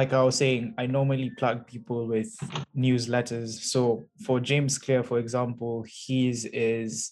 [0.00, 2.30] like i was saying i normally plug people with
[2.84, 3.50] newsletters.
[3.72, 3.80] So
[4.26, 7.10] for james clear for example his is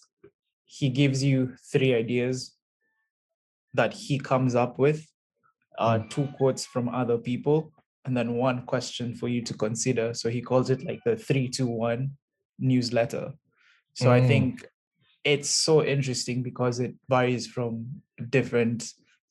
[0.65, 1.37] he gives you
[1.71, 2.35] three ideas
[3.79, 4.99] that he comes up with
[5.77, 7.71] uh, two quotes from other people
[8.05, 10.13] and then one question for you to consider.
[10.13, 12.11] So he calls it like the three to 321
[12.71, 13.25] newsletter.
[13.93, 14.27] So i Mm.
[14.31, 14.49] think
[15.33, 17.71] it's so interesting because it varies from
[18.37, 18.79] different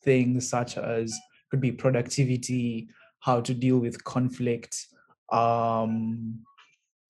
[0.06, 1.06] things such as
[1.50, 2.88] could be productivity
[3.20, 4.86] how to deal with conflict
[5.30, 6.40] um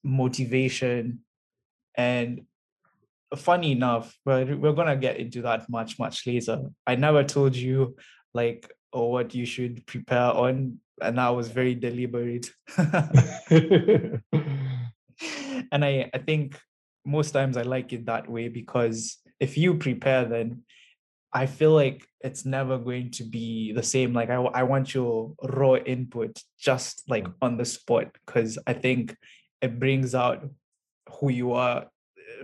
[0.02, 1.20] motivation
[1.96, 2.42] and
[3.36, 6.70] funny enough but we're gonna get into that much much later.
[6.86, 7.96] I never told you
[8.34, 12.50] like or what you should prepare on and that was very deliberate.
[15.72, 16.58] And I, I think
[17.04, 20.62] most times I like it that way because if you prepare, then
[21.32, 24.12] I feel like it's never going to be the same.
[24.12, 29.14] Like I, I want your raw input just like on the spot because I think
[29.60, 30.48] it brings out
[31.20, 31.84] who you are uh,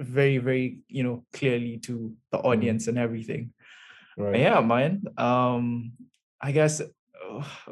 [0.00, 3.52] very, very, you know, clearly to the audience and everything.
[4.16, 4.40] Right.
[4.40, 5.04] yeah, man.
[5.16, 5.92] Um,
[6.40, 6.82] I guess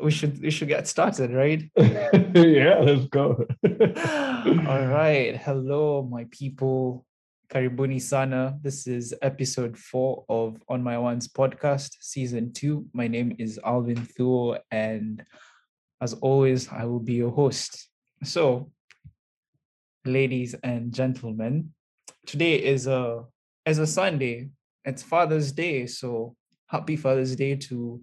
[0.02, 1.70] we should we should get started, right?
[1.76, 3.46] yeah, let's go.
[3.64, 5.36] All right.
[5.36, 7.04] Hello, my people.
[7.52, 8.58] Karibuni sana.
[8.62, 12.86] This is episode four of On My One's podcast, season two.
[12.94, 15.22] My name is Alvin Thuo, and
[16.00, 17.90] as always, I will be your host.
[18.24, 18.72] So,
[20.06, 21.74] ladies and gentlemen,
[22.24, 23.24] today is a
[23.66, 24.48] is a Sunday.
[24.86, 26.34] It's Father's Day, so
[26.68, 28.00] happy Father's Day to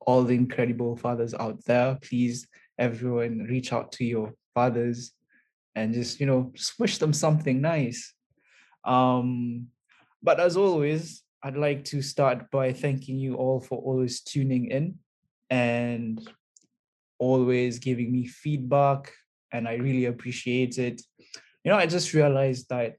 [0.00, 1.98] all the incredible fathers out there.
[2.02, 2.46] Please,
[2.78, 5.10] everyone, reach out to your fathers
[5.74, 8.14] and just you know just wish them something nice
[8.84, 9.66] um
[10.22, 14.98] but as always i'd like to start by thanking you all for always tuning in
[15.50, 16.28] and
[17.18, 19.12] always giving me feedback
[19.52, 21.00] and i really appreciate it.
[21.64, 22.96] You know i just realized that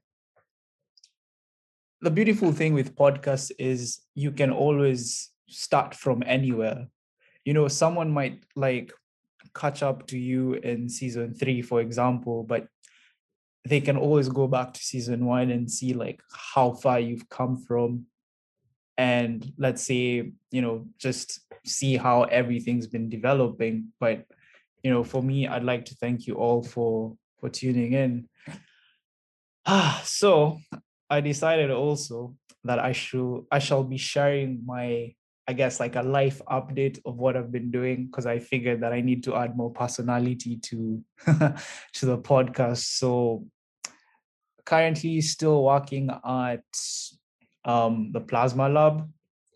[2.04, 6.86] the beautiful thing with podcasts is you can always start from anywhere.
[7.46, 8.92] You know someone might like
[9.54, 12.66] catch up to you in season three, for example, but
[13.64, 17.56] they can always go back to season one and see like how far you've come
[17.56, 18.06] from.
[18.96, 23.92] And let's say, you know, just see how everything's been developing.
[23.98, 24.26] But,
[24.82, 28.28] you know, for me, I'd like to thank you all for for tuning in.
[29.66, 30.60] Ah, so
[31.08, 35.14] I decided also that I should I shall be sharing my
[35.46, 38.94] I guess like a life update of what I've been doing because I figured that
[38.94, 42.98] I need to add more personality to to the podcast.
[42.98, 43.44] So
[44.64, 46.64] currently still working at
[47.64, 49.10] um the plasma lab.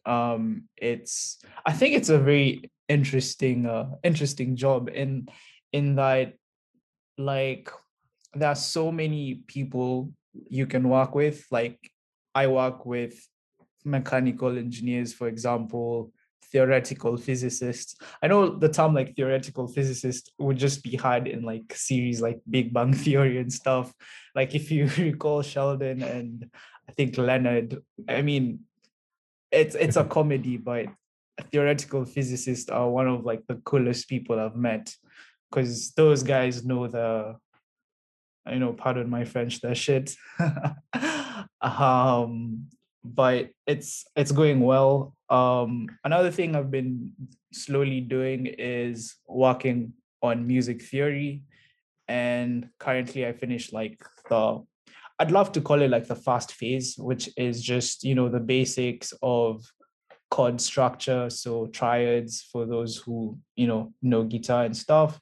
[0.06, 5.28] Um it's I think it's a very interesting uh interesting job in
[5.72, 6.34] in that
[7.19, 7.70] like
[8.34, 10.12] there are so many people
[10.49, 11.78] you can work with like
[12.34, 13.19] I work with
[13.84, 16.12] mechanical engineers, for example,
[16.53, 17.97] theoretical physicists.
[18.23, 22.41] I know the term like theoretical physicist would just be had in like series like
[22.49, 23.93] Big Bang Theory and stuff.
[24.35, 26.50] Like if you recall Sheldon and
[26.89, 27.79] I think Leonard,
[28.09, 28.61] I mean,
[29.50, 30.87] it's it's a comedy, but
[31.53, 34.95] theoretical physicists are one of like the coolest people I've met
[35.50, 37.37] because those guys know the
[38.50, 40.15] you know, pardon my French, that shit.
[41.61, 42.69] um,
[43.05, 45.15] but it's it's going well.
[45.30, 47.12] Um, another thing I've been
[47.52, 49.92] slowly doing is working
[50.22, 51.42] on music theory.
[52.08, 54.62] And currently I finished like the
[55.20, 58.38] I'd love to call it like the fast phase, which is just, you know, the
[58.38, 59.64] basics of
[60.30, 61.28] chord structure.
[61.28, 65.20] So triads for those who, you know, know guitar and stuff.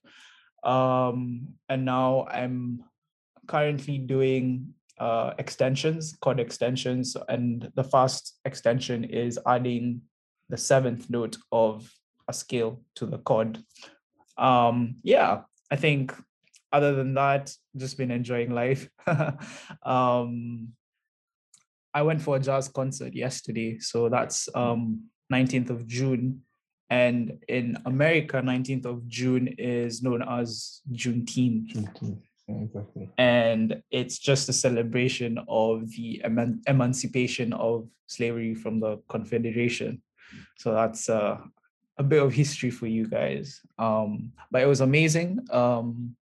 [0.62, 2.84] Um, and now I'm
[3.46, 10.02] currently doing uh, extensions, chord extensions, and the fast extension is adding
[10.48, 11.90] the seventh note of
[12.28, 13.58] a scale to the chord.
[14.38, 16.14] Um, yeah, I think
[16.72, 18.88] other than that, just been enjoying life.
[19.82, 20.68] um,
[21.94, 26.42] I went for a jazz concert yesterday, so that's um, 19th of June.
[26.90, 31.72] And in America, 19th of June is known as Juneteenth.
[31.72, 32.22] Juneteenth.
[32.48, 33.10] Exactly.
[33.18, 40.02] And it's just a celebration of the eman- emancipation of slavery from the Confederation.
[40.56, 41.38] So that's uh,
[41.98, 43.60] a bit of history for you guys.
[43.78, 45.46] Um, but it was amazing.
[45.50, 46.16] Um,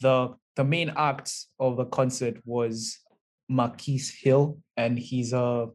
[0.00, 2.98] the the main act of the concert was
[3.48, 5.68] Marquis Hill, and he's a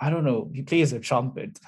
[0.00, 1.58] I don't know, he plays a trumpet.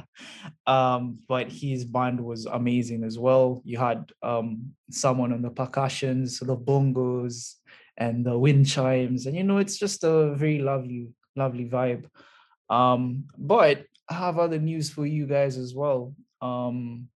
[0.66, 3.62] um, but his band was amazing as well.
[3.64, 7.54] You had um someone on the percussions, the bongos,
[7.96, 12.06] and the wind chimes, and you know, it's just a very lovely, lovely vibe.
[12.70, 16.14] Um, but I have other news for you guys as well.
[16.40, 17.08] Um,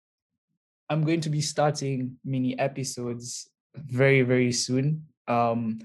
[0.91, 5.07] I'm going to be starting mini episodes very, very soon.
[5.27, 5.81] Um,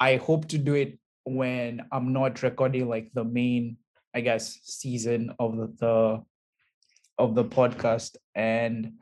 [0.00, 3.76] I hope to do it when I'm not recording like the main,
[4.14, 6.24] I guess, season of the, the
[7.18, 8.92] of the podcast, and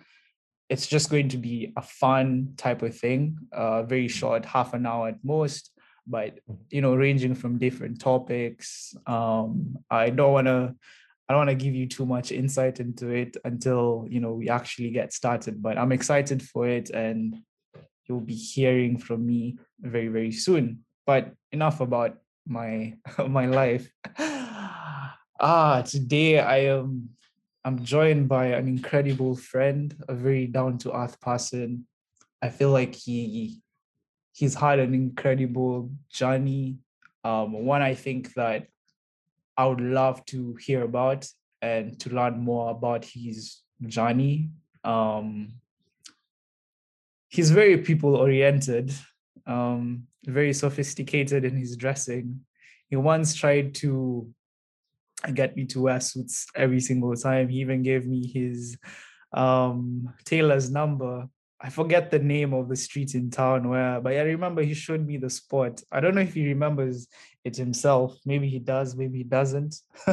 [0.69, 4.87] it's just going to be a fun type of thing, uh, very short, half an
[4.87, 5.71] hour at most,
[6.07, 6.39] but
[6.71, 8.95] you know, ranging from different topics.
[9.07, 10.75] Um, I don't want to
[11.29, 14.49] I don't want to give you too much insight into it until you know we
[14.49, 15.63] actually get started.
[15.63, 17.37] But I'm excited for it, and
[18.07, 20.85] you'll be hearing from me very very soon.
[21.07, 22.95] But enough about my
[23.29, 23.89] my life.
[25.41, 27.11] ah, today I am
[27.65, 31.87] I'm joined by an incredible friend, a very down to earth person.
[32.41, 33.61] I feel like he
[34.33, 36.79] he's had an incredible journey.
[37.23, 38.69] Um, one I think that
[39.57, 41.29] I would love to hear about
[41.61, 44.51] and to learn more about his journey.
[44.83, 45.53] Um,
[47.29, 48.95] he's very people oriented,
[49.47, 52.41] um, very sophisticated in his dressing.
[52.89, 54.33] He once tried to
[55.35, 57.49] get me to wear suits every single time.
[57.49, 58.77] He even gave me his
[59.33, 61.29] um, tailor's number.
[61.61, 65.07] I forget the name of the street in town where, but I remember he showed
[65.07, 65.83] me the spot.
[65.93, 67.07] I don't know if he remembers
[67.45, 68.19] it himself.
[68.25, 69.77] Maybe he does, maybe he doesn't.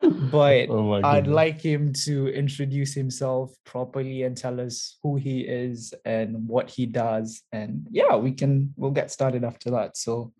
[0.00, 5.94] but Oh I'd like him to introduce himself properly and tell us who he is
[6.04, 7.42] and what he does.
[7.52, 9.96] And yeah, we can we'll get started after that.
[9.96, 10.32] So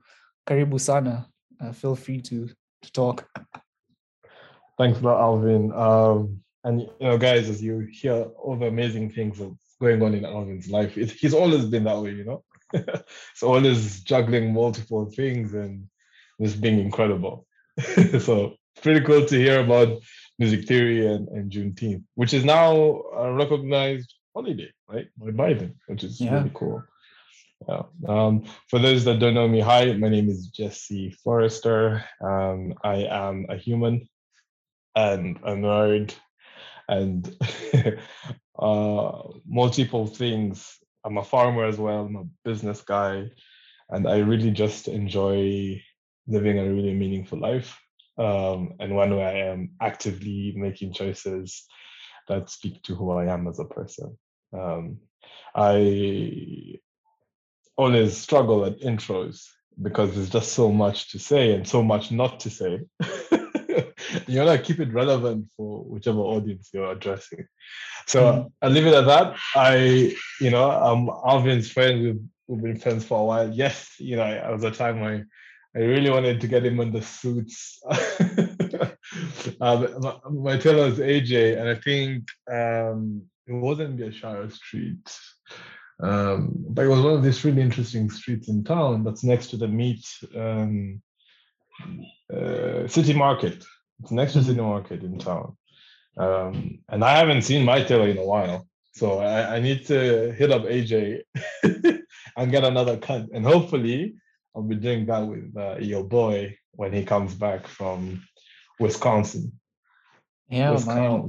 [0.47, 1.27] Karibu Sana,
[1.61, 2.49] uh, feel free to
[2.83, 3.29] to talk.
[4.79, 5.73] Thanks a lot, Alvin.
[5.73, 10.15] Um, and you know, guys, as you hear all the amazing things that's going on
[10.15, 12.45] in Alvin's life, it, he's always been that way, you know.
[13.35, 15.87] so always juggling multiple things and
[16.41, 17.47] just being incredible.
[18.21, 20.01] so pretty cool to hear about
[20.39, 22.73] music theory and, and Juneteenth, which is now
[23.15, 25.09] a recognized holiday, right?
[25.19, 26.39] By Biden, which is Yeah.
[26.39, 26.83] really cool.
[27.69, 27.83] Yeah.
[28.09, 32.05] Um, for those that don't know me, hi, my name is Jesse Forrester.
[32.23, 34.09] Um, I am a human
[34.97, 36.15] and a nerd
[36.89, 37.37] and
[38.59, 40.79] uh, multiple things.
[41.05, 42.07] I'm a farmer as well.
[42.07, 43.31] I'm a business guy,
[43.91, 45.83] and I really just enjoy
[46.27, 47.79] living a really meaningful life.
[48.19, 51.67] Um, and one where I am actively making choices
[52.29, 54.19] that speak to who I am as a person.
[54.53, 54.99] Um,
[55.55, 56.79] I
[57.81, 59.47] always struggle at intros
[59.81, 62.81] because there's just so much to say and so much not to say.
[64.27, 67.47] you want to keep it relevant for whichever audience you're addressing.
[68.07, 68.53] So Mhm.
[68.63, 69.37] I'll leave it at that.
[69.55, 72.03] I, you know, I'm Alvin's friend.
[72.03, 73.51] We've, we've been friends for a while.
[73.65, 75.15] Yes, you know, I was a time I,
[75.79, 77.81] I really wanted to get him in the suits.
[79.61, 80.15] um, my,
[80.49, 85.07] my tailor is AJ, and I think um, it wasn't Biashara Street.
[86.03, 89.57] Um, but it was one of these really interesting streets in town that's next to
[89.57, 90.05] the meat
[90.37, 91.03] um,
[92.33, 93.65] uh, city market.
[94.03, 94.45] It's next to Mhm.
[94.45, 95.57] city market in town.
[96.17, 98.67] Um, and I haven't seen my tailor in a while.
[98.93, 101.23] So I, I need to hit up AJ
[102.37, 103.27] and get another cut.
[103.33, 104.15] And hopefully
[104.55, 108.23] I'll be doing that with uh, your boy when he comes back from
[108.79, 109.53] Wisconsin.
[110.49, 111.29] Yeah, Just man.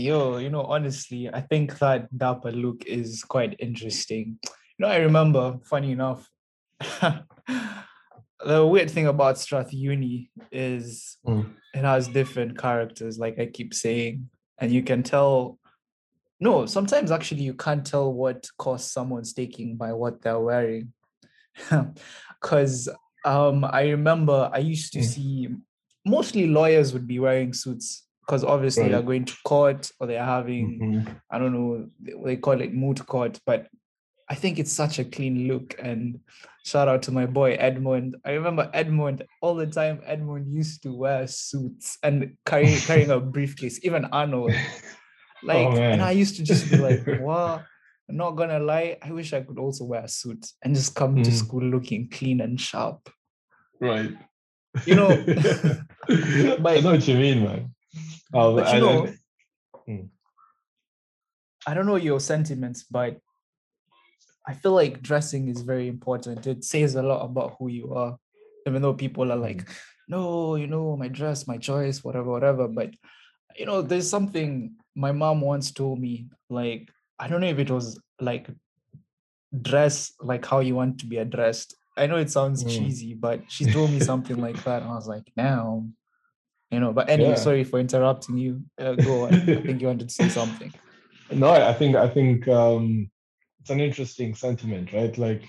[0.00, 4.38] Yo, you know, honestly, I think that dapper look is quite interesting.
[4.42, 6.26] You know, I remember, funny enough,
[6.80, 11.52] the weird thing about Strath Uni is Mm.
[11.74, 15.58] it has different characters, like I keep saying, and you can tell.
[16.40, 20.94] No, sometimes actually you can't tell what course someone's taking by what they're wearing.
[22.40, 22.88] Because
[23.22, 25.04] um, I remember I used to Mm.
[25.04, 25.48] see
[26.06, 30.78] mostly lawyers would be wearing suits because obviously they're going to court or they're having
[30.80, 31.20] Mhm.
[31.32, 31.90] I don't know
[32.24, 33.66] they- call it moot court, but
[34.28, 35.74] I think it's such a clean look.
[35.82, 36.20] And
[36.64, 38.14] shout out to my boy Edmund.
[38.24, 40.00] I remember Edmund all the time.
[40.06, 43.80] Edmund used to wear suits and carry carrying a briefcase.
[43.84, 44.52] Even Arnold,
[45.42, 46.00] like, and.
[46.00, 47.64] I used to just be like, "Wow."
[48.08, 51.14] I'm not gonna lie, I wish I could also wear a suit and just come
[51.22, 51.32] to Mm.
[51.42, 53.08] school looking clean and sharp.
[53.80, 54.10] Right.
[54.86, 55.10] You know,
[56.08, 57.74] I but- know what you mean, man.
[58.34, 59.12] Um, But you and- know,
[59.88, 60.10] and-
[61.66, 63.20] I don't know your sentiments, but
[64.46, 66.46] I feel like dressing is very important.
[66.46, 68.16] It says a lot about who you are,
[68.66, 69.68] even though people are like,
[70.08, 72.66] no, you know, my dress, my choice, whatever, whatever.
[72.66, 72.94] But,
[73.56, 77.70] you know, there's something my mom once told me, like, I don't know if it
[77.70, 78.48] was like
[79.60, 81.74] dress like how you want to be addressed.
[81.96, 82.70] I know it sounds Mm.
[82.70, 84.82] cheesy, but she told me something like that.
[84.82, 85.86] And I was like, now,
[86.70, 87.36] you know, but anyway, Yeah.
[87.36, 88.62] sorry for interrupting you.
[88.78, 89.34] Uh, go on.
[89.34, 90.72] I think you wanted to say something.
[91.32, 93.08] No, I think I think um,
[93.60, 95.16] it's an interesting sentiment, right?
[95.16, 95.44] Like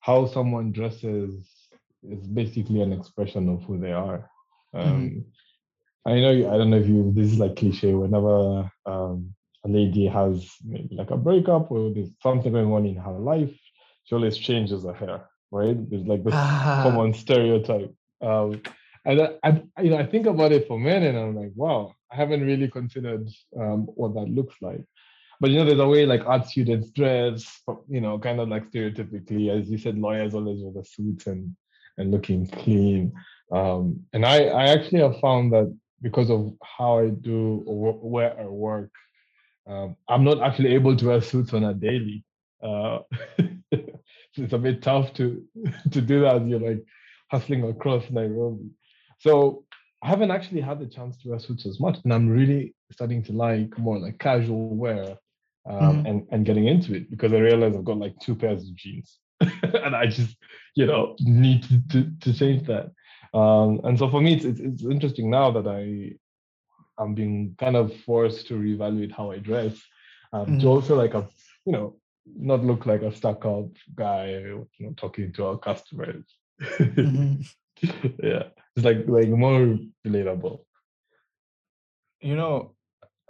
[0.00, 1.48] how someone dresses
[2.02, 4.28] is basically an expression of who they are.
[4.74, 5.24] Um,
[6.04, 7.94] I know I don't know if you this is like cliche.
[7.94, 12.96] Whenever um, a lady has maybe like a breakup or there's something going on in
[12.96, 13.58] her life,
[14.04, 15.78] she always changes her hair, right?
[15.90, 17.94] It's like this Ah, common stereotype.
[18.20, 18.60] Um,
[19.04, 21.94] and I, I, you know, I think about it for men, and I'm like, wow,
[22.10, 23.28] I haven't really considered
[23.58, 24.84] um, what that looks like.
[25.40, 28.70] But you know, there's a way like art students dress, you know, kind of like
[28.70, 31.56] stereotypically, as you said, lawyers always wear the suits and
[31.98, 33.12] and looking clean.
[33.50, 38.38] Um, and I, I actually have found that because of how I do or where
[38.38, 38.90] I work,
[39.66, 42.24] um, I'm not actually able to wear suits on a daily.
[42.62, 43.00] Uh,
[43.70, 45.44] it's a bit tough to
[45.90, 46.46] to do that.
[46.46, 46.84] You're like
[47.30, 48.70] hustling across Nairobi.
[49.22, 49.64] So
[50.02, 53.22] I haven't actually had the chance to wear suits as much, and I'm really starting
[53.24, 55.16] to like more like casual wear
[55.70, 56.08] um, Mhm.
[56.08, 59.20] and and getting into it because I realize I've got like two pairs of jeans,
[59.84, 60.36] and I just
[60.74, 62.86] you know need to to, to change that.
[63.32, 65.82] Um, and so for me, it's, it's it's interesting now that I
[67.00, 69.74] I'm being kind of forced to reevaluate how I dress
[70.32, 70.60] um, Mhm.
[70.62, 71.28] to also like a
[71.64, 71.94] you know
[72.26, 76.24] not look like a stuck up guy you know talking to our customers.
[76.60, 77.46] mhm.
[78.22, 80.60] yeah, it's like like more relatable.
[82.20, 82.74] You know,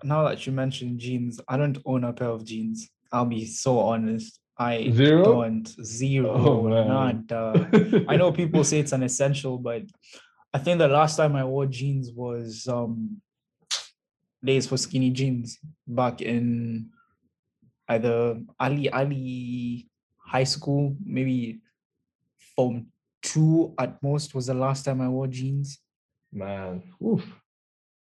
[0.05, 2.91] now that you mentioned jeans, I don't own a pair of jeans.
[3.11, 4.39] I'll be so honest.
[4.59, 5.25] I Zero?
[5.25, 7.27] don't zero Oh, man.
[7.29, 8.05] nada.
[8.09, 9.83] I know people say it's an essential, but
[10.53, 13.21] I think the last time I wore jeans was um
[14.45, 16.91] days for skinny jeans back in
[17.89, 21.61] either Ali Ali high school, maybe
[22.55, 22.87] form
[23.33, 25.79] two at most was the last time I wore jeans.
[26.33, 27.25] Man, oof.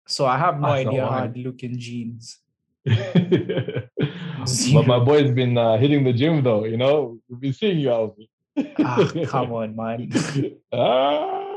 [0.07, 1.25] So I have no That's idea how.
[1.25, 2.39] I'd look in jeans.
[2.85, 3.89] but
[4.87, 6.65] my boy's been uh, hitting the gym though.
[6.65, 8.17] You know, we've been seeing you out.
[8.79, 10.13] Ah, come on, man.
[10.73, 11.55] ah.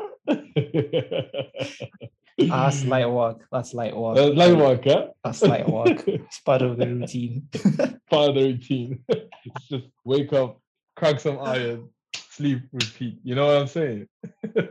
[2.39, 3.47] Ah, that's light work.
[3.51, 4.17] That's light work.
[4.17, 5.07] Uh, light work, huh?
[5.23, 6.03] That's light work.
[6.07, 7.49] It's part of the routine.
[8.09, 9.03] Part of the routine.
[9.09, 10.61] it's just wake up,
[10.95, 11.89] crack some iron,
[12.37, 13.17] sleep, repeat.
[13.23, 14.07] You know what I'm saying?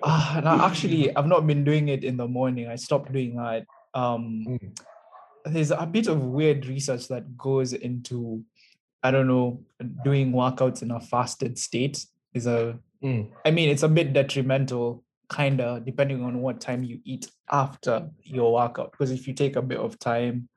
[0.03, 2.69] Ah, now actually, I've not been doing it in the morning.
[2.69, 3.65] I stopped doing that.
[3.95, 4.79] Um, Mm.
[5.45, 8.43] there's a bit of weird research that goes into,
[9.03, 9.61] I don't know,
[10.05, 12.05] doing workouts in a fasted state.
[12.35, 13.31] Is a, Mm.
[13.45, 18.09] I mean, it's a bit detrimental, kind of, depending on what time you eat after
[18.23, 18.93] your workout.
[18.93, 20.49] Because if you take a bit of time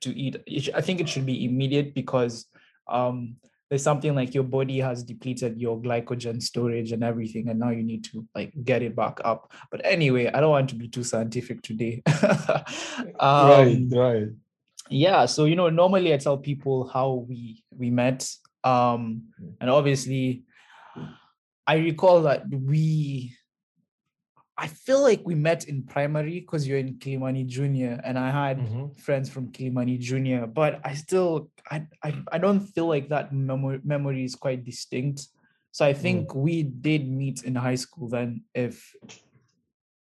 [0.00, 2.46] to eat, sh- I think it should be immediate because
[2.88, 3.36] um,
[3.68, 7.82] there's something like your body has depleted your glycogen storage and everything, and now you
[7.82, 9.52] need to like get it back up.
[9.70, 12.02] But anyway, I don't want to be too scientific today.
[12.22, 14.28] right, um, right.
[14.90, 18.24] yeah so you know normally i tell people how we we met
[18.64, 19.54] um Mm.
[19.60, 20.42] and obviously
[21.66, 23.36] i recall that we
[24.58, 28.58] i feel like we met in primary because you're in kilimani junior and i had
[28.58, 28.98] Mhm.
[28.98, 33.80] friends from kilimani junior but i still i i, I don't feel like that memory
[33.84, 35.28] memory is quite distinct
[35.70, 38.76] so i think we did meet in high school then if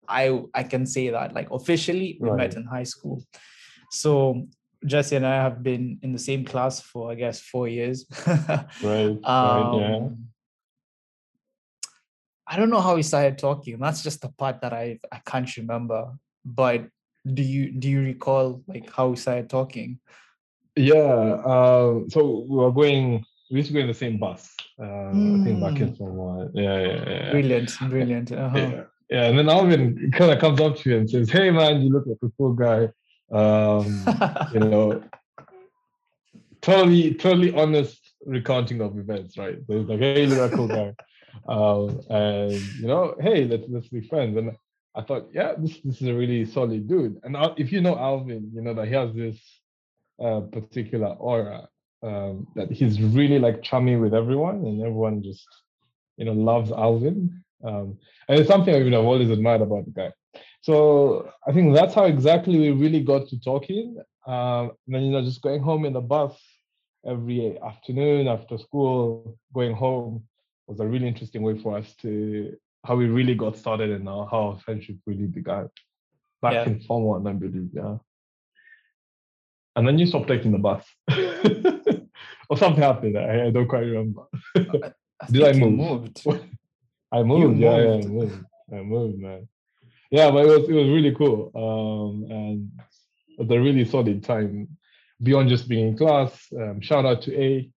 [0.07, 3.23] i i can say that like officially we met in high school
[3.91, 4.47] so
[4.85, 8.05] Jesse and I have been in the same class for I guess four years.
[8.27, 9.17] Right.
[9.23, 9.69] right.
[9.73, 10.09] Yeah.
[12.49, 13.77] I don't know how we started talking.
[13.79, 16.13] That's just the part that I I can't remember.
[16.45, 16.87] But
[17.25, 19.99] do you do you recall like how we started talking?
[20.75, 20.95] Yeah.
[20.95, 23.25] Uh, so we were going.
[23.49, 24.53] We used to go in the same bus.
[24.79, 25.97] Uh, I think back in Mm.
[25.97, 26.51] from.
[26.53, 27.09] Yeah, yeah, yeah.
[27.09, 27.31] yeah.
[27.31, 28.31] Brilliant, brilliant.
[28.31, 28.57] Uh-huh.
[28.57, 29.23] Yeah, yeah.
[29.29, 32.05] And then Alvin kind of comes up to you and says, "Hey, man, you look
[32.05, 32.89] like a cool guy."
[33.31, 33.85] Um,
[34.53, 35.03] you know,
[36.61, 39.57] totally, totally honest recounting of events, right?
[39.67, 40.93] So he's like, "Hey, look like a cool guy,"
[41.47, 44.37] um, and you know, hey, let's let's be friends.
[44.37, 44.51] And
[44.95, 47.19] I thought, yeah, this this is a really solid dude.
[47.23, 49.39] And if you know Alvin, you know that he has this
[50.23, 51.67] uh, particular aura
[52.03, 55.47] um, that he's really like chummy with everyone, and everyone just
[56.17, 57.43] you know loves Alvin.
[57.63, 60.11] Um, and it's something I've always admired about the guy.
[60.61, 63.97] So I think that's how exactly we really got to talking.
[64.25, 66.37] Um, and then you know, just going home in the bus
[67.05, 70.23] every afternoon after school, going home
[70.67, 72.55] was a really interesting way for us to
[72.85, 75.69] how we really got started and now how our friendship really began.
[76.41, 76.65] Back Yeah.
[76.65, 77.97] in Form One, I believe, yeah.
[79.75, 80.85] And then you stopped taking the bus.
[82.49, 83.17] or something happened.
[83.17, 84.23] I, I don't quite remember.
[84.55, 84.91] I
[85.31, 85.73] Did I move?
[85.73, 86.23] moved.
[87.11, 88.09] I moved, yeah, yeah, I moved.
[88.09, 88.45] moved.
[88.73, 89.47] I moved, man.
[90.11, 91.51] Yeah, but it was it was really cool.
[91.55, 92.71] Um, and
[93.29, 94.67] it was a really solid time
[95.21, 96.47] beyond just being in class.
[96.55, 97.69] Um, shout out to A,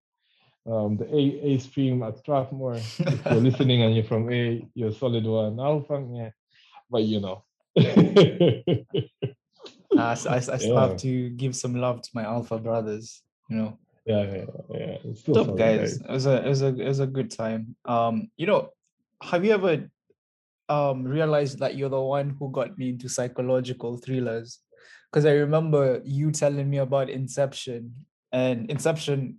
[0.66, 1.18] um, the A
[1.54, 2.74] A stream at Strathmore.
[2.74, 5.58] If you're listening and you're from A, you're solid one.
[5.60, 6.30] Alpha, yeah,
[6.90, 7.44] but you know.
[9.96, 10.80] I still Yeah.
[10.80, 13.22] have to give some love to my alpha brothers.
[13.48, 14.96] You know, yeah, yeah, yeah.
[15.04, 16.00] It's still solid, guys.
[16.00, 17.76] It was a it was a it was a good time.
[17.84, 18.70] Um, you know,
[19.22, 19.90] have you ever
[20.68, 24.60] um realized that you're the one who got me into psychological thrillers?
[25.10, 29.38] Because I remember you telling me about Inception, and Inception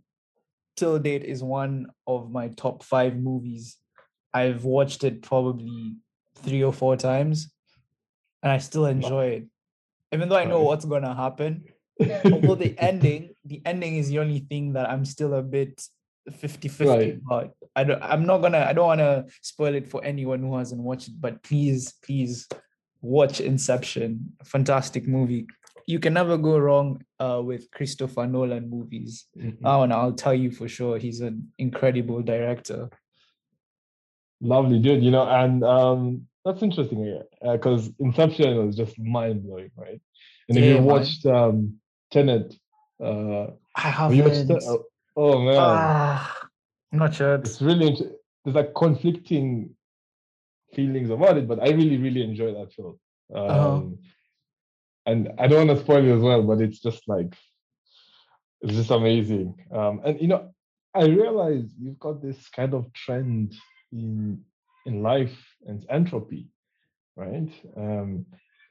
[0.76, 3.78] till date is one of my top five movies.
[4.34, 5.96] I've watched it probably
[6.36, 7.54] three or four times,
[8.42, 9.48] and I still enjoy it,
[10.12, 11.66] even though I know what's gonna happen
[12.26, 15.82] although the ending the ending is the only thing that i'm still a bit
[16.32, 17.20] 50 50 Right.
[17.28, 20.58] but i don't i'm not gonna i don't want to spoil it for anyone who
[20.58, 22.48] hasn't watched it but please please
[23.02, 24.34] watch inception.
[24.46, 25.48] Fantastic movie
[25.92, 26.88] you can never go wrong
[27.26, 29.58] uh, with christopher nolan movies Mhm.
[29.72, 32.82] oh and i'll tell you for sure he's an incredible director
[34.44, 35.04] Lovely, dude.
[35.04, 40.02] You know, and um, that's interesting because Inception was just mind blowing, right?
[40.50, 40.84] And if Yeah, you man.
[40.84, 41.58] watched um,
[42.12, 42.48] Tenet,
[43.00, 46.38] uh, i have you watched haven't oh, oh man, ah,
[46.92, 48.12] I'm not sure it's really int-
[48.44, 49.76] there's like conflicting
[50.74, 52.96] feelings about it, but I really, really enjoy that film.
[53.34, 53.82] Um, Uh-huh.
[55.06, 57.36] And I don't want to spoil it as well, but it's just like
[58.62, 59.56] it's just amazing.
[59.74, 60.54] Um, and you know,
[60.94, 63.56] I realize you've got this kind of trend
[63.92, 64.42] in
[64.86, 66.48] in life and entropy,
[67.16, 67.50] right?
[67.78, 68.26] Um,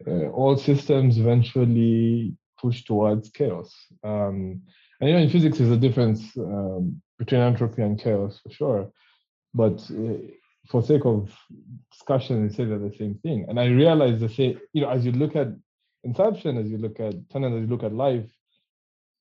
[0.06, 3.74] uh, all systems eventually push towards chaos.
[4.02, 4.62] Um,
[5.00, 8.92] and you know, in physics, there's a difference um, between entropy and chaos for sure.
[9.54, 10.18] But uh,
[10.68, 11.34] for sake of
[11.90, 13.46] discussion, we say they're the same thing.
[13.48, 15.48] And I realize the same, you know, as you look at
[16.04, 18.30] Inception, as you look at Tenet, as you look at life,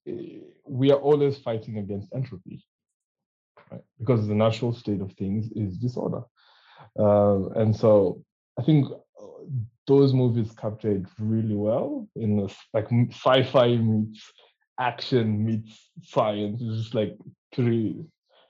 [0.07, 2.63] eh, we are always fighting against entropy,
[3.71, 3.81] right?
[3.99, 6.21] Because the natural state of things is disorder.
[6.97, 8.23] Uh, and so
[8.57, 9.25] I think uh,
[9.87, 14.31] those movies capture it really well in this like sci-fi meets
[14.79, 16.61] action meets science.
[16.61, 17.17] It's just like
[17.53, 18.05] pretty.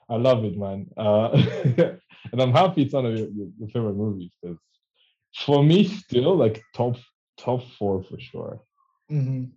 [0.08, 0.86] I love it, man.
[0.96, 1.30] Uh,
[2.32, 4.58] and I'm happy it's one of your, your, your favorite movies because
[5.34, 6.96] for me, still like top
[7.42, 8.60] top four for sure.
[9.10, 9.50] Mhm.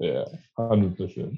[0.00, 0.24] Yeah,
[0.56, 1.34] hundred percent.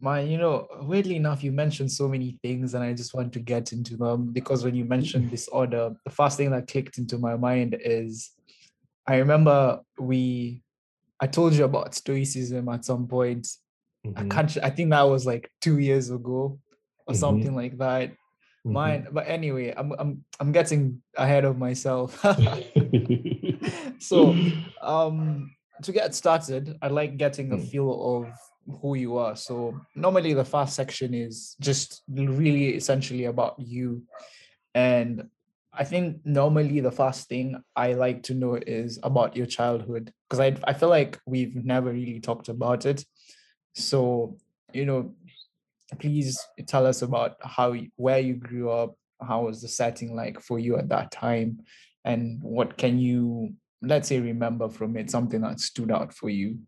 [0.00, 3.40] My, you know, weirdly enough, you mentioned so many things, and I just want to
[3.40, 7.34] get into them because when you mentioned disorder, the first thing that clicked into my
[7.36, 8.30] mind is
[9.08, 10.62] I remember we,
[11.18, 13.48] I told you about stoicism at some point.
[14.16, 16.60] I Mhm, can't, I think that was like two years ago
[17.06, 17.18] or Mhm.
[17.18, 18.10] something like that.
[18.64, 18.72] mhm.
[18.72, 22.24] Mine, but anyway, I'm, I'm, I'm getting ahead of myself.
[23.98, 24.36] so,
[24.82, 25.50] um
[25.82, 27.68] to get started i like getting a Mm.
[27.70, 28.32] feel of
[28.82, 29.34] who you are.
[29.34, 34.02] So normally the first section is just really essentially about you.
[34.74, 35.28] And
[35.72, 40.40] i think normally the first thing i like to know is about your childhood because
[40.40, 43.04] I, I feel like we've never really talked about it.
[43.74, 44.36] So
[44.74, 45.14] you know
[45.98, 48.94] please tell us about how where you grew up
[49.26, 51.60] how was the setting like for you at that time
[52.04, 56.58] and what can you let's say remember from it something that stood out for you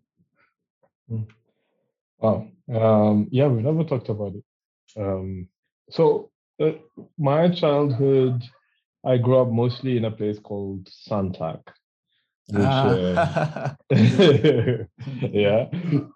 [2.20, 2.48] Wow.
[2.72, 4.44] Um, yeah, we never talked about it.
[4.96, 5.48] Um,
[5.90, 6.72] so, uh,
[7.18, 8.42] my childhood,
[9.04, 11.62] I grew up mostly in a place called Santak.
[12.48, 13.76] Which, uh, Ah.
[13.90, 15.68] yeah.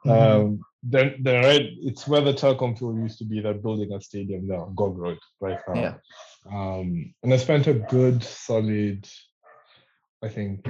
[0.07, 3.41] Um, then, then right, it's where the telecom field used to be.
[3.41, 5.81] They're building a stadium now, Ngong Road, right now.
[5.81, 5.95] yeah.
[6.53, 9.09] Um, and I spent a good solid,
[10.25, 10.67] I think,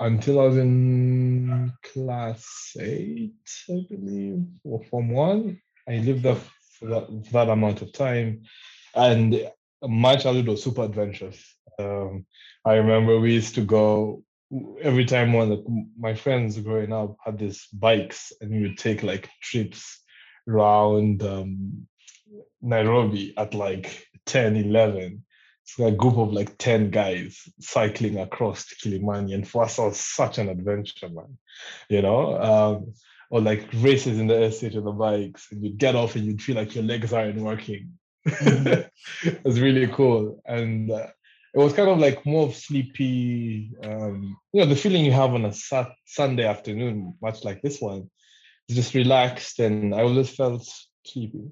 [0.00, 3.32] until I was in class eight,
[3.70, 5.60] I believe, or form one.
[5.88, 6.36] I lived there
[6.78, 8.42] for that, for that amount of time.
[8.94, 9.50] And
[9.82, 11.40] my childhood was super adventurous.
[11.78, 12.26] Um,
[12.64, 14.24] I remember we used to go
[14.80, 15.66] every time one of
[15.98, 20.00] my friends growing up had these bikes and we would take like trips
[20.48, 21.86] around um,
[22.60, 25.24] Nairobi at like 10, 11.
[25.64, 29.34] It's a group of like 10 guys cycling across to Kilimani.
[29.34, 31.38] And for us, it was such an adventure, man.
[31.88, 32.40] You know?
[32.40, 32.94] Um,
[33.30, 36.42] or like races in the estate with the bikes, and you'd get off and you'd
[36.42, 37.98] feel like your legs aren't working.
[38.26, 38.88] Mhm.
[39.24, 40.42] it was really cool.
[40.46, 41.08] And uh,
[41.54, 45.32] it was kind of like more of sleepy, um, you know, the feeling you have
[45.34, 48.10] on a sat- Sunday afternoon, much like this one,
[48.68, 50.68] is just relaxed, and I always felt
[51.06, 51.44] sleepy.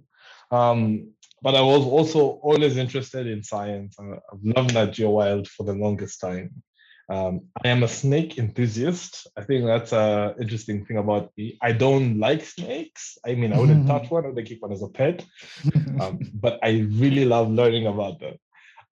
[0.50, 1.12] Um,
[1.42, 3.96] but I was also always interested in science.
[3.98, 6.62] I've loved Nat Geo Wild for the longest time.
[7.08, 9.26] Um, I am a snake enthusiast.
[9.36, 11.58] I think that's an interesting thing about me.
[11.60, 13.18] I don't like snakes.
[13.26, 14.24] I mean, I wouldn't touch one.
[14.24, 15.24] I would keep one as a pet.
[16.00, 18.36] Um, but I really love learning about them.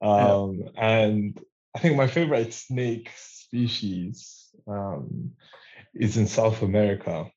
[0.03, 1.41] Um, And
[1.75, 5.31] I think my favorite snake species um,
[5.95, 7.31] is in South America.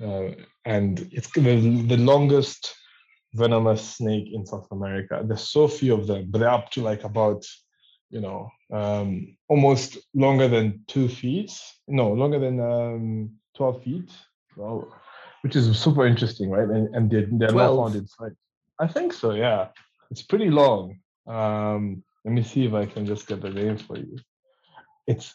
[0.00, 0.30] Uh,
[0.64, 2.74] and it's the, the longest
[3.34, 5.22] venomous snake in South America.
[5.24, 7.44] There's so few of them, but they're up to like about,
[8.10, 11.52] you know, um, almost longer than two feet.
[11.86, 14.10] No, longer than um, 12 feet.
[14.56, 14.92] Well,
[15.42, 16.68] which is super interesting, right?
[16.68, 17.78] And, and they're, they're not 12?
[17.78, 18.32] found inside.
[18.78, 19.68] I think so, yeah.
[20.10, 20.98] It's pretty long.
[21.26, 24.18] Um, let me see if I can just get the name for you.
[25.06, 25.34] It's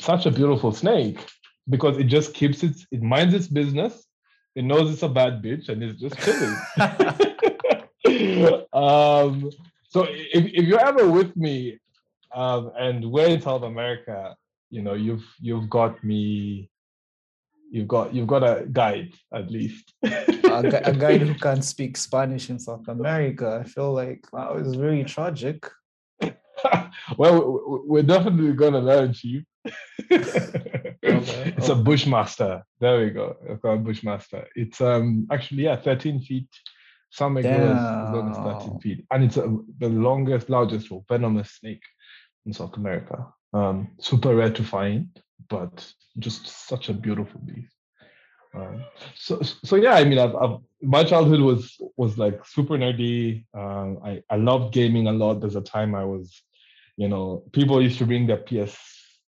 [0.00, 1.26] such a beautiful snake
[1.68, 4.06] because it just keeps its, it minds its business.
[4.54, 6.56] It knows it's a bad bitch and it's just chilling.
[8.72, 9.50] um,
[9.88, 11.78] so if, if you're ever with me
[12.34, 14.36] um, and we're in South America,
[14.70, 16.68] you know, you've you've got me,
[17.70, 19.94] you've got you've got a guide at least.
[20.02, 23.60] a, gu- a guy who can't speak Spanish in South America.
[23.64, 25.68] I feel like that was very tragic.
[27.16, 29.44] well, we're definitely gonna learn, Chief.
[30.10, 32.62] It's a bushmaster.
[32.80, 33.36] There we go.
[33.50, 34.46] I've got a bushmaster.
[34.54, 36.48] It's um actually yeah, 13 feet.
[37.10, 40.88] Some may go as, as long as 13 feet, and it's a, the longest, largest
[41.08, 41.82] venomous snake
[42.44, 43.26] in South America.
[43.52, 45.08] Um, super rare to find,
[45.48, 47.72] but just such a beautiful beast.
[48.52, 53.44] Um, so, so yeah, I mean, I've, I've, my childhood was was like super nerdy.
[53.54, 55.40] Um, I I loved gaming a lot.
[55.40, 56.42] There's a time I was,
[56.96, 58.76] you know, people used to bring their PS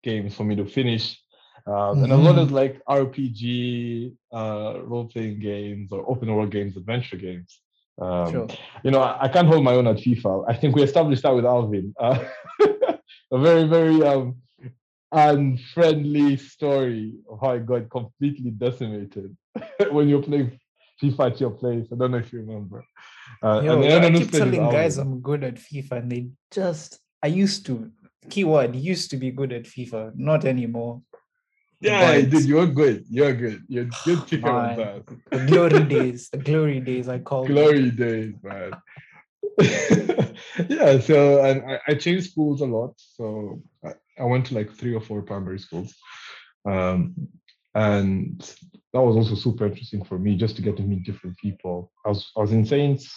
[0.05, 1.19] games for me to finish,
[1.67, 6.77] um, and a lot of like RPG, uh, role playing games or open world games,
[6.77, 7.61] adventure games.
[8.01, 8.49] Um, Sure.
[8.83, 10.45] you know, I, I can't hold my own at FIFA.
[10.49, 11.95] I think we established that with Alvin.
[11.99, 12.19] Uh,
[13.33, 14.37] a very, very um,
[15.13, 19.37] unfriendly story of how I got completely decimated
[19.91, 20.59] when you're playing
[21.01, 21.87] FIFA at your place.
[21.93, 22.85] I don't know if you remember.
[23.43, 27.29] Uh, Yo, and I keep telling guys I'm good at FIFA, and they just I
[27.29, 27.91] used to
[28.31, 31.03] keyword used to be good at FIFA, not anymore.
[31.81, 33.05] yeah, but- dude, you're good.
[33.11, 33.63] You're good.
[33.69, 35.03] You're of Man, that.
[35.31, 37.53] The glory days, the glory days I call them.
[37.55, 38.73] Glory days, man.
[40.69, 42.95] yeah, so and I, I changed schools a lot.
[42.97, 45.95] So I, I went to like three or four primary schools.
[46.67, 47.15] Um,
[47.75, 48.41] and
[48.93, 51.93] that was also super interesting for me just to get to meet different people.
[52.05, 53.13] I was I was in Saints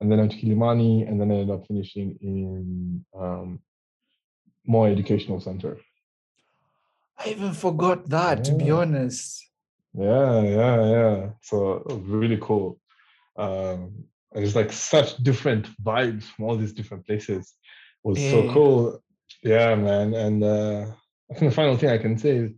[0.00, 3.60] and then I went to Kilimani and then I ended up finishing in um
[4.66, 5.78] Moi educational center.
[7.18, 9.42] I even forgot that, to be honest.
[9.94, 11.30] Yeah, yeah, yeah.
[11.40, 12.78] So really cool.
[13.38, 17.54] Um, it's like such different vibes from all these different places.
[18.04, 19.02] It was so cool.
[19.42, 20.14] Yeah, man.
[20.14, 20.86] And uh,
[21.30, 22.52] I think the final thing I can say is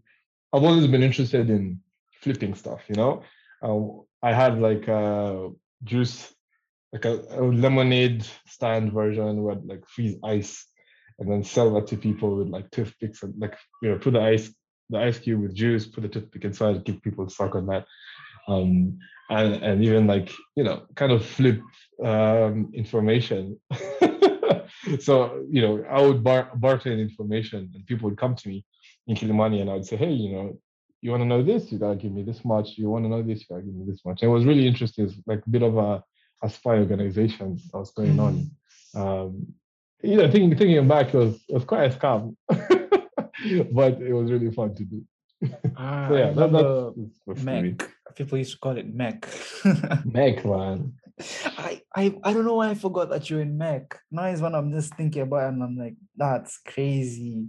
[0.53, 1.81] I've always been interested in
[2.21, 3.23] flipping stuff, you know?
[3.63, 5.51] Uh, I had like a
[5.85, 6.35] juice,
[6.93, 10.67] like a, a lemonade stand version where I'd like freeze ice
[11.19, 14.21] and then sell that to people with like toothpicks and like, you know, put the
[14.21, 14.53] ice
[14.91, 17.87] the ice cube with juice, put the toothpick inside, give people suck on that.
[18.47, 18.99] Um,
[19.31, 21.61] and, and even like, you know, kind of flip
[22.03, 23.61] um, information.
[25.01, 28.65] so, you know, I would bar- barter in information and people would come to me
[29.07, 30.59] in Kilimani and I would say, hey, you know,
[31.01, 32.77] you want to know this, you gotta give me this much.
[32.77, 34.23] You want to know this, you gotta give me this much.
[34.23, 35.05] And it was really interesting.
[35.05, 36.03] It's like a bit of a,
[36.43, 38.51] a spy organization that was going on.
[38.97, 39.55] Um,
[40.03, 44.31] you know, thinking thinking back, it was it was quite a scam, but it was
[44.31, 45.03] really fun to do.
[45.77, 46.53] Ah, So yeah, that,
[47.27, 47.77] that's, me.
[48.17, 49.29] People used to call it Mech.
[50.05, 50.95] Mech, man.
[51.57, 53.97] I, I I don't know why I forgot that you're in Mech.
[54.11, 57.47] Now is when I'm just thinking about it and I'm like, that's crazy.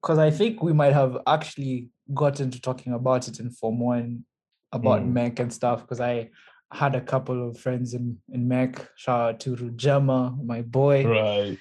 [0.00, 4.24] Because I think we might have actually gotten to talking about it in Form 1
[4.72, 5.12] about Mm.
[5.12, 5.82] Mech and stuff.
[5.82, 6.30] Because I
[6.72, 8.88] had a couple of friends in, in Mech.
[8.96, 11.04] Shout out to Rujema, my boy.
[11.06, 11.58] Right.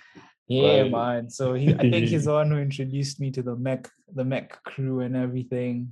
[0.48, 0.92] Yeah, Right.
[0.92, 1.30] man.
[1.30, 4.64] So he, I think he's the one who introduced me to the mech, the mech
[4.64, 5.92] crew and everything.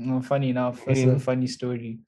[0.00, 1.20] Uh, funny enough, that's a Mhm.
[1.20, 1.98] funny story.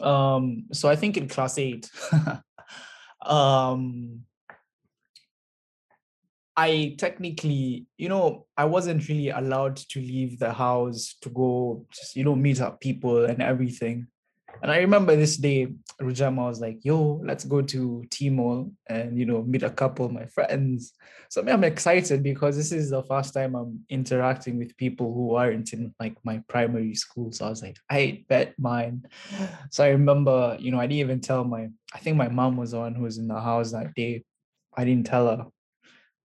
[0.00, 1.90] Um, so I think in class eight,
[3.22, 4.20] um,
[6.56, 12.14] I technically, you know, I wasn't really allowed to leave the house to go, just
[12.16, 14.06] you know, meet up people and everything.
[14.62, 19.26] And I remember this day, Rujama was like, yo, let's go to T-Mall and, you
[19.26, 20.92] know, meet a couple of my friends.
[21.28, 25.12] So I mean, I'm excited because this is the first time I'm interacting with people
[25.12, 27.32] who aren't in like my primary school.
[27.32, 29.06] So I was like, I bet mine.
[29.70, 32.70] So I remember, you know, I didn't even tell my, I think my mom was
[32.72, 34.24] the one who was in the house that day.
[34.76, 35.46] I didn't tell her.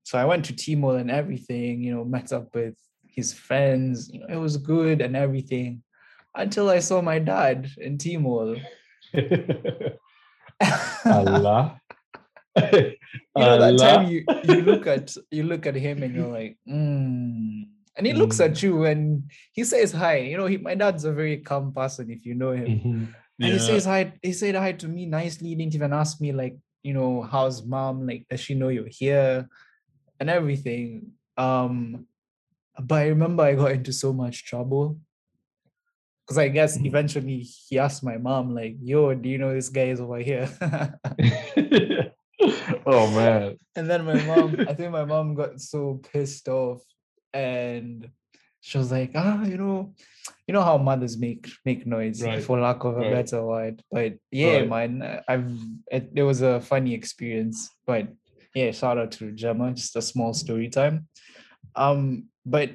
[0.03, 4.09] So I went to T-Mall and everything, you know, met up with his friends.
[4.11, 5.83] You know, it was good and everything
[6.35, 8.55] until I saw my dad in T-Mall.
[11.05, 11.81] Allah.
[12.73, 12.97] you
[13.37, 17.63] know that time you you look at you look at him and you're like mm.
[17.95, 20.17] and he looks at you and he says hi.
[20.17, 22.67] You know he, my dad's a very calm person if you know him.
[22.67, 23.13] Mhm.
[23.39, 26.33] and he says hi he said hi to me nicely he didn't even ask me
[26.33, 28.05] like you know how's mom?
[28.05, 29.47] Like does she know you're here?
[30.19, 31.13] And everything.
[31.37, 32.07] Um
[32.79, 34.97] but i remember i got into so much trouble
[36.29, 36.85] because i guess Mhm.
[36.85, 40.47] eventually he asked my mom like yo do you know this guy is over here
[42.85, 43.57] oh man.
[43.75, 46.81] And then my mom, I think my mom got so pissed off
[47.33, 48.09] and
[48.61, 49.93] she was like, ah, you know,
[50.47, 53.11] you know how mothers make make noise Right, for lack of a right.
[53.11, 53.81] better word.
[53.91, 54.69] But yeah, Right.
[54.69, 55.51] man, I've
[55.91, 57.69] it, it was a funny experience.
[57.85, 58.07] But
[58.53, 61.07] yeah, shout out to Gemma, just a small story time.
[61.75, 62.71] Um, but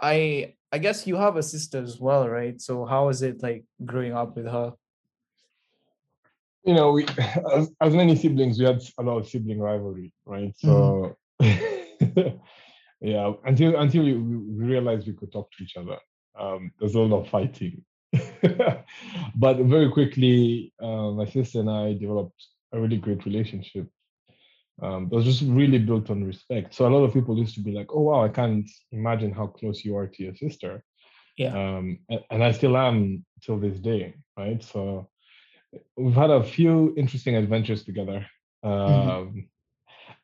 [0.00, 2.60] I I guess you have a sister as well, right?
[2.60, 4.74] So how is it like growing up with her?
[6.66, 7.06] you know, we
[7.54, 10.52] as, as many siblings, we had a lot of sibling rivalry, right?
[10.58, 15.96] So yeah, until until we, we realized we could talk to each other,
[16.38, 17.82] um, there's a lot of fighting.
[19.36, 23.86] but very quickly, uh, my sister and I developed a really great relationship.
[24.82, 26.74] Um, that was just really built on respect.
[26.74, 29.46] So a lot of people used to be like, "Oh wow, I can't imagine how
[29.46, 30.84] close you are to your sister,"
[31.36, 31.54] Yeah.
[31.54, 31.98] um,
[32.30, 34.62] and I still am till this day, right?
[34.62, 35.08] So
[35.96, 38.26] we've had a few interesting adventures together.
[38.62, 39.48] Um,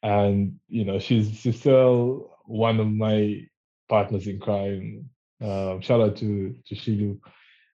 [0.02, 3.46] and you know, she's she's still one of my
[3.88, 5.08] partners in crime.
[5.40, 7.18] Um, shout out to to Shilu.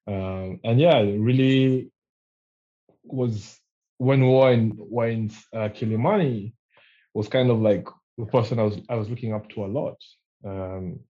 [0.06, 1.90] Um, and yeah, really
[3.04, 3.58] was
[3.98, 6.52] when Wine Wine's uh, Kilimani
[7.18, 9.98] was kind of like the person I was I was looking up to a lot.
[10.44, 11.00] Um,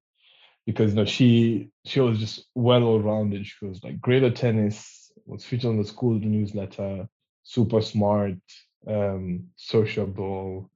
[0.66, 3.47] because you know she she was just well all rounded.
[3.47, 7.09] She was like great at tennis, was featured on the school newsletter,
[7.42, 8.38] super smart,
[8.87, 10.71] um, sociable,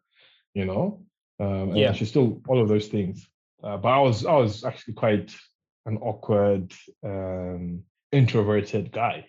[0.55, 1.03] you know.
[1.41, 1.93] Um, and Yeah.
[1.93, 3.27] she's still all of those things.
[3.63, 5.35] Uh, but I was I was actually quite
[5.87, 6.73] an awkward,
[7.05, 9.27] um, introverted guy,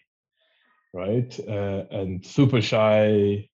[0.93, 1.39] right?
[1.39, 3.49] Uh, and super shy,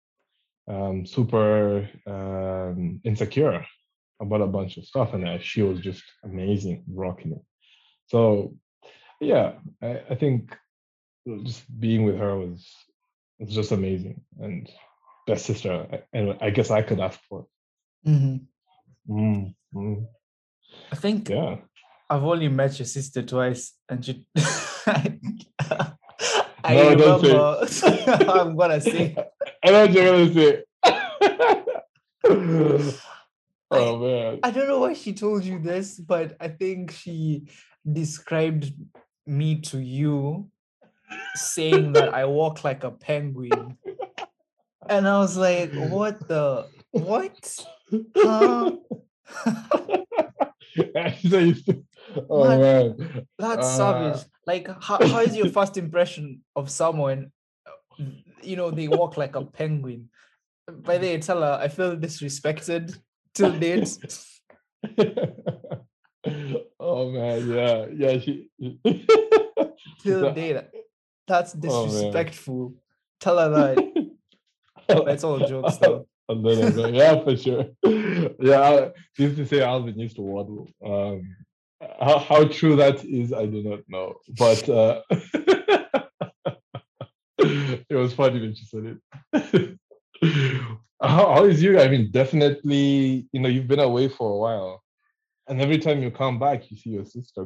[0.68, 3.66] um, super um, insecure
[4.20, 7.42] about a bunch of stuff, and uh, she was just amazing, rocking it.
[8.08, 8.56] So,
[9.22, 10.56] yeah, I, I think
[11.46, 12.66] just being with her was
[13.40, 14.70] was just amazing, and
[15.28, 17.46] best sister, I- and I guess I could ask for.
[18.06, 18.46] Mhm.
[19.10, 20.06] Mm, mm,
[20.92, 21.58] I think yeah,
[22.10, 24.26] I've only met your sister twice, and she.
[26.64, 27.32] I No, don't say it.
[27.32, 28.24] remember.
[28.32, 29.16] I'm gonna say.
[29.63, 30.63] I know what you're gonna say.
[33.72, 34.39] oh man.
[34.43, 37.48] I don't know why she told you this, but I think she
[37.89, 38.72] described
[39.26, 40.50] me to you,
[41.36, 43.78] saying that I walk like a penguin,
[44.89, 47.65] and I was like, "What the what?"
[48.15, 48.72] Huh?
[51.28, 51.84] So you still-
[52.30, 52.60] oh Man.
[52.60, 53.26] man.
[53.39, 54.22] That's Uh, savage.
[54.46, 57.32] Like, how, how is your first impression of someone?
[58.41, 60.10] You know, they walk like a penguin.
[60.67, 62.97] By the way, tell her I feel disrespected
[63.34, 63.97] till date.
[66.80, 68.19] oh man, yeah, yeah.
[68.19, 68.50] She,
[70.04, 70.63] till date.
[71.28, 72.76] That's Oh, disrespectful.
[73.19, 73.78] Tell her that.
[74.89, 76.08] It's all jokes though.
[76.30, 77.65] And then I go, yeah, for sure.
[78.39, 80.67] Yeah, I used to say Alvin used to waddle.
[80.86, 81.36] Um,
[82.00, 84.15] how, how true that is, I do not know.
[84.38, 85.02] But uh,
[87.89, 88.97] it was funny when she said
[89.34, 89.80] it.
[91.02, 91.80] how, how is you?
[91.80, 94.84] I mean, definitely, you know, you've been away for a while.
[95.47, 97.45] And every time you come back, you see your sister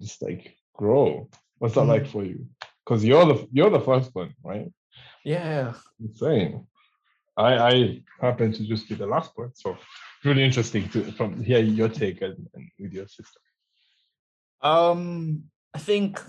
[0.00, 1.28] just like grow.
[1.58, 1.88] What's that Mhm.
[1.88, 2.46] like for you?
[2.84, 4.70] Because you're the you're the first one, right?
[5.24, 5.74] Yeah.
[6.00, 6.66] insane.
[7.36, 9.76] I I happen to just be the last one, so
[10.24, 13.40] really interesting to from hear your take and, and with your sister.
[14.60, 16.20] Um, I think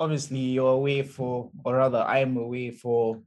[0.00, 3.20] obviously you're away for, or rather, I'm away for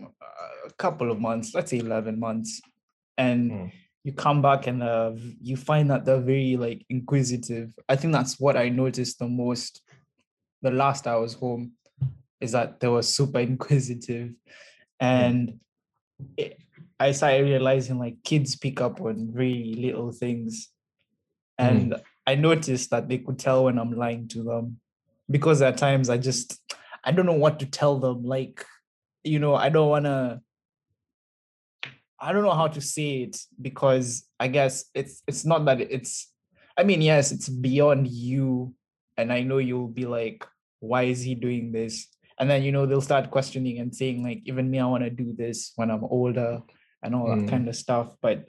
[0.00, 2.60] a couple of months, let's say 11 months.
[3.18, 3.72] And Mm.
[4.04, 7.70] you come back and uh, you find that they're very like inquisitive.
[7.88, 9.82] I think that's what I noticed the most
[10.62, 11.72] the last I was home
[12.40, 14.32] is that they were super inquisitive.
[14.98, 15.60] And
[16.36, 16.58] it,
[16.98, 20.68] I started realizing like kids pick up on really little things.
[21.58, 24.80] And I noticed that they could tell when I'm lying to them
[25.30, 26.58] because at times I just
[27.04, 28.24] I don't know what to tell them.
[28.24, 28.64] Like,
[29.24, 30.40] you know, I don't want to.
[32.20, 36.32] I don't know how to say it because I guess it's it's not that it's.
[36.76, 38.74] I mean, yes, it's beyond you,
[39.16, 40.44] and I know you'll be like,
[40.80, 42.06] "Why is he doing this?"
[42.40, 45.10] And then you know they'll start questioning and saying like, "Even me, I want to
[45.10, 46.62] do this when I'm older,"
[47.02, 47.48] and all that Mm.
[47.48, 48.16] kind of stuff.
[48.20, 48.48] But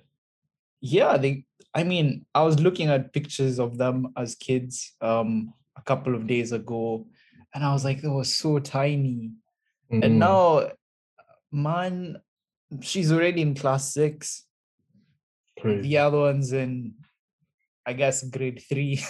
[0.82, 1.46] yeah, they.
[1.76, 6.28] I mean, I was looking at pictures of them as kids um a couple of
[6.28, 7.08] days ago,
[7.54, 9.32] and I was like, they were so tiny.
[9.92, 10.70] Mm, And now,
[11.52, 12.18] man,
[12.82, 14.44] she's already in class six.
[15.60, 15.82] crazy.
[15.90, 16.94] The other one's in,
[17.86, 19.02] I guess, grade three.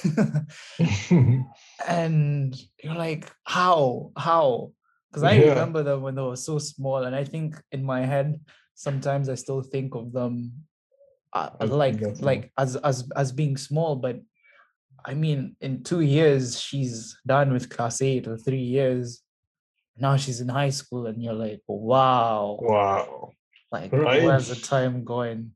[1.87, 4.11] and you're like, how?
[4.17, 4.71] How?
[5.09, 5.49] Because I Yeah.
[5.49, 7.03] remember them when they were so small.
[7.03, 8.39] And I think in my head,
[8.75, 10.53] sometimes I still think of them
[11.33, 14.17] uh, like like as as as being small, but
[15.05, 19.21] I mean, in two years, she's done with class eight or three years.
[19.97, 23.31] Now she's in high school, and you're like, wow, wow.
[23.71, 25.51] like where's the time going?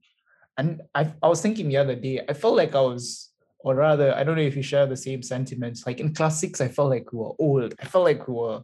[0.57, 4.13] And I, I was thinking the other day, I felt like I was, or rather,
[4.15, 5.85] I don't know if you share the same sentiments.
[5.87, 7.73] Like in class six, I felt like we were old.
[7.81, 8.61] I felt like we were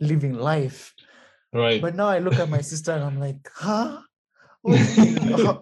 [0.00, 0.92] living life.
[1.52, 1.80] Right.
[1.80, 4.00] But now I look at my sister and I'm like, huh?
[4.66, 5.60] How-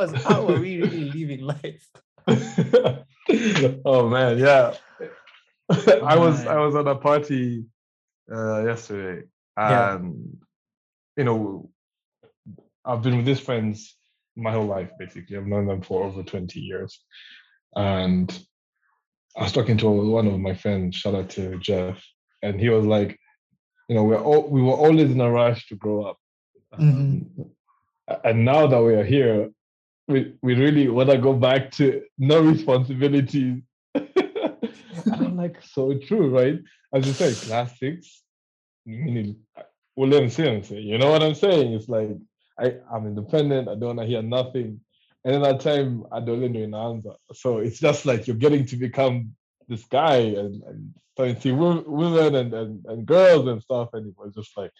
[0.00, 1.88] like, how, are we really living life?
[3.84, 4.74] oh man, yeah.
[5.70, 7.64] I was I was at a party
[8.32, 9.96] uh, yesterday, Yeah.
[9.96, 10.38] and
[11.16, 11.70] you know,
[12.84, 13.96] I've been with these friends
[14.36, 14.90] my whole life.
[14.98, 16.98] Basically, I've known them for over twenty years,
[17.76, 18.28] and
[19.36, 20.96] I was talking to one of my friends.
[20.96, 22.02] Shout out to Jeff,
[22.42, 23.18] and he was like,
[23.88, 26.18] you know, we're all we were always in a rush to grow up,
[26.74, 27.26] Mhm.
[27.38, 27.50] Um,
[28.24, 29.50] and now that we are here,
[30.08, 33.62] we we really want to go back to no responsibilities.
[33.94, 36.58] I'm like, so true, right?
[36.92, 38.22] As you said, class six,
[38.86, 39.36] meaning
[39.96, 41.74] William Sims, you know what I'm saying?
[41.74, 42.10] It's like
[42.58, 44.80] I, I'm independent, I don't want to hear nothing.
[45.24, 47.10] And then that time I don't know an answer.
[47.34, 49.34] So it's just like you're getting to become
[49.68, 53.90] this guy and, and starting to see women and, and, and girls and stuff.
[53.92, 54.70] And it was just like,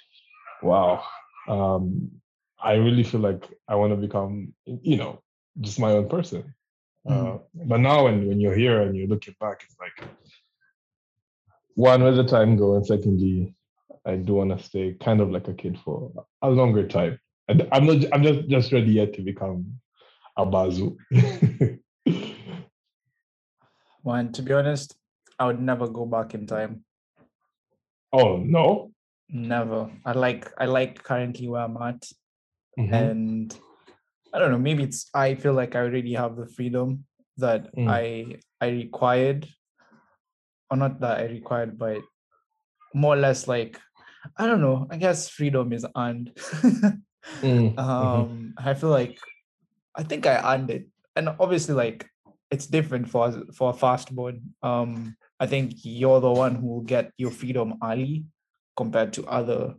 [0.62, 1.04] wow.
[1.48, 2.10] Um,
[2.60, 5.22] I really feel like I want to become, you know,
[5.60, 6.54] just my own person.
[7.08, 10.08] Uh, but now when, when you're here and you're looking back, it's like
[11.74, 12.74] one, where's the time go?
[12.74, 13.54] And secondly,
[14.04, 16.10] I do want to stay kind of like a kid for
[16.42, 17.20] a longer time.
[17.46, 19.80] And I'm not I'm just just ready yet to become
[20.36, 20.96] a bazu.
[24.04, 24.96] Man, to be honest,
[25.38, 26.84] I would never go back in time.
[28.12, 28.90] oh no.
[29.30, 29.90] Never.
[30.04, 32.10] I like I like currently where I'm at.
[32.78, 32.92] Mhm.
[32.94, 33.58] and
[34.32, 37.04] I don't know, maybe it's I feel like I already have the freedom
[37.38, 37.88] that Mm.
[37.88, 39.48] I I required,
[40.70, 42.02] or not that I required, but
[42.94, 43.78] more or less like
[44.36, 44.86] I don't know.
[44.90, 46.32] I guess freedom is earned.
[47.42, 47.78] Mm, mhm.
[47.78, 49.18] um, I feel like
[49.96, 52.06] I think I earned it, and obviously like
[52.50, 54.42] it's different for for a fastborn.
[54.62, 58.26] Um, I think you're the one who will get your freedom early
[58.76, 59.74] compared to other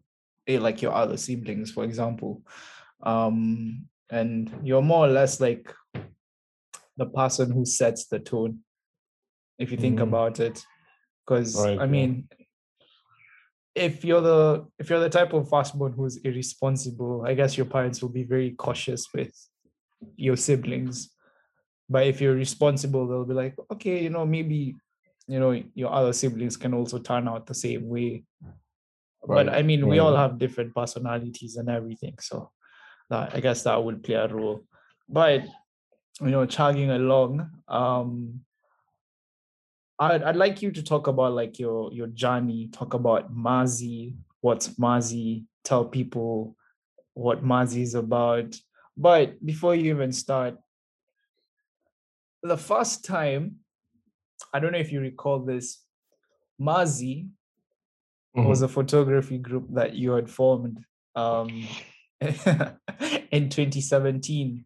[0.47, 2.41] eh, like your other siblings, for example.
[3.02, 5.74] Um, and you're more or less like
[6.97, 8.60] the person who sets the tone,
[9.58, 10.04] if you think Mhm.
[10.04, 10.64] about it.
[11.26, 11.86] Because Right, I yeah.
[11.86, 12.28] mean,
[13.76, 18.02] if you're the if you're the type of fastborn who's irresponsible, I guess your parents
[18.02, 19.34] will be very cautious with
[20.18, 21.10] your siblings.
[21.89, 24.76] But if you're responsible, they'll be like, okay, you know, maybe
[25.30, 28.24] you know your other siblings can also turn out the same way
[29.28, 32.50] Right, but i mean we all have different personalities and everything so
[33.10, 34.64] that, i guess that would play a role.
[35.07, 35.43] But
[36.22, 38.41] you know chugging along um
[40.01, 42.70] I'd, I'd like you to talk about like your your journey.
[42.72, 44.16] Talk about mazi.
[44.41, 45.43] What's mazi?
[45.66, 46.55] Tell people
[47.14, 48.55] what mazi is about.
[48.95, 50.55] But before you even start
[52.41, 53.55] the first time
[54.53, 55.84] i don't know if you recall this
[56.57, 57.28] mazi
[58.34, 58.66] was Mhm.
[58.66, 60.78] a photography group that you had formed
[61.16, 61.68] um,
[63.32, 64.65] in 2017.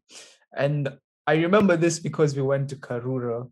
[0.56, 0.90] And
[1.26, 3.50] I remember this because we went to Karura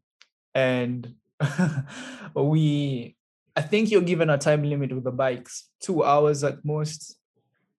[0.53, 1.15] and
[2.35, 3.15] we,
[3.55, 7.17] I think you're given a time limit with the bikes, two hours at most.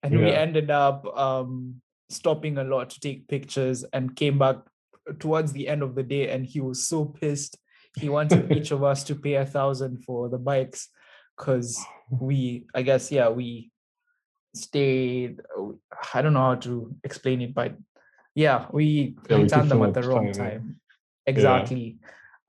[0.04, 4.58] And we ended up um, stopping a lot to take pictures and came back
[5.20, 6.30] towards the end of the day.
[6.30, 7.58] And he was so pissed.
[8.00, 10.90] He wanted each of us to pay a thousand for the bikes
[11.38, 13.72] because we i guess yeah we
[14.54, 15.72] stayed uh,
[16.14, 17.76] i don't know how to explain it but
[18.36, 20.80] yeah we Yeah, we took them at the wrong time, time
[21.26, 22.00] exactly.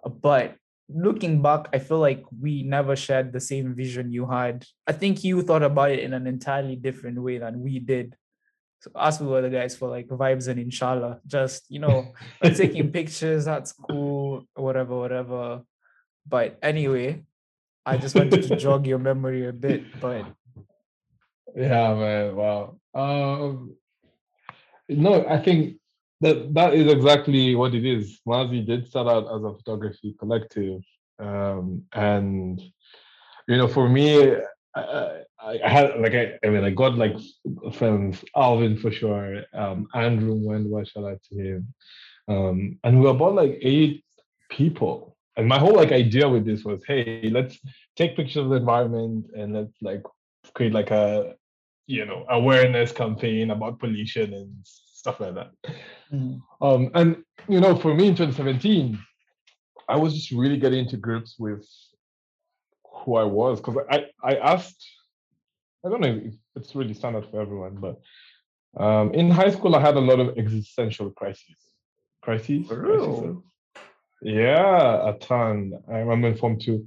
[0.05, 0.57] Uh, but
[0.89, 4.65] looking back i feel like we never shared the same vision you had.
[4.87, 8.17] I think you thought about it in an entirely different way than we did.
[8.81, 11.21] So us we were the guys for like vibes and inshallah.
[11.27, 15.63] Just you know we're taking pictures that's cool whatever whatever.
[16.27, 17.25] But anyway
[17.85, 20.25] i just wanted to jog your memory a bit but
[21.55, 22.37] Yeah, man.
[22.37, 22.79] Wow.
[22.95, 23.77] Um,
[24.89, 25.77] no, I think
[26.21, 28.21] that that is exactly what it is.
[28.27, 30.83] Mazi did start out as a photography collective,
[31.19, 32.61] um, and
[33.49, 34.37] you know, for me,
[34.75, 34.81] I,
[35.41, 37.17] I, I had like I, I mean, I got like
[37.75, 41.75] friends, Alvin for sure, um, Andrew Wendwa, shout out to him,
[42.29, 44.05] um, and we were about like eight
[44.51, 45.17] people.
[45.37, 47.59] And my whole like idea with this was, hey, let's
[47.97, 50.03] take pictures of the environment and let's like
[50.55, 51.35] create like a
[51.87, 55.51] you know awareness campaign about pollution and stuff like that.
[56.13, 57.17] Mm, um and
[57.49, 58.99] you know for me in 2017
[59.89, 61.67] i was just really getting into grips with
[62.99, 64.85] who i was because i i asked
[65.85, 68.01] i don't know if it's really standard for everyone but
[68.83, 71.57] um in high school i had a lot of existential crises.
[72.23, 73.09] Crises, For crises?
[73.25, 73.45] real?
[74.23, 75.73] yeah a ton.
[75.91, 76.87] I remember in form two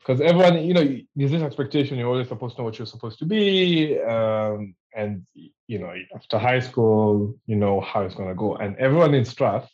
[0.00, 3.18] because everyone, you know, there's this expectation you're always supposed to know what you're supposed
[3.18, 5.24] to be, um, and
[5.66, 8.56] you know, after high school, you know how it's gonna go.
[8.56, 9.70] And everyone in Strath,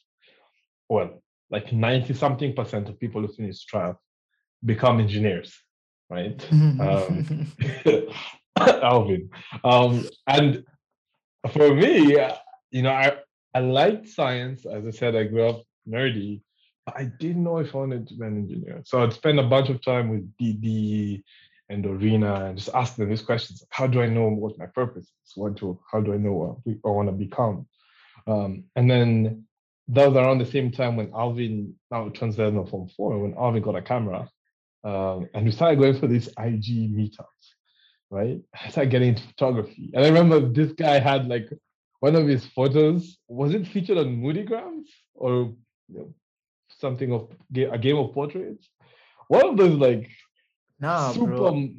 [0.88, 3.96] well, like ninety something percent of people who finish Strath
[4.64, 5.56] become engineers,
[6.10, 6.44] right?
[6.52, 7.46] Um,
[8.58, 9.30] Alvin,
[9.64, 10.64] um, and
[11.52, 12.18] for me,
[12.70, 13.18] you know, I
[13.54, 14.66] I liked science.
[14.66, 16.40] As I said, I grew up nerdy,
[16.94, 18.82] I didn't know if I wanted to be an engineer.
[18.84, 21.22] So I'd spend a bunch of time with DD
[21.68, 23.64] and Dorina and just ask them these questions.
[23.70, 25.32] How do I know what my purpose is?
[25.34, 26.32] What do, how do I know
[26.64, 27.66] what I want to become?
[28.26, 29.46] Um, and then
[29.88, 33.76] that was around the same time when Alvin, now in Form 4, when Alvin got
[33.76, 34.28] a camera.
[34.84, 37.54] Um, and we started going for these IG meetups,
[38.10, 38.40] right?
[38.64, 39.90] I started getting into photography.
[39.92, 41.48] And I remember this guy had like
[41.98, 45.54] one of his photos, was it featured on Moodygrams or
[45.88, 46.14] you know,
[46.78, 48.68] something of a game of portraits?
[49.28, 50.10] One of those like
[50.80, 51.70] nah, super bro.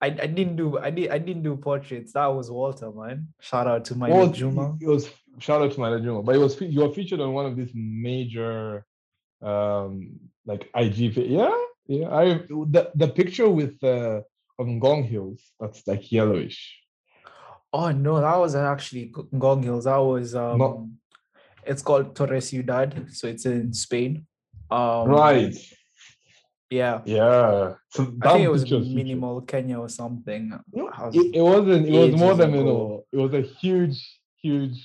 [0.00, 2.12] I, I didn't do I did I didn't do portraits.
[2.12, 3.28] That was Walter, man.
[3.40, 4.76] Shout out to my well, Juma.
[4.80, 7.46] It was shout out to my Juma, but it was you were featured on one
[7.46, 8.84] of these major
[9.42, 11.54] um like IG yeah
[11.86, 12.24] yeah I
[12.76, 14.20] the the picture with uh
[14.58, 16.82] on Ngong Hills that's like yellowish
[17.72, 19.84] Oh no, that wasn't actually Ngong Hills.
[19.84, 20.98] That was um
[21.64, 24.26] it's called Torres Ciudad, so it's in Spain.
[24.72, 25.54] Um right
[26.70, 27.02] Yeah.
[27.04, 30.58] yeah so I that think it was minimal Kenya or something.
[30.72, 31.86] Was- it, it wasn't.
[31.86, 33.04] It was more than know.
[33.12, 33.98] It was a huge,
[34.40, 34.78] huge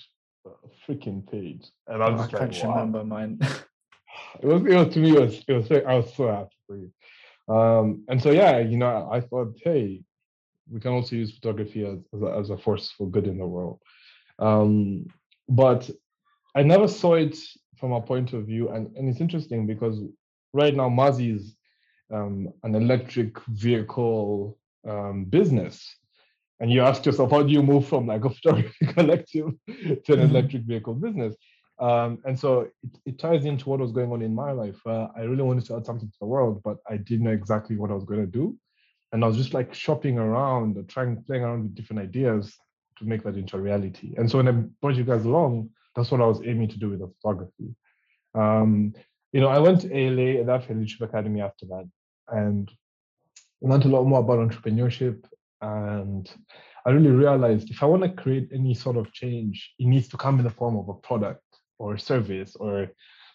[0.46, 0.50] uh,
[0.84, 2.70] freaking page, and I I was just can't like, wow.
[2.72, 3.40] remember, man.
[4.42, 4.62] It was.
[4.72, 5.10] It was to me.
[5.16, 5.34] It was.
[5.48, 5.72] It was.
[5.72, 6.92] I was so happy for you.
[7.56, 10.04] Um, and so yeah, you know, I thought, hey,
[10.70, 13.48] we can also use photography as as a, as a force for good in the
[13.56, 13.80] world.
[14.40, 15.06] Um,
[15.48, 15.90] but
[16.54, 17.38] I never saw it
[17.80, 20.02] from a point of view, and and it's interesting because
[20.54, 21.56] right now Mazi is
[22.12, 24.58] um, an electric vehicle
[24.88, 25.96] um, business.
[26.60, 30.20] And you ask yourself, how do you move from like a photography collective to an
[30.20, 30.30] Mhm.
[30.30, 31.36] electric vehicle business?
[31.80, 32.72] Um, and so it,
[33.06, 34.80] it ties into what was going on in my life.
[34.86, 37.76] Uh, I really wanted to add something to the world, but I didn't know exactly
[37.78, 38.58] what I was going to do.
[39.12, 42.58] And I was just like shopping around, or trying, playing around with different ideas
[42.98, 44.16] to make that into a reality.
[44.18, 44.52] And so when I
[44.82, 47.76] brought you guys along, that's what I was aiming to do with the photography.
[48.36, 48.94] Um,
[49.34, 51.90] you know, I went to ALA African Leadership Academy after that.
[52.30, 52.72] and
[53.62, 55.24] learned a lot more about entrepreneurship.
[55.62, 56.30] And
[56.86, 60.18] I really realized if I want to create any sort of change, it needs to
[60.18, 61.44] come in the form of a product
[61.80, 62.90] or a service or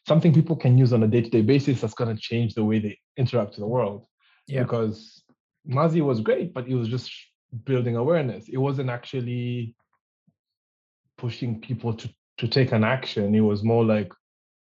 [0.07, 2.99] something people can use on a day-to-day basis that's going to change the way they
[3.17, 4.07] interact with the world.
[4.47, 4.63] Yeah.
[4.63, 5.23] Because
[5.69, 7.13] Mazi was great, but it was just
[7.65, 8.49] building awareness.
[8.49, 9.75] It wasn't actually
[11.19, 12.09] pushing people to,
[12.39, 13.35] to take an action.
[13.35, 14.13] It was more like,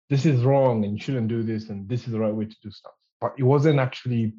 [0.08, 2.56] this is wrong and you shouldn't do this and this is the right way to
[2.62, 2.92] do stuff.
[3.20, 4.34] But it wasn't actually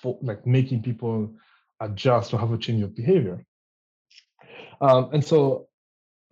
[0.00, 1.34] for, like making people
[1.80, 3.44] adjust or have a change of behavior.
[4.80, 5.68] Um, and so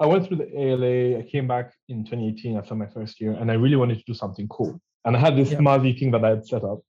[0.01, 1.19] I went through the ALA.
[1.19, 4.15] I came back in 2018 after my first year, and I really wanted to do
[4.15, 4.81] something cool.
[5.05, 5.59] And I had this Yeah.
[5.59, 6.81] Mazi thing that I had set up,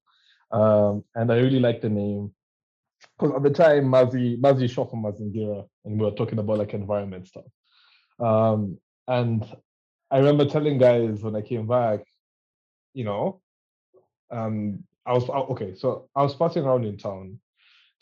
[0.52, 2.34] um, and I really liked the name
[3.18, 6.74] because at the time Mazi Mazi shot from Mazingira, and we were talking about like
[6.74, 7.45] environment stuff.
[8.20, 8.78] Um,
[9.08, 9.45] and
[10.10, 12.02] I remember telling guys when I came back,
[12.93, 13.41] you know,
[14.30, 15.76] um, I was oh, okay.
[15.76, 17.39] So I was passing around in town,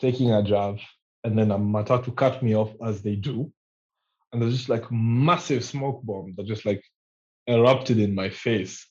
[0.00, 0.78] taking a job,
[1.24, 3.52] and then a matatu cut me off as they do,
[4.32, 6.82] and there's just like massive smoke bomb that just like
[7.46, 8.86] erupted in my face,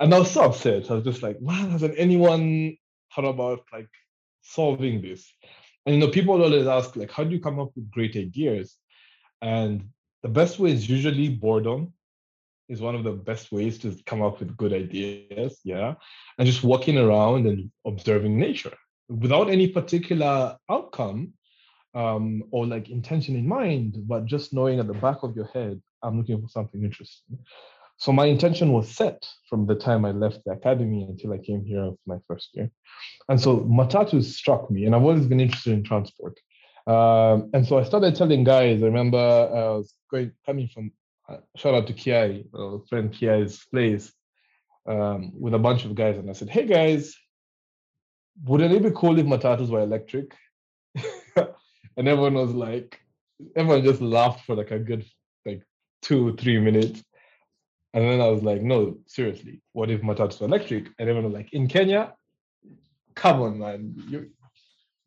[0.00, 0.90] and I was so upset.
[0.90, 2.76] I was just like, man, hasn't anyone
[3.14, 3.88] thought about like
[4.42, 5.32] solving this?
[5.84, 8.76] And you know, people always ask like, how do you come up with great ideas?
[9.42, 9.90] And
[10.22, 11.92] the best way is usually boredom
[12.68, 15.94] is one of the best ways to come up with good ideas yeah?
[16.38, 18.76] And just walking around and observing nature
[19.08, 21.32] without any particular outcome
[21.94, 25.80] um, or like intention in mind but just knowing at the back of your head
[26.02, 27.38] i'm looking for something interesting.
[27.96, 31.64] So my intention was set from the time i left the academy until i came
[31.64, 32.70] here for my first year.
[33.28, 36.38] And so matatu struck me and i've always been interested in transport
[36.86, 38.82] um, and so I started telling guys.
[38.82, 40.92] I remember I was going coming from
[41.28, 44.12] uh, shout out to Kiai, uh, friend Kiai's place,
[44.86, 47.16] um, with a bunch of guys, and I said, "Hey guys,
[48.44, 50.34] wouldn't it be cool if matatus were electric?"
[51.36, 53.00] and everyone was like,
[53.54, 55.04] everyone just laughed for like a good
[55.46, 55.62] like
[56.02, 57.02] two three minutes,
[57.92, 61.34] and then I was like, "No, seriously, what if matatus were electric?" And everyone was
[61.34, 62.14] like, "In Kenya,
[63.14, 64.30] come on, man, you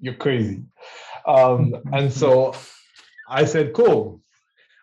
[0.03, 0.63] you're crazy."
[1.25, 2.53] Um, and so
[3.29, 4.21] I said, cool.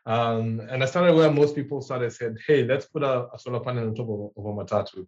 [0.06, 3.60] Um, and I started where most people started said, hey, let's put a, a solar
[3.60, 5.06] panel on top of, of a matatu.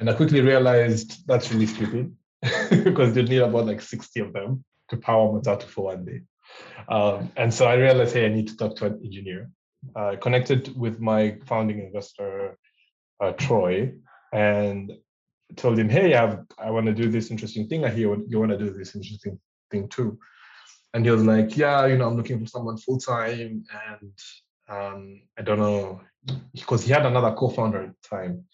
[0.00, 2.14] And I quickly realized that's really stupid
[2.70, 6.20] because you'd need about like 60 of them to power matatu for one day.
[6.88, 9.50] Um, and so I realized, hey, I need to talk to an engineer.
[9.94, 12.56] I connected with my founding investor,
[13.20, 13.92] uh, Troy,
[14.32, 14.92] and
[15.56, 17.84] told him, hey, I, have, I want to do this interesting thing.
[17.84, 19.38] I hear you want to do this interesting
[19.70, 20.18] thing too
[20.94, 24.12] and he was like, "Yeah, you know, I'm looking for someone full time, and
[24.68, 26.00] um, I don't know,"
[26.54, 28.44] because he had another co-founder at the time.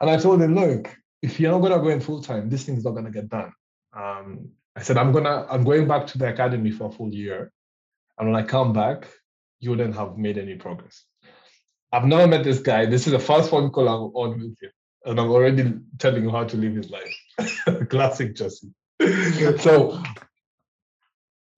[0.00, 2.84] And I told him, "Look, if you're not gonna go in full time, this thing's
[2.84, 3.52] not gonna get done."
[3.92, 7.52] Um, I said, "I'm gonna, I'm going back to the academy for a full year,
[8.18, 9.08] and when I come back,
[9.60, 11.04] you wouldn't have made any progress."
[11.94, 12.86] I've never met this guy.
[12.86, 14.70] This is the first phone call I'm on with him,
[15.04, 17.88] and I'm already telling him how to live his life.
[17.90, 18.72] Classic Jesse.
[19.58, 20.02] so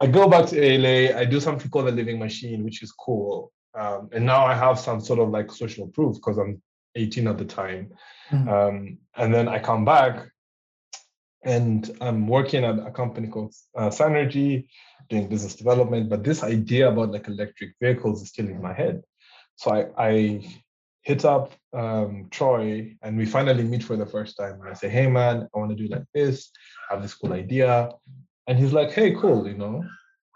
[0.01, 1.17] I go back to ALA.
[1.17, 3.53] I do something called the living machine, which is cool.
[3.75, 6.63] Um, and now I have some sort of like social proof because I'm
[6.95, 7.93] 18 at the time.
[8.31, 8.49] Mhm.
[8.49, 10.29] Um, and then I come back
[11.45, 14.67] and I'm working at a company called uh, Synergy,
[15.09, 16.09] doing business development.
[16.09, 19.03] But this idea about like electric vehicles is still in my head.
[19.57, 20.49] So I, I
[21.03, 24.61] hit up um, Troy and we finally meet for the first time.
[24.61, 26.51] And I say, hey man, I want to do like this,
[26.89, 27.91] I have this cool idea.
[28.47, 29.85] And he's like, hey, cool, you know,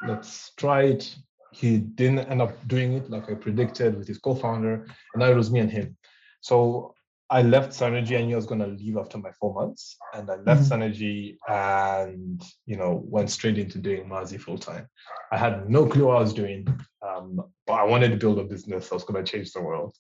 [0.07, 1.15] let's try it.
[1.51, 5.37] He didn't end up doing it like I predicted with his co-founder, and now it
[5.37, 5.97] was me and him.
[6.41, 6.95] So
[7.31, 8.19] I left Synergy.
[8.19, 10.71] I knew I was going to leave after my four months, and I left Mhm.
[10.71, 14.89] Synergy and you know went straight into doing Mazi full time.
[15.31, 16.67] I had no clue what I was doing,
[17.03, 18.91] um, but I wanted to build a business.
[18.91, 19.95] I was going to change the world,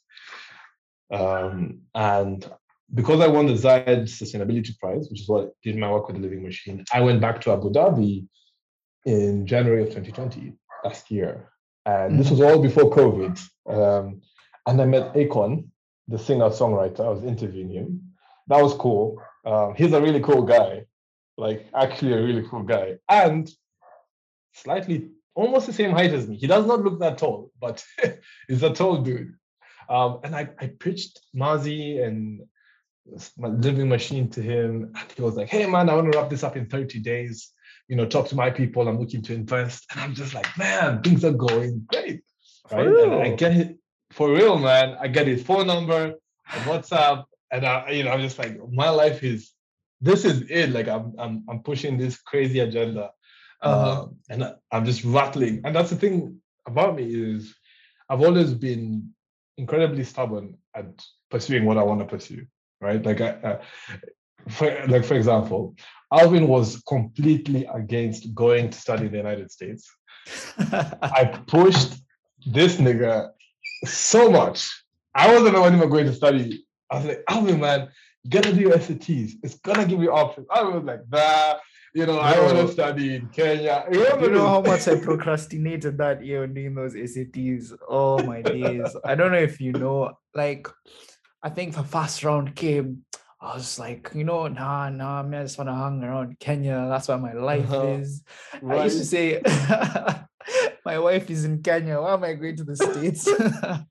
[1.10, 2.50] um, and
[2.94, 6.16] because I won the Zayed Sustainability Prize, which is what I did my work with
[6.16, 8.26] the Living Machine, I went back to Abu Dhabi
[9.04, 11.50] in January of 2020 last year.
[11.84, 13.40] And this was all before COVID.
[13.68, 14.20] Um,
[14.66, 15.68] and I met Akon,
[16.08, 17.00] the singer songwriter.
[17.00, 18.12] I was interviewing him.
[18.48, 19.22] That was cool.
[19.44, 20.84] Um, he's a really cool guy,
[21.36, 22.96] like actually a really cool guy.
[23.08, 23.50] And
[24.54, 26.36] slightly almost the same height as me.
[26.36, 27.84] He does not look that tall, but
[28.48, 29.34] he's a tall dude.
[29.88, 32.42] Um, and I, I pitched Mazi and
[33.38, 34.92] living machine to him.
[34.98, 37.52] And he was like, hey man, I want to wrap this up in 30 days.
[37.88, 38.86] You know, talk to my people.
[38.86, 39.86] I'm looking to invest.
[39.92, 42.22] And I'm just like, man, things are going great.
[42.70, 42.86] Right.
[42.86, 43.78] And I get it
[44.10, 44.96] for real, man.
[45.00, 46.14] I get his phone number
[46.52, 47.24] and WhatsApp.
[47.50, 49.52] And I, you know, I'm just like, my life is
[50.00, 50.70] this is it.
[50.70, 53.10] Like I'm I'm I'm pushing this crazy agenda.
[53.62, 55.62] Um, and I- I'm just rattling.
[55.64, 57.54] And that's the thing about me is
[58.08, 59.10] I've always been
[59.56, 60.86] incredibly stubborn at
[61.30, 62.46] pursuing what I want to pursue.
[62.80, 63.04] Right?
[63.04, 63.60] Like I, uh,
[64.48, 65.74] for like for example,
[66.12, 69.88] Alvin was completely against going to study in the United States.
[70.58, 71.94] I pushed
[72.46, 73.30] this nigga
[73.84, 74.70] so much.
[75.14, 76.64] I wasn't the one even going to study.
[76.90, 77.88] I was like, Alvin, man,
[78.24, 79.32] you gotta do your SATs.
[79.42, 80.46] It's gonna give you options.
[80.50, 81.56] I was like, nah,
[81.94, 83.86] you know, I want to study in Kenya.
[83.90, 87.72] You you know how much I procrastinated that year on doing those SATs.
[87.88, 88.94] Oh my days.
[89.04, 90.68] I don't know if you know, like,
[91.42, 93.04] I think the first round came.
[93.40, 96.86] I was like, you know, nah, nah, man, I just want to hang around Kenya.
[96.88, 97.86] That's where my life Uh-huh.
[98.00, 98.22] is.
[98.68, 99.40] I used to say,
[100.84, 102.00] my wife is in Kenya.
[102.00, 103.28] Why am I going to the States?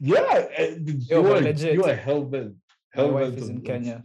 [0.00, 1.74] yeah, and Yo, you are legit.
[1.74, 2.54] you are hell bent.
[2.94, 3.62] my wife is in.
[3.62, 4.04] Kenya.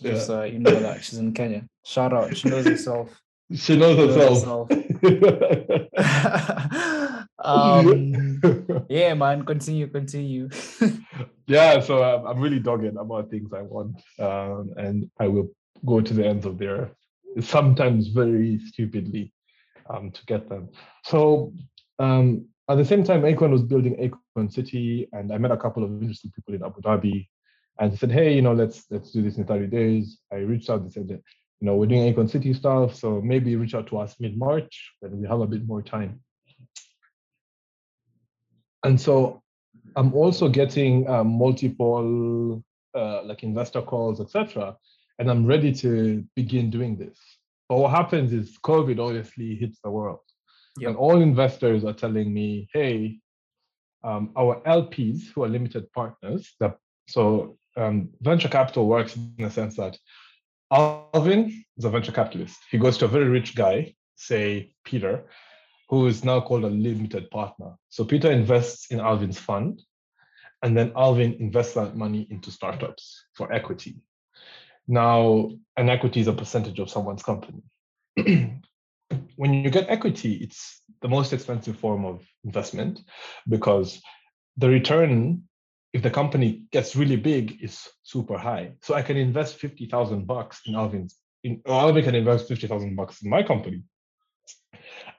[0.00, 0.12] Yeah.
[0.12, 1.64] Just uh, you know that she's in Kenya.
[1.84, 2.36] Shout out.
[2.36, 3.20] She knows herself.
[3.54, 4.68] She knows She knows herself.
[7.38, 8.40] um,
[8.88, 9.44] yeah, man.
[9.44, 10.48] Continue, continue.
[11.46, 15.48] yeah, so I'm, I'm really dogged about things I want, um, and I will
[15.86, 16.92] go to the ends of their
[17.40, 19.32] sometimes very stupidly
[19.88, 20.68] um, to get them.
[21.04, 21.54] So
[21.98, 25.82] um, at the same time, Akon was building Akon City, and I met a couple
[25.82, 27.28] of interesting people in Abu Dhabi,
[27.78, 30.82] and said, "Hey, you know, let's let's do this in 30 days." I reached out
[30.82, 31.22] and said, that,
[31.60, 34.92] "You know, we're doing Akon City stuff, so maybe reach out to us mid March
[35.00, 36.20] when we have a bit more time."
[38.84, 39.42] And so
[39.96, 42.62] I'm also getting um, multiple
[42.94, 44.76] uh, like investor calls, etc.
[45.18, 47.18] And I'm ready to begin doing this.
[47.68, 50.20] But what happens is COVID obviously hits the world,
[50.78, 50.88] Yep.
[50.88, 53.20] and all investors are telling me, "Hey,
[54.02, 59.50] um, our LPs who are limited partners, that so um, venture capital works in the
[59.50, 59.98] sense that
[60.70, 62.58] Alvin is a venture capitalist.
[62.70, 65.26] He goes to a very rich guy, say Peter,
[65.88, 67.74] who is now called a limited partner.
[67.88, 69.82] So Peter invests in Alvin's fund,
[70.62, 73.96] and then Alvin invests that money into startups for equity.
[74.86, 77.62] Now, an equity is a percentage of someone's company.
[79.36, 83.00] when you get equity, it's the most expensive form of investment
[83.48, 84.00] because
[84.56, 85.44] the return,
[85.92, 88.72] if the company gets really big, is super high.
[88.82, 93.30] So I can invest 50,000 bucks in Alvin's, in, Alvin can invest 50,000 bucks in
[93.30, 93.82] my company.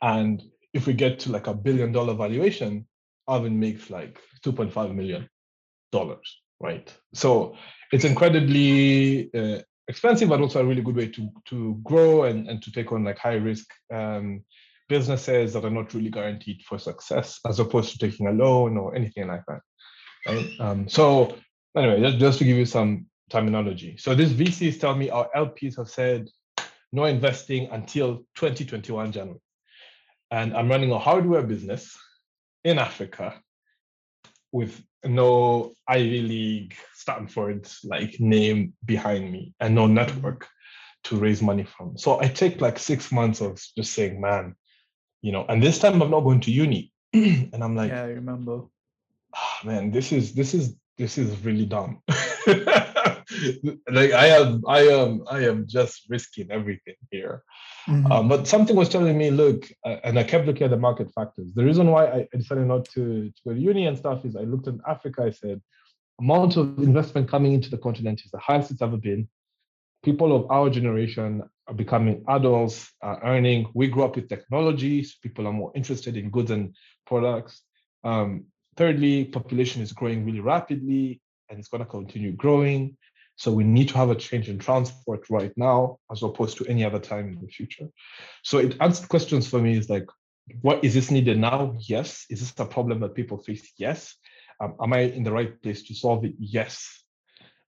[0.01, 0.41] And
[0.73, 2.87] if we get to like a billion dollar valuation,
[3.27, 5.29] Alvin makes like 2.5 million
[5.91, 6.91] dollars, right?
[7.13, 7.57] So
[7.91, 12.61] it's incredibly uh, expensive, but also a really good way to to grow and, and
[12.63, 14.43] to take on like high risk um,
[14.89, 18.95] businesses that are not really guaranteed for success, as opposed to taking a loan or
[18.95, 19.61] anything like that.
[20.59, 21.35] Um, so
[21.75, 23.97] anyway, just, just to give you some terminology.
[23.97, 26.29] So these VCs tell me our LPs have said
[26.91, 29.39] no investing until 2021 January.
[30.29, 31.97] And I'm running a hardware business
[32.63, 33.41] in Africa
[34.51, 40.47] with no Ivy League, Stanford like name behind me and no network
[41.05, 41.97] to raise money from.
[41.97, 44.55] So I take like six months of just saying, man,
[45.21, 46.91] you know, and this time I'm not going to uni.
[47.13, 48.61] and I'm like, yeah, I remember.
[49.61, 52.01] "Ah, man, this is this is this is really dumb.
[53.89, 57.43] like I am, I am, I am just risking everything here.
[57.87, 58.11] Mhm.
[58.11, 61.11] Um, but something was telling me, look, uh, and I kept looking at the market
[61.13, 61.53] factors.
[61.53, 64.35] The reason why I I decided not to, to go to uni and stuff is
[64.35, 65.23] I looked at Africa.
[65.23, 65.61] I said,
[66.19, 69.27] amount of investment coming into the continent is the highest it's ever been.
[70.03, 73.67] People of our generation are becoming adults, are earning.
[73.73, 75.15] We grew up with technologies.
[75.21, 77.61] People are more interested in goods and products.
[78.03, 78.45] Um,
[78.81, 82.97] thirdly, population is growing really rapidly, and it's going to continue growing.
[83.35, 86.83] So we need to have a change in transport right now, as opposed to any
[86.83, 87.87] other time in the future.
[88.43, 90.07] So it answered questions for me is like,
[90.61, 91.75] what is this needed now?
[91.93, 92.25] Yes.
[92.31, 93.71] Is this a problem that people face?
[93.77, 94.15] Yes.
[94.59, 96.33] Um, am I in the right place to solve it?
[96.39, 96.75] Yes.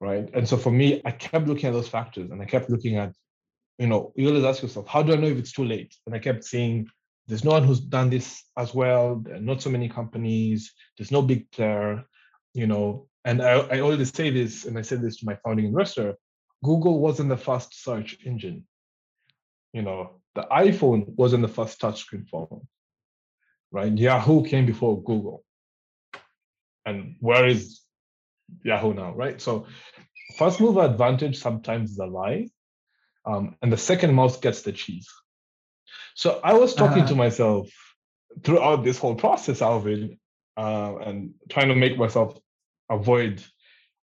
[0.07, 0.27] Right.
[0.33, 3.13] And so for me, I kept looking at those factors and I kept looking at,
[3.77, 5.93] you know, you always ask yourself, how do I know if it's too late?
[6.05, 6.87] And I kept saying,
[7.27, 9.23] there's no one who's done this as well.
[9.39, 10.73] Not so many companies.
[10.97, 12.05] There's no big player,
[12.53, 13.07] you know.
[13.25, 16.15] And I, I always say this, and I said this to my founding investor
[16.63, 18.65] Google wasn't the first search engine.
[19.73, 22.67] You know, the iPhone wasn't the first touchscreen phone,
[23.71, 23.95] right?
[23.95, 25.43] Yahoo came before Google.
[26.85, 27.81] And where is
[28.63, 29.41] Yahoo now, right?
[29.41, 29.67] So,
[30.37, 32.49] first mover advantage sometimes is a lie.
[33.25, 35.09] Um, and the second mouse gets the cheese.
[36.15, 37.15] So, I was talking to Uh-huh.
[37.15, 37.69] myself
[38.43, 40.17] throughout this whole process, Alvin,
[40.57, 42.37] uh, and trying to make myself
[42.89, 43.43] avoid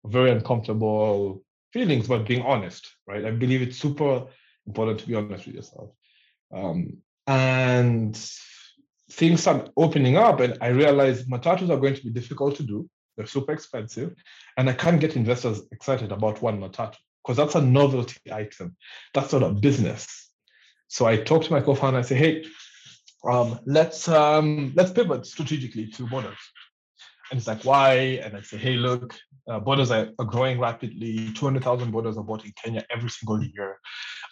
[0.06, 3.26] very uncomfortable feelings, but being honest, right?
[3.26, 4.28] I believe it's super
[4.66, 5.92] important to be honest with yourself.
[6.52, 8.16] Um, and
[9.12, 12.90] things start opening up, and I realized matatus are going to be difficult to do.
[13.18, 14.16] They're super expensive,
[14.58, 18.76] and I can't get investors excited about one matatu because that's a novelty item.
[19.14, 20.29] That's not a business.
[20.90, 22.00] So I talked to my co-founder.
[22.00, 22.46] I say, "Hey,
[23.24, 26.44] um, let's um, let's pivot strategically to bodas."
[27.32, 29.16] And it's like, "Why?" And I say, "Hey, look,
[29.50, 31.32] uh, bodas are, are, growing rapidly.
[31.34, 33.80] 200,000 bodas are bought in Kenya every single year.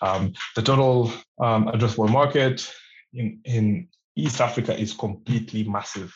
[0.02, 2.72] Um, the total um, addressable market
[3.14, 6.14] in, in East Africa is completely massive.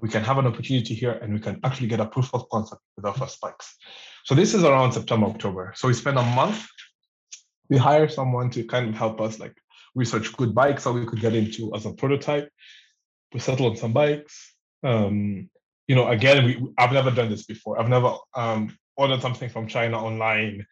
[0.00, 2.82] We can have an opportunity here and we can actually get a proof of concept
[2.96, 3.76] with our first spikes.
[4.24, 5.72] So this is around September, October.
[5.74, 6.66] So we spend a month.
[7.68, 9.56] We hire someone to kind of help us like
[9.96, 12.50] research good bikes that we could get into as a prototype.
[13.32, 14.54] We settle on some bikes.
[14.84, 15.50] Um,
[15.88, 17.80] you know, again, we, I've never done this before.
[17.80, 20.66] I've never um, ordered something from China online.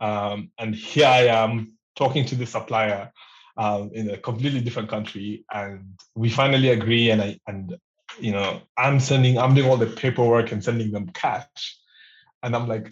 [0.00, 3.10] Um, and here I am talking to the supplier
[3.56, 5.44] um, in a completely different country.
[5.52, 7.10] And we finally agree.
[7.10, 7.76] And I, and,
[8.20, 11.76] you know, I'm sending, I'm doing all the paperwork and sending them cash.
[12.42, 12.90] And I'm like,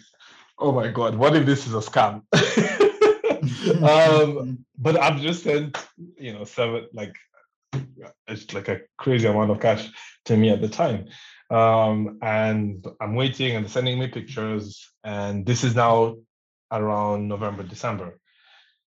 [0.59, 2.23] oh my God, what if this is a scam?
[3.83, 5.77] um, but I've just sent,
[6.17, 7.15] you know, seven, like,
[8.27, 9.89] it's like a crazy amount of cash
[10.25, 11.07] to me at the time.
[11.49, 14.89] Um, and I'm waiting and sending me pictures.
[15.03, 16.17] And this is now
[16.71, 18.19] around November, December.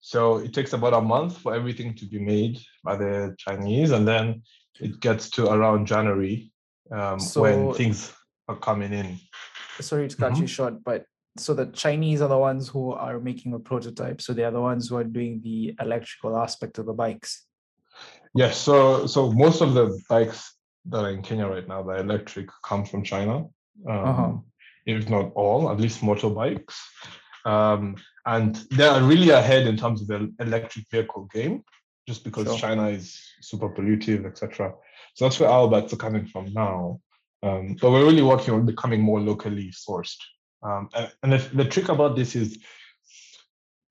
[0.00, 3.90] So it takes about a month for everything to be made by the Chinese.
[3.90, 4.42] And then
[4.80, 6.52] it gets to around January
[6.90, 8.12] um, so, when things
[8.48, 9.18] are coming in.
[9.80, 10.42] Sorry to cut mm-hmm.
[10.42, 11.04] you short, but
[11.36, 14.20] so the Chinese are the ones who are making a prototype.
[14.20, 17.46] So they are the ones who are doing the electrical aspect of the bikes.
[18.34, 18.58] Yes.
[18.58, 20.56] So so most of the bikes
[20.86, 23.46] that are in Kenya right now, the electric come from China.
[23.88, 24.32] Um, uh-huh.
[24.86, 26.74] If not all, at least motorbikes.
[27.44, 31.62] Um, and they are really ahead in terms of the electric vehicle game,
[32.06, 32.58] just because sure.
[32.58, 34.72] China is super pollutive, etc.
[35.14, 37.00] So that's where our bikes are coming from now.
[37.42, 40.18] Um, but we're really working on becoming more locally sourced.
[40.62, 42.58] Um, and, and the, the, trick about this is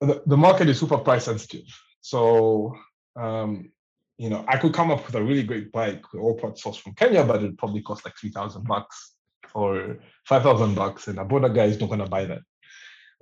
[0.01, 1.65] the, the market is super price sensitive.
[2.01, 2.75] So
[3.15, 3.71] um,
[4.19, 6.93] you know, I could come up with a really great bike, all parts sourced from
[6.93, 9.15] Kenya, but it probably cost like three thousand bucks
[9.55, 12.41] or five thousand bucks, and a boda guy is not going to buy that.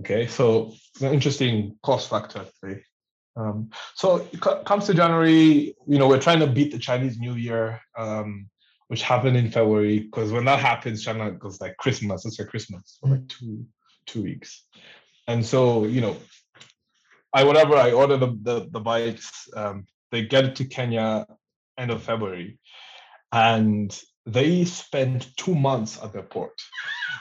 [0.01, 2.39] Okay, so it's an interesting cost factor.
[2.39, 2.83] Actually.
[3.35, 7.35] Um, so it comes to January, you know, we're trying to beat the Chinese New
[7.35, 8.49] Year, um,
[8.87, 12.25] which happened in February, because when that happens, China goes like Christmas.
[12.25, 13.65] It's like Christmas for like two
[14.05, 14.65] two weeks,
[15.27, 16.17] and so you know,
[17.33, 19.47] I whatever I order the the, the bikes.
[19.55, 21.27] Um, they get it to Kenya
[21.77, 22.59] end of February,
[23.31, 26.59] and they spend two months at the port.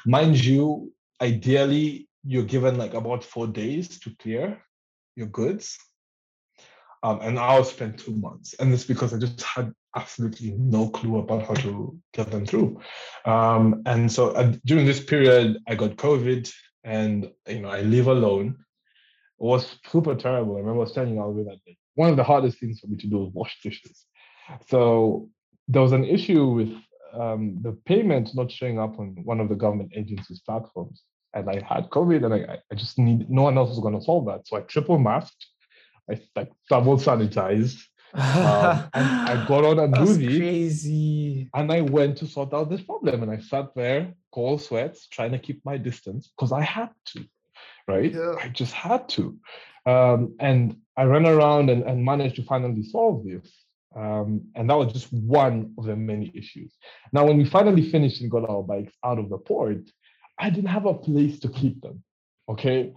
[0.05, 4.63] Mind you, ideally, you're given like about four days to clear
[5.15, 5.79] your goods.
[7.03, 8.55] Um, and I'll spend two months.
[8.55, 12.81] And it's because I just had absolutely no clue about how to get them through.
[13.25, 16.53] Um, and so uh, during this period, I got COVID
[16.85, 18.57] and you know I live alone.
[19.39, 20.57] It was super terrible.
[20.57, 23.07] I remember standing out with that day one of the hardest things for me to
[23.09, 24.05] do was wash dishes.
[24.69, 25.29] So
[25.67, 26.73] there was an issue with
[27.13, 31.03] um, the payment not showing up on one of the government agencies' platforms.
[31.35, 34.05] And I had COVID and I, I just need, no one else was going to
[34.05, 34.47] solve that.
[34.47, 35.47] So I triple masked,
[36.11, 37.83] I like double sanitized.
[38.15, 40.39] um, and I got on a movie.
[40.39, 41.51] crazy.
[41.55, 43.23] And I went to sort out this problem.
[43.23, 47.25] And I sat there, cold sweats, trying to keep my distance because I had to,
[47.89, 48.13] right?
[48.13, 48.35] Yeah.
[48.41, 49.37] I just had to.
[49.85, 53.53] Um, and I ran around and, and managed to finally solve this.
[53.95, 56.75] Um, and that was just one of the many issues.
[57.13, 59.89] Now, when we finally finished and got our bikes out of the port,
[60.39, 62.03] I didn't have a place to keep them.
[62.49, 62.95] Okay.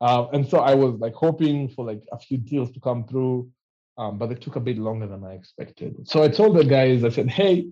[0.00, 3.50] Um, and so I was like hoping for like a few deals to come through,
[3.96, 6.08] um, but it took a bit longer than I expected.
[6.08, 7.68] So I told the guys, I said, hey,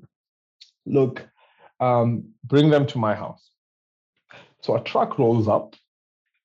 [0.84, 1.26] look,
[1.80, 3.50] um, bring them to my house.
[4.62, 5.74] So a truck rolls up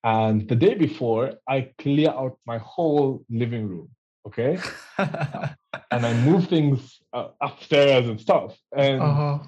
[0.04, 3.88] and the day before, I clear out my whole living room.
[4.26, 4.58] Okay.
[4.98, 8.56] and I move things uh, upstairs and stuff.
[8.76, 9.38] And uh-huh.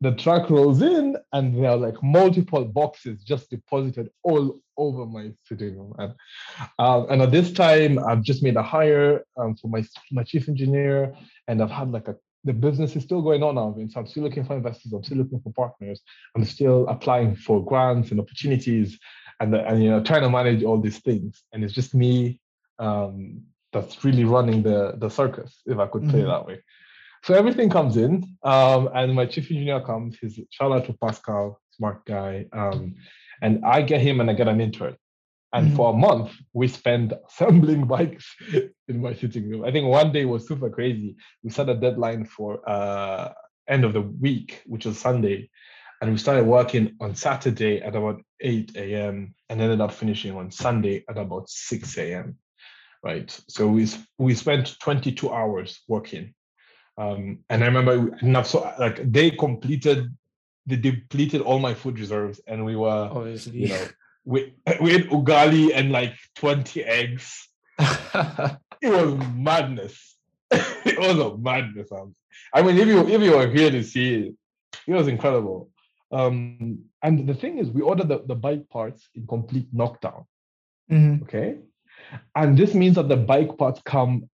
[0.00, 5.32] The, truck rolls in, and there are like multiple boxes just deposited all over my
[5.44, 5.94] sitting room.
[5.98, 6.14] And,
[6.78, 10.48] uh, and at this time, I've just made a hire um, for my, my chief
[10.48, 11.14] engineer,
[11.48, 13.76] and I've had like a the business is still going on now.
[13.90, 14.94] So I'm still looking for investors.
[14.94, 16.00] I'm still looking for partners.
[16.34, 18.98] I'm still applying for grants and opportunities
[19.40, 22.40] and, and you know trying to manage all these things and it's just me
[22.78, 26.28] um, that's really running the the circus if i could play mm-hmm.
[26.28, 26.62] that way
[27.24, 31.60] so everything comes in um, and my chief engineer comes he's shout out to pascal
[31.72, 32.94] smart guy um,
[33.42, 34.96] and I get him and I get an intern.
[35.52, 35.76] And Mhm.
[35.76, 38.36] for a month, we spent assembling bikes
[38.88, 39.64] in my sitting room.
[39.64, 41.16] I think one day was super crazy.
[41.42, 43.32] We set a deadline for uh,
[43.66, 45.50] end of the week, which was Sunday,
[46.00, 49.34] and we started working on Saturday at about 8 a.m.
[49.48, 52.38] and ended up finishing on Sunday at about 6 a.m.
[53.02, 53.30] Right.
[53.48, 56.34] So we we spent 22 hours working.
[56.98, 60.14] Um, and I remember so like they completed
[60.66, 63.60] they depleted all my food reserves and we were Obviously.
[63.62, 63.86] you know
[64.24, 67.48] we we had ugali and like 20 eggs
[68.82, 70.16] it was madness.
[70.50, 71.90] it was a madness.
[72.52, 74.34] I mean, if you if you were here to see it,
[74.86, 75.70] it was incredible.
[76.12, 80.24] Um, and the thing is, we ordered the, the bike parts in complete knockdown.
[80.90, 81.22] Mhm.
[81.22, 81.56] Okay,
[82.34, 84.28] and this means that the bike parts come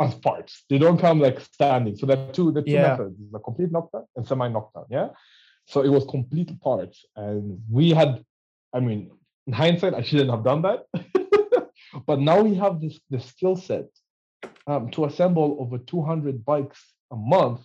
[0.00, 0.64] as parts.
[0.68, 1.96] They don't come like standing.
[1.96, 2.88] So there are two the two Yeah.
[2.90, 4.86] methods: the complete knockdown and semi knockdown.
[4.90, 5.08] Yeah.
[5.66, 8.24] So it was complete parts, and we had.
[8.72, 9.10] I mean,
[9.46, 10.86] in hindsight, I shouldn't have done that.
[12.06, 13.86] but now we have this the skill set
[14.66, 16.80] um, to assemble over 200 bikes
[17.12, 17.60] a month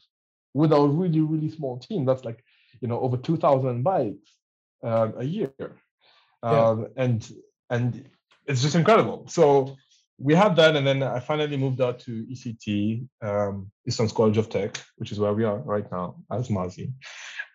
[0.54, 2.06] with a really really small team.
[2.06, 2.44] That's like
[2.82, 4.30] you know over 2,000 bikes
[4.84, 5.52] um, a year,
[6.44, 6.70] Yeah.
[6.70, 7.28] um, and
[7.70, 8.10] and
[8.46, 9.28] it's just incredible.
[9.28, 9.76] So
[10.20, 14.50] we had that, and then I finally moved out to ECT, um, Eastern College of
[14.50, 16.92] Tech, which is where we are right now as Mazi.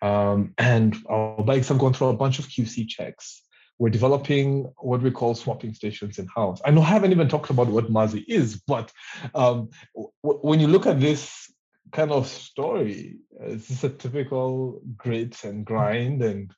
[0.01, 3.43] Um, and our bikes have gone through a bunch of QC checks.
[3.79, 6.61] We're developing what we call swapping stations in house.
[6.65, 8.91] I know I haven't even talked about what Mazi is, but
[9.35, 11.53] um, w- when you look at this
[11.93, 16.53] kind of story, uh, it's just a typical grit and grind and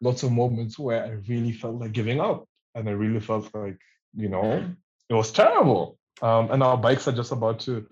[0.00, 2.46] lots of moments where I really felt like giving up.
[2.74, 3.78] And I really felt like,
[4.14, 4.68] you know,
[5.08, 5.98] it was terrible.
[6.22, 7.86] Um, and our bikes are just about to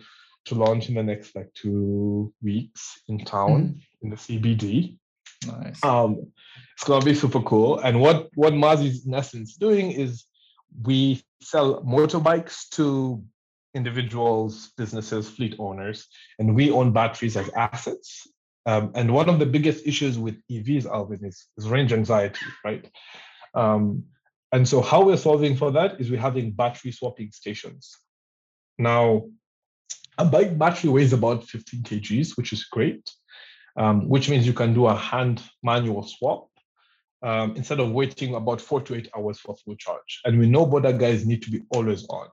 [0.46, 4.98] to launch in the next like two weeks in town in the CBD.
[5.46, 5.82] Nice.
[5.82, 6.32] Um,
[6.74, 7.78] it's gonna be super cool.
[7.78, 10.24] And what what Mazi is in essence doing is
[10.82, 13.22] we sell motorbikes to
[13.74, 16.06] individuals, businesses, fleet owners,
[16.38, 18.26] and we own batteries as assets.
[18.66, 22.88] Um, and one of the biggest issues with EVs, Alvin, is, is range anxiety, right?
[23.52, 24.04] Um,
[24.54, 27.96] and so how we're solving for that is we're having battery swapping stations.
[28.78, 29.24] Now,
[30.16, 33.10] a bike battery weighs about 15 kgs, which is great,
[33.76, 36.50] um, which means you can do a hand manual swap
[37.20, 40.20] um, instead of waiting about four to eight hours for full charge.
[40.24, 42.28] And we know boda guys need to be always on.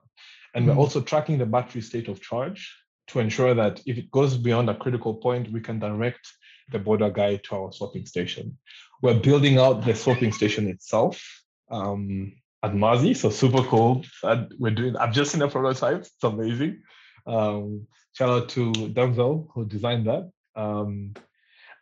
[0.54, 0.68] And Mhm.
[0.68, 2.72] we're also tracking the battery state of charge
[3.08, 6.24] to ensure that if it goes beyond a critical point, we can direct
[6.70, 8.58] the boda guy to our swapping station.
[9.02, 11.41] We're building out the swapping station itself
[11.72, 14.04] um, at Mazi, so super cool.
[14.22, 14.96] that we're doing.
[14.96, 16.00] I've just seen the prototype.
[16.02, 16.82] It's amazing.
[17.26, 20.30] Um, shout out to Denzel who designed that.
[20.54, 21.14] Um,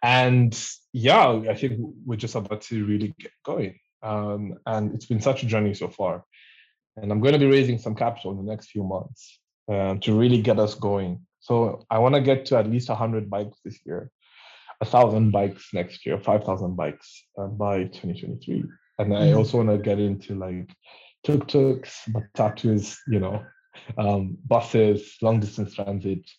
[0.02, 0.58] and
[0.92, 3.78] yeah, I think we're just about to really get going.
[4.02, 6.24] Um, and it's been such a journey so far.
[6.96, 9.38] And I'm going to be raising some capital in the next few months
[9.68, 11.20] um, to really get us going.
[11.40, 14.10] So I want to get to at least 100 bikes this year,
[14.78, 18.64] 1,000 bikes next year, 5,000 bikes uh, by 2023.
[19.00, 19.36] And I Mhm.
[19.38, 20.68] also want to get into like
[21.24, 23.44] tuk-tuks, matatus, you know,
[23.96, 26.30] um, buses, long distance transit,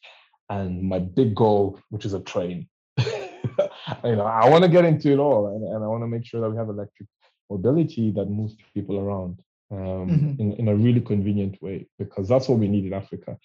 [0.50, 2.68] and my big goal, which is a train.
[3.00, 6.26] you know, I want to get into it all, and, and I want to make
[6.26, 7.10] sure that we have electric
[7.50, 9.40] mobility that moves people around
[9.72, 10.40] um, Mhm.
[10.40, 13.38] in, in a really convenient way, because that's what we need in Africa.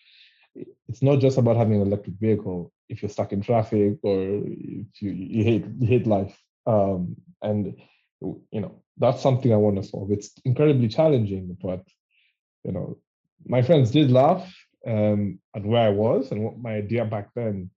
[0.89, 5.03] It's not just about having an electric vehicle if you're stuck in traffic or if
[5.03, 6.39] you, you hate you hate life.
[6.67, 7.77] Um, and
[8.21, 10.11] you know, that's something I want to solve.
[10.11, 11.83] It's incredibly challenging, but
[12.65, 12.99] you know,
[13.47, 14.53] my friends did laugh
[14.87, 17.71] um, at where I was and what my idea back then.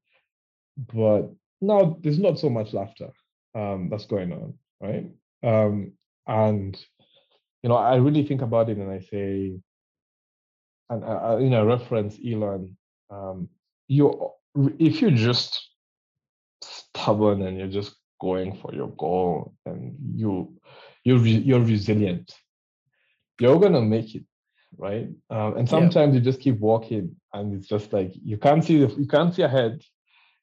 [0.93, 1.29] But
[1.61, 3.09] now there's not so much laughter
[3.55, 5.11] um, that's going on, right?
[5.43, 5.93] Um,
[6.27, 6.79] and
[7.63, 9.59] you know, I really think about it and I say,
[10.89, 12.77] and I, you know, reference Elon.
[13.09, 13.49] Um,
[13.87, 14.31] you,
[14.79, 15.59] if you're just
[16.61, 20.53] stubborn and you're just going for your goal and you,
[21.03, 22.33] you're you're resilient,
[23.39, 24.23] you're gonna make it,
[24.77, 25.09] right?
[25.29, 25.69] Um, and Yeah.
[25.69, 29.33] sometimes you just keep walking and it's just like you can't see the, you can't
[29.33, 29.81] see ahead.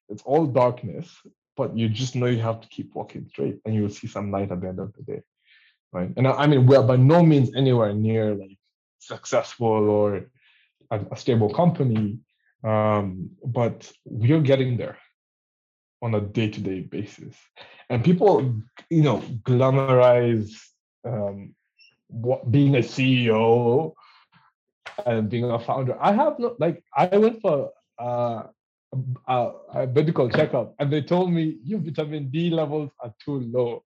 [0.09, 1.15] It's all darkness,
[1.57, 4.53] but you just know you have to keep walking straight and you'll see some light
[4.53, 5.23] at the end of the day
[5.93, 6.13] right?
[6.17, 8.59] And I, I mean, we're by no means anywhere near like
[8.99, 10.31] successful or
[10.91, 12.19] a, a stable company,
[12.65, 14.99] um, but we're getting there
[16.03, 17.35] on a day-to-day basis.
[17.89, 18.55] And people,
[18.91, 20.53] you know, glamorize
[21.05, 21.55] um,
[22.09, 23.93] what being a CEO
[25.05, 25.97] and being a founder.
[26.01, 26.83] I have not like.
[26.95, 28.45] I went for uh,
[29.29, 33.83] a, a medical checkup, and they told me your vitamin D levels are too low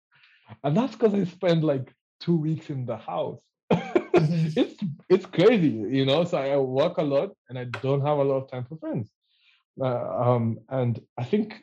[0.65, 3.41] and that's because I spend like two weeks in the house.
[3.71, 6.25] it's it's crazy, you know.
[6.25, 9.11] So I work a lot and I don't have a lot of time for friends.
[9.81, 11.63] Uh, um, and I think,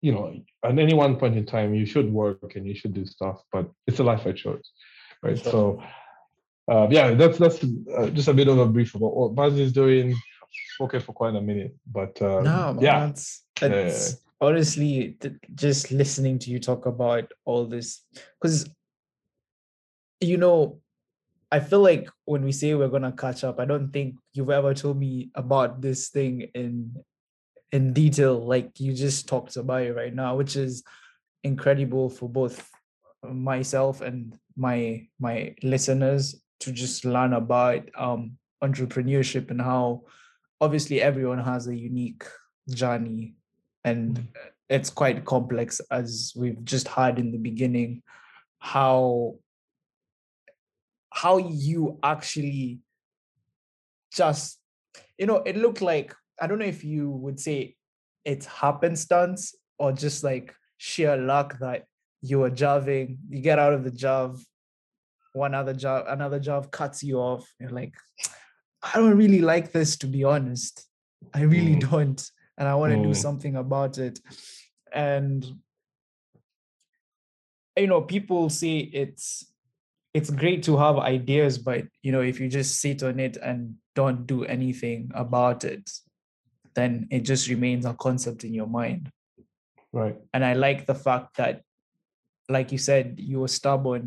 [0.00, 0.34] you know,
[0.64, 3.70] at any one point in time, you should work and you should do stuff, but
[3.86, 4.70] it's a life I chose,
[5.22, 5.38] right?
[5.38, 5.82] So,
[6.70, 7.64] uh, yeah, that's that's
[7.96, 10.14] uh, just a bit of a brief about what Buzz is doing.
[10.80, 15.90] Okay, for quite a minute, but um, no, man, yeah, it's, it's honestly th- just
[15.90, 18.04] listening to you talk about all this
[18.40, 18.70] because
[20.20, 20.80] you know
[21.50, 24.74] I feel like when we say we're gonna catch up, I don't think you've ever
[24.74, 26.94] told me about this thing in
[27.72, 30.82] in detail like you just talked about it right now, which is
[31.44, 32.68] incredible for both
[33.24, 40.02] myself and my my listeners to just learn about um entrepreneurship and how
[40.60, 42.24] obviously everyone has a unique
[42.68, 43.34] journey
[43.84, 44.26] and
[44.68, 48.02] it's quite complex as we've just had in the beginning
[48.58, 49.36] how
[51.10, 52.80] how you actually
[54.12, 54.58] just
[55.16, 57.74] you know it looked like i don't know if you would say
[58.24, 61.84] it's happenstance or just like sheer luck that
[62.22, 64.40] you were javing you get out of the jav
[65.32, 67.94] one other job another job cuts you off you're like
[68.82, 70.86] i don't really like this to be honest
[71.34, 71.90] i really Mm.
[71.90, 73.16] don't and i want to do Mm.
[73.16, 74.20] something about it
[74.92, 75.44] and
[77.76, 79.52] you know people say it's
[80.14, 83.74] it's great to have ideas but you know if you just sit on it and
[83.94, 85.88] don't do anything about it
[86.78, 89.10] then it just remains a concept in your mind.
[89.90, 90.16] Right.
[90.34, 91.62] and i like the fact that
[92.50, 94.04] like you said you were stubborn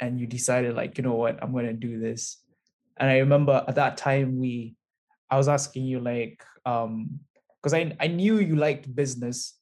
[0.00, 1.40] and you decided like you know what?
[1.40, 2.42] I'm going to do this.
[2.96, 4.76] And i remember at that time we
[5.30, 7.20] i was asking you like um
[7.56, 9.58] because I, I knew you liked business.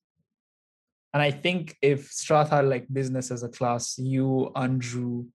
[1.14, 5.26] And i think if strath had like business as a class you andrew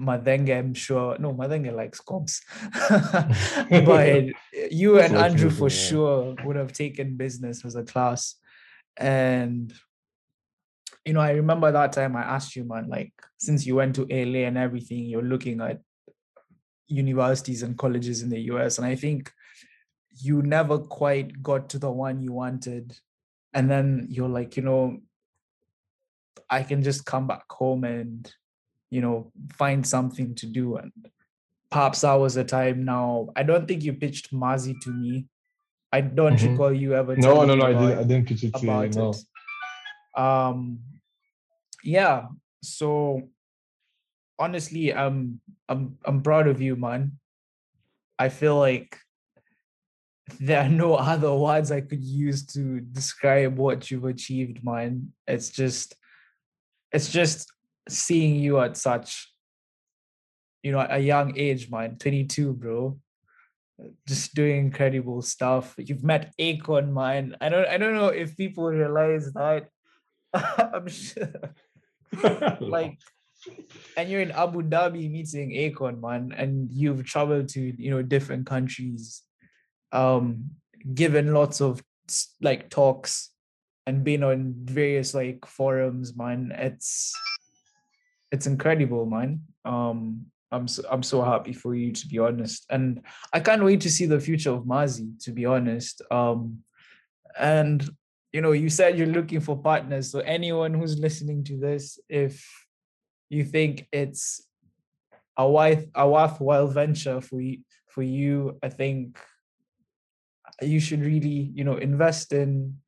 [0.00, 1.16] Madenge, I'm sure.
[1.18, 2.42] No, Madenge likes comps.
[3.70, 4.24] but
[4.70, 8.36] you and Andrew for sure would have taken business as a class.
[8.96, 9.72] And
[11.04, 14.06] you know, I remember that time I asked you, man, like since you went to
[14.10, 15.80] ALA and everything, you're looking at
[16.86, 18.78] universities and colleges in the US.
[18.78, 19.32] And I think
[20.10, 22.96] you never quite got to the one you wanted.
[23.54, 24.98] And then you're like, you know,
[26.50, 28.30] I can just come back home and,
[28.90, 30.76] you know, find something to do.
[30.76, 30.92] And
[31.70, 33.28] perhaps that was the time now.
[33.36, 35.26] I don't think you pitched Mazi to me.
[35.92, 36.50] I don't Mhm.
[36.52, 37.16] recall you ever.
[37.16, 37.66] No, no, no.
[37.66, 37.98] I didn't.
[37.98, 38.88] I didn't pitch it to you.
[38.90, 39.14] No.
[40.22, 40.80] Um,
[41.82, 42.28] yeah.
[42.62, 43.28] So
[44.38, 47.18] honestly, I'm I'm I'm proud of you, man.
[48.18, 48.98] I feel like
[50.40, 55.12] there are no other words I could use to describe what you've achieved, man.
[55.26, 55.94] It's just
[56.92, 57.50] it's just
[57.88, 59.32] seeing you at such
[60.62, 61.96] you know a young age, man.
[61.98, 62.98] 22, bro.
[64.06, 65.74] Just doing incredible stuff.
[65.78, 67.36] You've met Akon, man.
[67.40, 69.68] I don't I don't know if people realize that.
[70.34, 71.54] I'm sure
[72.60, 72.98] like
[73.96, 78.46] and you're in Abu Dhabi meeting Akon, man, and you've traveled to you know different
[78.46, 79.22] countries,
[79.92, 80.50] um,
[80.94, 81.82] given lots of
[82.40, 83.30] like talks
[83.86, 86.52] and been on various like forums, man.
[86.56, 87.14] It's
[88.30, 89.42] it's incredible, man.
[89.64, 93.02] Um, I'm so, I'm so happy for you to be honest, and
[93.32, 95.18] I can't wait to see the future of Mazi.
[95.24, 96.62] To be honest, um,
[97.38, 97.88] and
[98.32, 100.10] you know, you said you're looking for partners.
[100.10, 102.46] So anyone who's listening to this, if
[103.28, 104.42] you think it's
[105.36, 107.58] a wife a worthwhile venture for you
[107.88, 109.18] for you, I think
[110.62, 112.78] you should really, you know, invest in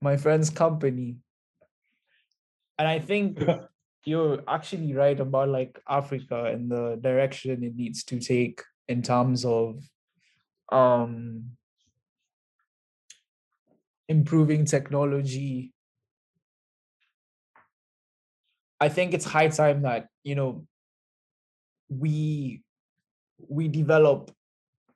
[0.00, 1.16] my friend's company.
[2.78, 3.42] And I think
[4.08, 9.44] you're actually right about like Africa and the direction it needs to take in terms
[9.44, 9.84] of
[10.72, 11.50] um
[14.08, 15.74] improving technology.
[18.80, 20.66] I think it's high time that, you know,
[21.90, 22.62] we
[23.48, 24.30] we develop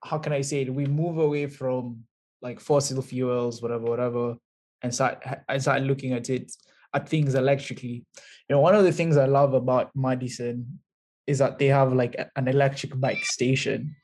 [0.02, 0.74] how can I say it?
[0.74, 2.04] We move away from
[2.40, 4.36] like fossil fuels, whatever, whatever,
[4.82, 6.50] and start and start looking at it
[6.95, 8.05] at things electrically.
[8.49, 10.80] You know, one of the things I love about Madison
[11.26, 13.97] is that they have like an electric bike station.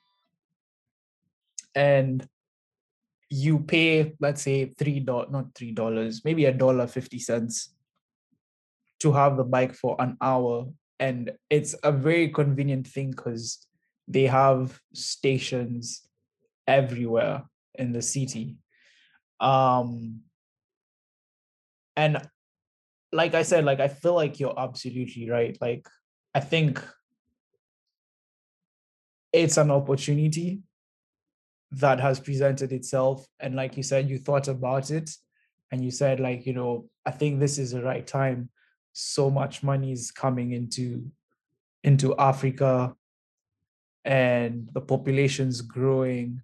[1.75, 2.27] And
[3.31, 7.75] you pay, let's say, three dollars, not three dollars, maybe a dollar fifty cents
[9.01, 10.67] to have the bike for an hour.
[10.99, 13.67] And it's a very convenient thing because
[14.09, 16.09] they have stations
[16.67, 18.57] everywhere in the city.
[19.41, 20.23] Um
[21.97, 22.23] and
[23.13, 25.57] like I said, like I feel like you're absolutely right.
[25.61, 25.87] Like
[26.35, 26.83] I think
[29.33, 30.63] it's an opportunity
[31.73, 33.27] that has presented itself.
[33.41, 35.11] And like you said, you thought about it
[35.71, 38.51] and you said, like, you know, I think this is the right time.
[38.93, 41.11] So much money is coming into
[41.85, 42.95] into Africa
[44.05, 46.43] and the population's growing.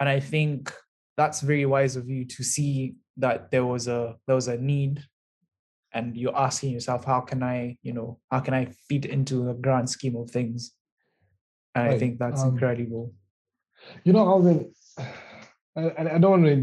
[0.00, 0.72] And I think
[1.16, 5.04] that's very wise of you to see that there was a there was a need
[5.94, 9.54] and you're asking yourself how can i you know how can i fit into the
[9.54, 10.72] grand scheme of things
[11.74, 13.12] and i think that's um, incredible
[14.04, 14.58] You know, Alvin,
[15.76, 16.56] I, I I don't want to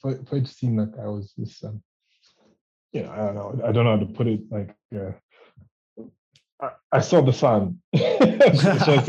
[0.00, 1.82] for, for it to seem like I was this, um,
[2.94, 4.40] you know, I don't know, I don't know how to put it.
[4.56, 5.12] Like, uh,
[6.62, 6.68] I,
[6.98, 7.62] I saw the sun.
[7.94, 7.98] I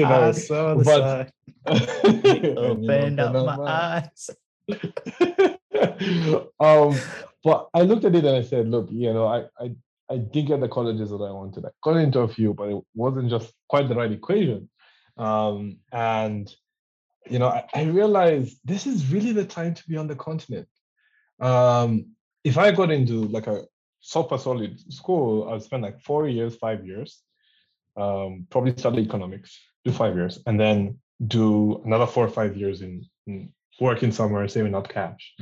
[0.02, 0.34] I way?
[0.34, 1.26] saw the But- sun,
[2.04, 4.24] And, you know, opened up my eyes.
[6.60, 6.92] um,
[7.44, 9.76] but I looked at it and I said, look, you know, I, I,
[10.10, 11.66] I did get the colleges that I wanted.
[11.66, 14.70] I got into a few, but it wasn't just quite the right equation.
[15.18, 16.54] Um, and,
[17.30, 20.68] you know, I, I realized this is really the time to be on the continent.
[21.40, 23.64] Um, if I got into like a
[24.00, 27.22] super solid school, I'd spend like four years, five years,
[27.98, 32.82] um, probably study economics, do five years, and then do another four or five years
[32.82, 35.36] in, in working somewhere, saving up cash.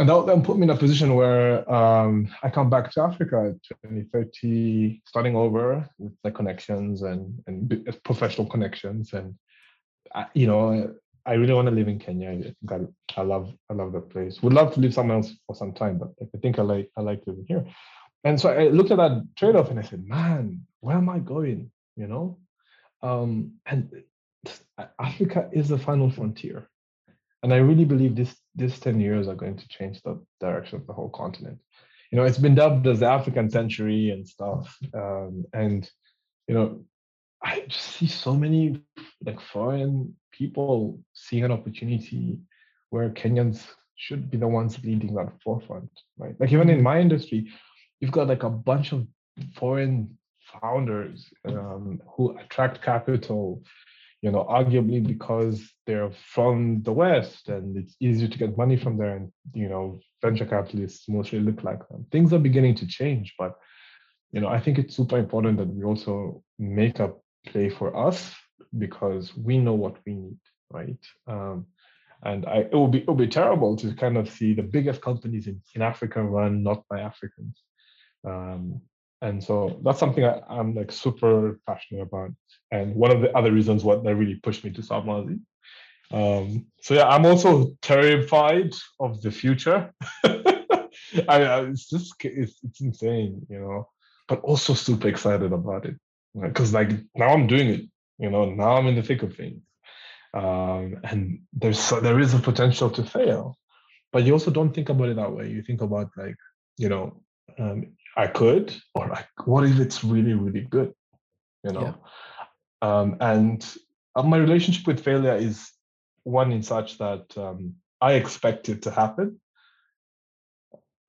[0.00, 3.52] And that then put me in a position where um, I come back to Africa
[3.52, 9.12] at 2030, starting over with the connections and, and professional connections.
[9.12, 9.34] And,
[10.14, 10.94] I, you know,
[11.26, 12.30] I really want to live in Kenya.
[12.30, 14.42] I think I, I love I love that place.
[14.42, 17.02] Would love to live somewhere else for some time, but I think I like I
[17.02, 17.66] like living here.
[18.24, 21.70] And so I looked at that trade-off and I said, man, where am I going?
[21.96, 22.38] You know?
[23.02, 24.02] Um, and
[24.98, 26.69] Africa is the final frontier.
[27.42, 30.86] And I really believe this this 10 years are going to change the direction of
[30.86, 31.58] the whole continent.
[32.10, 34.76] You know, it's been dubbed as the African century and stuff.
[34.92, 35.88] Um, and
[36.48, 36.84] you know,
[37.42, 38.82] I just see so many
[39.24, 42.38] like foreign people seeing an opportunity
[42.90, 43.66] where Kenyans
[43.96, 46.34] should be the ones leading that forefront, right?
[46.40, 47.50] Like even in my industry,
[48.00, 49.06] you've got like a bunch of
[49.54, 50.18] foreign
[50.60, 53.62] founders um, who attract capital,
[54.22, 58.98] you know, arguably because they're from the West and it's easier to get money from
[58.98, 59.16] there.
[59.16, 62.06] And, you know, venture capitalists mostly look like them.
[62.12, 63.58] Things are beginning to change, but,
[64.32, 67.12] you know, I think it's super important that we also make a
[67.46, 68.34] play for us
[68.78, 70.38] because we know what we need,
[70.70, 71.04] right?
[71.26, 71.66] Um,
[72.22, 75.46] and I, it will be it be terrible to kind of see the biggest companies
[75.46, 77.62] in, in Africa run not by Africans.
[78.26, 78.82] Um,
[79.22, 82.30] and so that's something I, I'm like super passionate about.
[82.70, 85.40] And one of the other reasons what that really pushed me to Mazi.
[86.12, 89.92] Um, so yeah, I'm also terrified of the future.
[90.24, 93.88] I, I it's just it's, it's insane, you know,
[94.28, 95.96] but also super excited about it
[96.34, 97.82] because like now I'm doing it,
[98.18, 99.62] you know, now I'm in the thick of things,
[100.34, 103.56] um, and there's there is a potential to fail,
[104.12, 105.48] but you also don't think about it that way.
[105.48, 106.36] You think about like,
[106.76, 107.20] you know,
[107.58, 110.92] um, I could, or like, what if it's really really good,
[111.64, 111.96] you know,
[112.82, 113.64] um, and
[114.16, 115.70] uh, my relationship with failure is
[116.24, 119.40] one in such that um, I expect it to happen.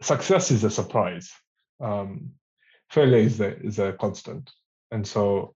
[0.02, 1.32] Success is a surprise.
[1.80, 2.32] Um,
[2.90, 4.50] failure is a is a constant,
[4.92, 5.56] and so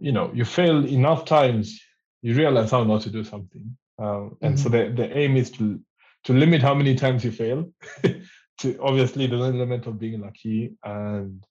[0.00, 1.80] you know you fail enough times,
[2.22, 5.80] you realize how not to do something, um, and so the the aim is to
[6.24, 7.70] to limit how many times you fail.
[8.60, 11.44] to obviously the element of being lucky and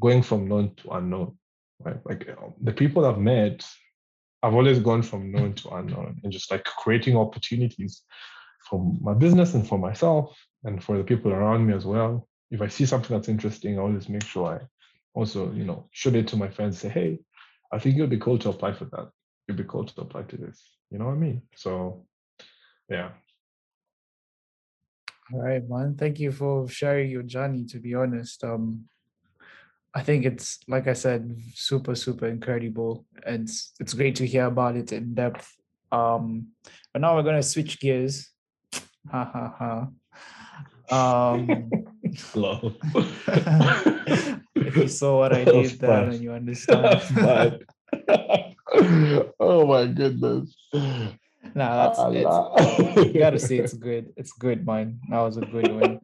[0.00, 1.36] going from known to unknown,
[1.80, 2.00] right?
[2.04, 2.28] Like
[2.60, 3.64] the people I've met
[4.44, 8.02] I've always gone from known to unknown and just like creating opportunities
[8.68, 12.28] for my business and for myself and for the people around me as well.
[12.50, 14.60] If I see something that's interesting, I always make sure I
[15.18, 17.20] also, you know, show it to my friends, say, hey,
[17.72, 19.08] I think it'd be cool to apply for that.
[19.48, 20.62] It'd be cool to apply to this.
[20.90, 21.40] You know what I mean?
[21.56, 22.04] So
[22.90, 23.12] yeah.
[25.32, 25.96] All right, man.
[25.96, 27.64] Thank you for sharing your journey.
[27.66, 28.84] To be honest, um,
[29.94, 33.06] I think it's like I said, super, super incredible.
[33.24, 35.50] And it's, it's great to hear about it in depth.
[35.90, 36.48] Um,
[36.92, 38.30] but now we're gonna switch gears.
[39.10, 39.88] Ha ha
[40.90, 41.32] ha.
[41.32, 41.70] Um,
[42.34, 42.74] Lol.
[44.54, 47.64] if you saw what I did there, and you understand.
[49.40, 50.54] Oh my goodness.
[51.58, 53.06] nah, that's it's, Allah.
[53.12, 54.12] you gotta say it's good.
[54.16, 55.00] It's good, man.
[55.08, 56.00] That was a good one.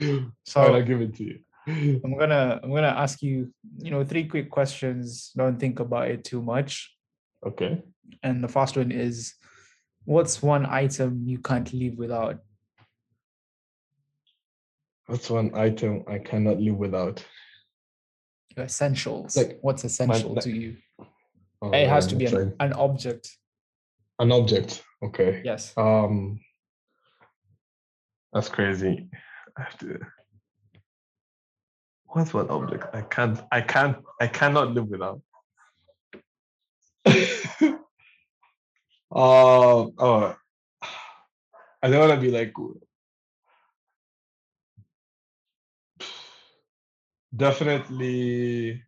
[0.46, 1.40] So I'll give it to you.
[2.02, 5.30] I'm gonna I'm gonna ask you, you know, three quick questions.
[5.36, 6.90] Don't think about it too much.
[7.46, 7.82] Okay.
[8.22, 9.34] And the first one is,
[10.04, 12.38] what's one item you can't live without?
[15.06, 17.22] What's one item I cannot live without.
[18.56, 19.36] Your essentials.
[19.36, 20.76] Like, What's essential like- to you?
[21.62, 23.36] Oh, it has to be an, an object.
[24.20, 24.84] An object.
[25.02, 25.40] Okay.
[25.44, 25.72] Yes.
[25.76, 26.40] Um,
[28.32, 29.08] that's crazy.
[29.56, 29.98] I have to.
[32.04, 32.94] What's one object?
[32.94, 33.40] I can't.
[33.50, 33.96] I can't.
[34.20, 35.20] I cannot live without.
[37.06, 37.76] uh,
[39.10, 40.36] oh.
[41.82, 42.52] I don't want to be like.
[47.34, 48.82] Definitely.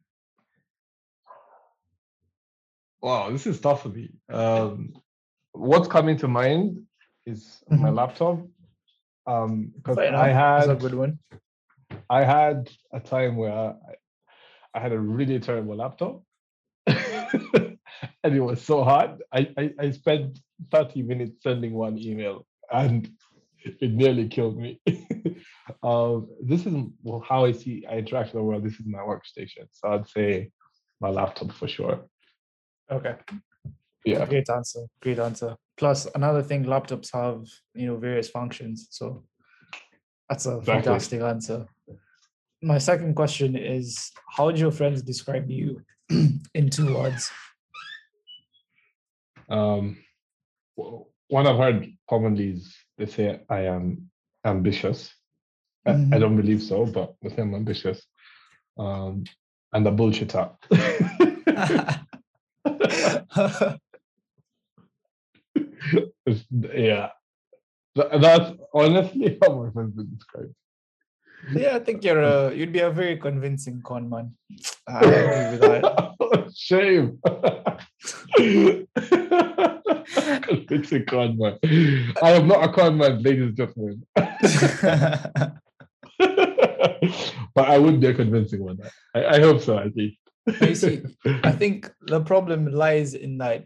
[3.00, 4.10] Wow, this is tough for me.
[4.28, 4.92] Um,
[5.52, 6.82] what's coming to mind
[7.26, 7.96] is my Mhm.
[7.96, 8.38] laptop.
[9.26, 10.66] Um, because I enough.
[10.66, 11.18] That's had a good one.
[12.10, 13.74] I had a time where I,
[14.74, 16.22] I had a really terrible laptop,
[16.86, 17.78] and
[18.24, 19.22] it was so hard.
[19.32, 23.08] I, I I spent thirty minutes sending one email, and
[23.64, 24.80] it nearly killed me.
[25.82, 28.64] um, this is well, how I see I interact with the world.
[28.64, 30.50] This is my workstation, so I'd say
[31.00, 32.08] my laptop for sure.
[32.90, 33.14] Okay.
[34.04, 34.26] Yeah.
[34.26, 34.86] Great answer.
[35.00, 35.56] Great answer.
[35.76, 38.88] Plus, another thing, laptops have you know various functions.
[38.90, 39.24] So
[40.28, 40.82] that's a Exactly.
[40.82, 41.66] fantastic answer.
[42.62, 45.82] My second question is: How would your friends describe you
[46.54, 47.30] in two words?
[49.48, 49.96] Um,
[51.28, 54.10] one I've heard commonly is they say I am
[54.44, 55.14] ambitious.
[55.86, 56.20] I, I Mhm.
[56.20, 58.06] don't believe so, but they say I'm ambitious.
[58.78, 59.24] Um,
[59.72, 60.50] and a bullshitter.
[66.74, 67.08] Yeah.
[67.94, 70.52] Th- That's honestly how my friends would describe.
[71.54, 74.34] yeah, I think you're a you'd be a very convincing con man.
[74.88, 76.52] I agree with that.
[76.54, 77.18] Shame.
[80.70, 81.58] it's a con man.
[82.22, 84.06] I am not a con man, ladies and gentlemen.
[87.54, 88.78] but I would be a convincing one.
[89.14, 90.18] I, I hope so, at least.
[90.60, 91.02] you see,
[91.44, 93.64] I think the problem lies in that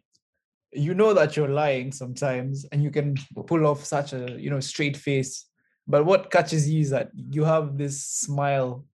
[0.72, 3.14] you know that you're lying sometimes and you can
[3.46, 5.46] pull off such a you know straight face
[5.86, 8.84] but what catches you is that you have this smile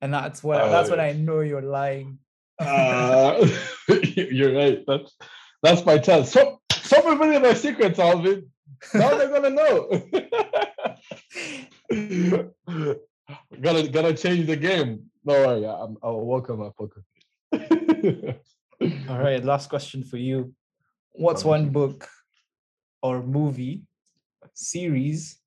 [0.00, 2.18] and that's what that's when Uh, i know you're lying
[2.60, 3.48] Uh,
[4.14, 4.84] you're right.
[4.86, 5.16] That's
[5.64, 6.30] that's my chance.
[6.30, 8.46] So stop revealing my secrets, Alvin.
[8.94, 9.78] Now they're gonna know.
[13.60, 15.10] gotta gotta change the game.
[15.24, 17.02] No worry, I'm, I'll work on my poker.
[19.10, 20.52] all right last question for you
[21.12, 22.08] what's one book
[23.02, 23.82] or movie
[24.54, 25.38] series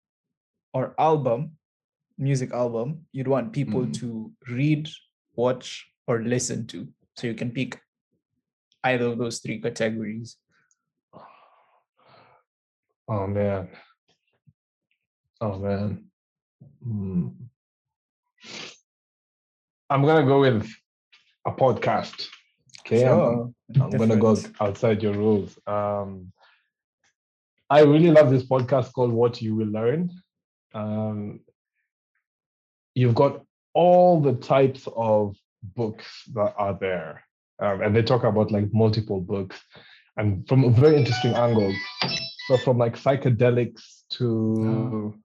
[0.74, 1.52] or album
[2.18, 3.94] music album you'd want people Mhm.
[3.94, 4.90] to read
[5.36, 6.88] watch or listen to
[7.18, 7.80] so you can pick
[8.84, 10.38] either of those three categories
[13.08, 13.70] oh man.
[15.42, 16.06] Oh man.
[16.84, 17.28] Hmm.
[19.90, 20.68] I'm gonna go with
[21.46, 22.28] a podcast.
[22.86, 25.58] Okay, I'm- I'm gonna go outside your rules.
[25.66, 26.32] Um,
[27.70, 30.12] I really love this podcast called What You Will Learn.
[30.74, 31.40] Um,
[32.94, 33.44] you've got
[33.74, 37.24] all the types of books that are there,
[37.60, 39.60] um, and they talk about like multiple books,
[40.18, 41.76] and from a very interesting angles.
[42.48, 45.16] So from like psychedelics to,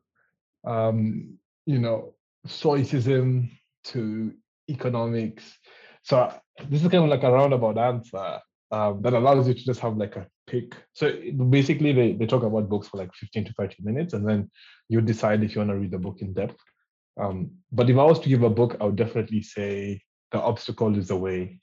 [0.64, 2.14] um, you know,
[2.46, 3.50] stoicism
[3.84, 4.32] to
[4.70, 5.58] economics.
[6.02, 6.32] So
[6.68, 8.40] this is kind of like a roundabout answer
[8.70, 10.74] um, that allows you to just have like a pick.
[10.92, 11.12] So
[11.48, 14.50] basically, they, they talk about books for like 15 to 30 minutes, and then
[14.88, 16.56] you decide if you want to read the book in depth.
[17.20, 20.00] Um, but if I was to give a book, I would definitely say
[20.32, 21.60] The Obstacle is the Way.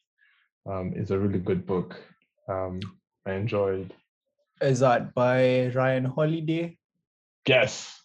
[0.69, 1.95] Um, is a really good book.
[2.49, 2.81] Um,
[3.25, 3.93] I enjoyed.
[4.59, 6.77] Is that by Ryan Holiday?
[7.47, 8.01] Yes.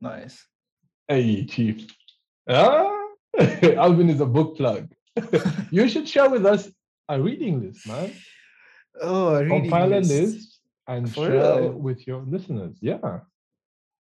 [0.00, 0.46] Nice.
[1.08, 1.86] Hey, Chief.
[2.48, 2.90] Ah,
[3.38, 4.88] Alvin is a book plug.
[5.70, 6.68] you should share with us
[7.08, 8.12] a reading list, man.
[9.00, 10.10] Oh, a reading Compile a list.
[10.10, 11.66] list and For share real?
[11.70, 12.76] it with your listeners.
[12.80, 13.20] Yeah.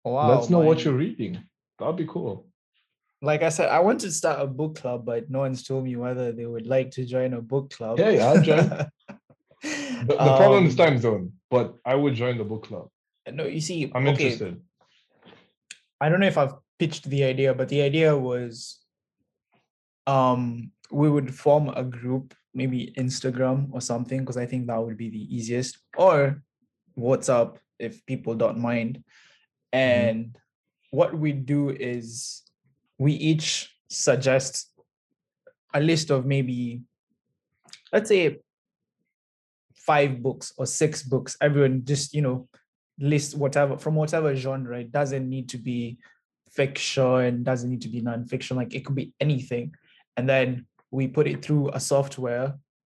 [0.03, 0.35] Wow.
[0.35, 1.43] Let's know what you're reading.
[1.79, 2.47] That'd be cool.
[3.21, 5.95] Like I said, I want to start a book club, but no one's told me
[5.95, 7.99] whether they would like to join a book club.
[7.99, 8.69] Hey, I'll join.
[9.63, 12.89] The, the problem is Um, time zone, but I would join the book club.
[13.31, 14.59] No, you see, I'm okay, interested.
[16.01, 18.79] I don't know if I've pitched the idea, but the idea was
[20.07, 24.97] um we would form a group, maybe Instagram or something, because I think that would
[24.97, 26.41] be the easiest, or
[26.97, 29.03] WhatsApp if people don't mind.
[29.73, 29.79] Mm-hmm.
[29.79, 30.37] And
[30.91, 32.43] what we do is
[32.97, 34.67] we each suggest
[35.73, 36.81] a list of maybe
[37.91, 38.39] let's say
[39.75, 41.35] five books or six books.
[41.41, 42.47] Everyone just, you know,
[42.99, 44.79] list whatever from whatever genre.
[44.79, 45.97] It doesn't need to be
[46.51, 48.55] fiction, doesn't need to be nonfiction.
[48.55, 49.73] Like it could be anything.
[50.17, 52.55] And then we put it through a software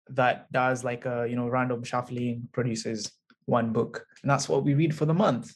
[0.10, 3.12] that does like a you know random shuffling produces
[3.46, 5.54] one book and that's what we read for the month.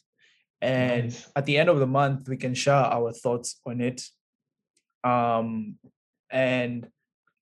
[0.61, 1.31] And Nice.
[1.35, 4.03] at the end of the month we can share our thoughts on it
[5.03, 5.75] um
[6.31, 6.87] and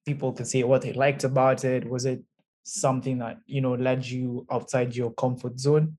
[0.06, 1.90] people can say what they liked about it.
[1.90, 2.22] Was it
[2.64, 5.98] something that you know led you outside your comfort zone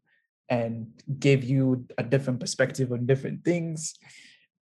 [0.49, 0.89] and
[1.19, 3.95] gave you a different perspective on different things?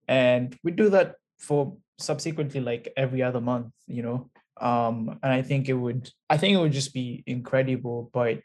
[0.09, 4.31] And we do that for subsequently like every other month you know?
[4.61, 8.41] Um and i think it would i think it would just be incredible but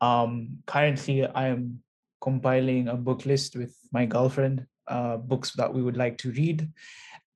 [0.00, 1.82] um currently i am
[2.20, 6.68] compiling a book list with my girlfriend uh books that we would like to read.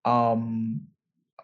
[0.05, 0.83] Um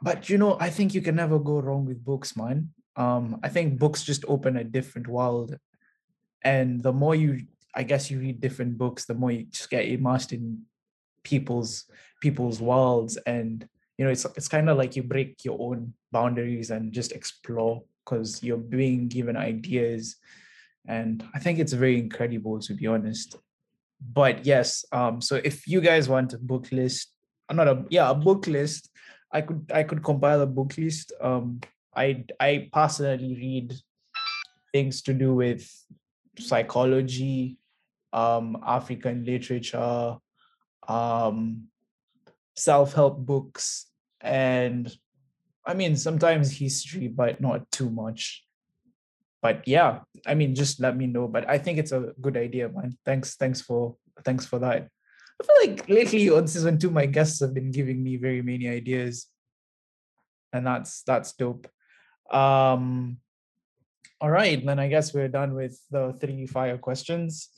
[0.01, 2.71] but you know i think you can never go wrong with books man.
[2.97, 5.57] Um i think books just open a different world.
[6.43, 9.87] And the more you i guess you read different books the more you just get
[9.87, 10.63] immersed in
[11.23, 11.85] people's
[12.21, 13.17] people's worlds.
[13.27, 13.69] And
[13.99, 17.83] you know it's it's kind of like you break your own boundaries and just explore
[18.05, 20.17] because you're being given ideas.
[20.87, 23.37] And i think it's very incredible to be honest.
[24.01, 27.13] But yes um so if you guys want a book list
[27.49, 28.91] uh, not a yeah a book list
[29.33, 31.13] i could i could compile a book list.
[31.21, 31.61] Um
[31.97, 33.75] i i personally read
[34.73, 35.69] things to do with
[36.39, 37.59] psychology
[38.13, 40.17] um african literature
[40.87, 41.69] um
[42.59, 43.87] self-help books
[44.21, 44.91] and
[45.65, 48.45] i mean sometimes history but not too much.
[49.41, 52.69] But yeah i mean just let me know but i think it's a good idea
[52.69, 52.99] man.
[53.07, 53.95] Thanks thanks for
[54.27, 54.91] thanks for that.
[55.39, 58.67] I feel like lately on season two my guests have been giving me very many
[58.67, 59.31] ideas
[60.53, 61.71] and that's that's dope.
[62.35, 63.19] Um
[64.21, 67.55] all right then i guess we're done with the three fire questions.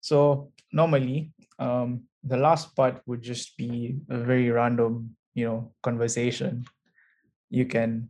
[0.00, 6.64] So normally um the last part would just be a very random you know conversation.
[7.50, 8.08] You can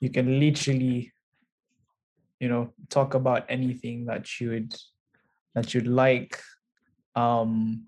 [0.00, 1.12] you can literally
[2.40, 4.74] you know talk about anything that you would
[5.54, 6.40] that you'd like.
[7.14, 7.86] Um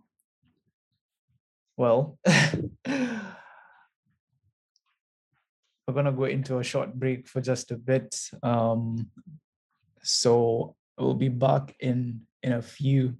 [1.76, 2.18] well
[2.86, 3.20] we're
[5.94, 8.18] gonna go into a short break for just a bit.
[8.42, 9.10] Um
[10.02, 13.16] so we'll be back in in a few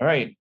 [0.00, 0.36] all right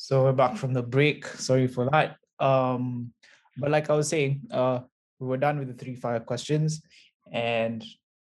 [0.00, 1.26] so we're back from the break.
[1.26, 2.16] Sorry for that.
[2.38, 3.12] Um,
[3.56, 4.80] but like I was saying, uh,
[5.18, 6.80] we were done with the three fire questions,
[7.32, 7.84] and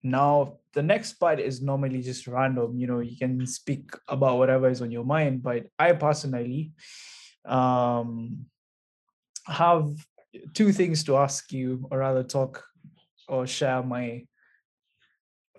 [0.02, 2.78] now the next part is normally just random.
[2.78, 5.42] You know, you can speak about whatever is on your mind.
[5.42, 6.72] But I personally
[7.44, 8.46] um,
[9.46, 9.90] have
[10.54, 12.64] two things to ask you, or rather, talk
[13.28, 14.24] or share my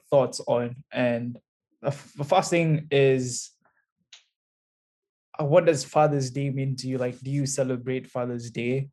[0.09, 0.77] thoughts on.
[0.91, 1.37] And
[1.83, 3.51] the f- the first thing is
[5.39, 6.97] what does Father's Day mean to you?
[6.97, 8.89] Like, do you celebrate Father's Day?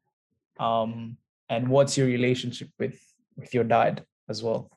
[0.58, 1.16] Um,
[1.48, 3.00] and what's your relationship with
[3.36, 4.70] with your dad as well?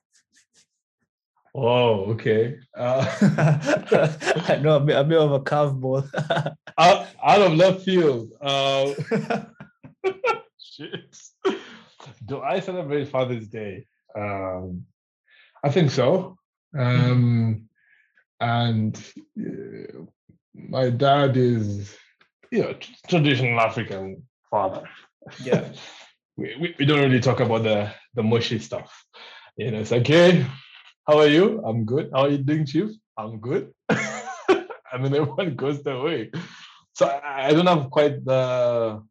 [1.54, 2.60] Oh, okay.
[2.76, 3.06] Uh,
[4.48, 6.08] I know a bit, a bit of a curveball.
[6.78, 8.32] out, out of left field.
[8.40, 8.94] Uh,
[10.58, 11.18] shit.
[12.26, 13.86] Do I celebrate Father's Day?
[14.16, 14.86] Um,
[15.64, 16.38] I think so.
[16.78, 17.68] Um,
[18.40, 18.96] and
[19.40, 20.04] uh,
[20.53, 21.95] my dad is,
[22.52, 22.76] you know,
[23.07, 24.88] traditional African father.
[25.44, 25.69] Yeah.
[26.38, 29.06] we, we, we don't really talk about the the mushy stuff.
[29.57, 30.45] You know, it's like, hey,
[31.07, 31.61] how are you?
[31.65, 32.10] I'm good.
[32.14, 32.91] How are you doing, Chief?
[33.18, 33.73] I'm good.
[33.90, 36.32] and then everyone goes their way.
[36.94, 39.03] So I, I don't have quite the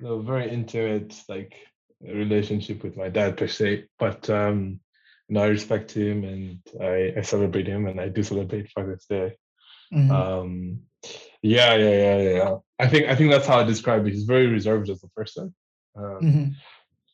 [0.00, 1.54] the very intimate like
[2.00, 4.80] relationship with my dad per se, but um,
[5.28, 9.04] you know, I respect him and I, I celebrate him and I do celebrate Father's
[9.06, 9.36] Day.
[9.92, 10.10] Mhm.
[10.10, 10.80] Um,
[11.42, 12.56] yeah, yeah, yeah, yeah.
[12.78, 14.12] I think I think that's how I describe it.
[14.12, 15.54] He's very reserved as a person.
[15.96, 16.54] Um, Mhm.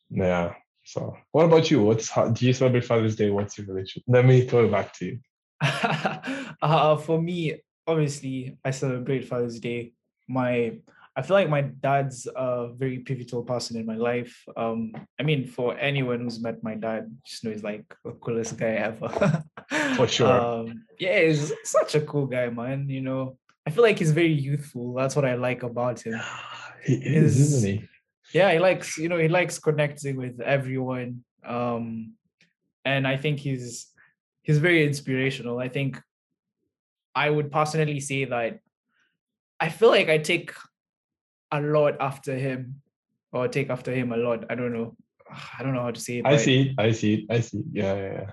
[0.09, 0.53] Yeah.
[0.83, 1.81] So, what about you?
[1.83, 3.31] What's how, do you celebrate Father's Day?
[3.31, 4.03] What's your relationship?
[4.07, 5.19] Let me throw it back to you.
[6.61, 9.93] uh, for me, obviously, I celebrate Father's Day.
[10.27, 10.77] My,
[11.15, 14.43] I feel like my dad's a very pivotal person in my life.
[14.55, 18.57] Um, I mean, for anyone who's met my dad, just know he's like the coolest
[18.57, 19.43] guy ever.
[19.97, 20.27] For sure.
[20.41, 22.87] Um, yeah, he's such a cool guy, man.
[22.89, 24.93] You know, I feel like he's very youthful.
[24.93, 26.19] That's what I like about him.
[26.85, 27.89] He is, is- isn't he?
[28.33, 32.13] yeah he likes you know he likes connecting with everyone um
[32.83, 33.87] and i think he's
[34.41, 36.01] he's very inspirational i think
[37.13, 38.59] i would personally say that
[39.59, 40.51] i feel like i take
[41.51, 42.81] a lot after him
[43.31, 44.95] or take after him a lot i don't know
[45.59, 46.75] i don't know how to say it I see it.
[46.79, 47.23] I see it.
[47.29, 47.65] I see it.
[47.71, 48.31] Yeah, yeah, yeah.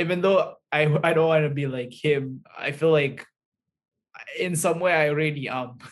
[0.00, 3.26] Even though i i don't want to be like him i feel like
[4.38, 5.78] in some way I already am.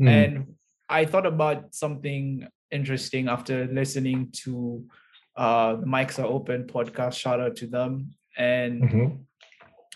[0.00, 0.08] Mm.
[0.08, 0.54] And
[0.88, 4.86] I thought about something interesting after listening to
[5.36, 7.14] uh, the Mics Are Open podcast.
[7.14, 8.14] Shout out to them.
[8.36, 9.18] And Mhm.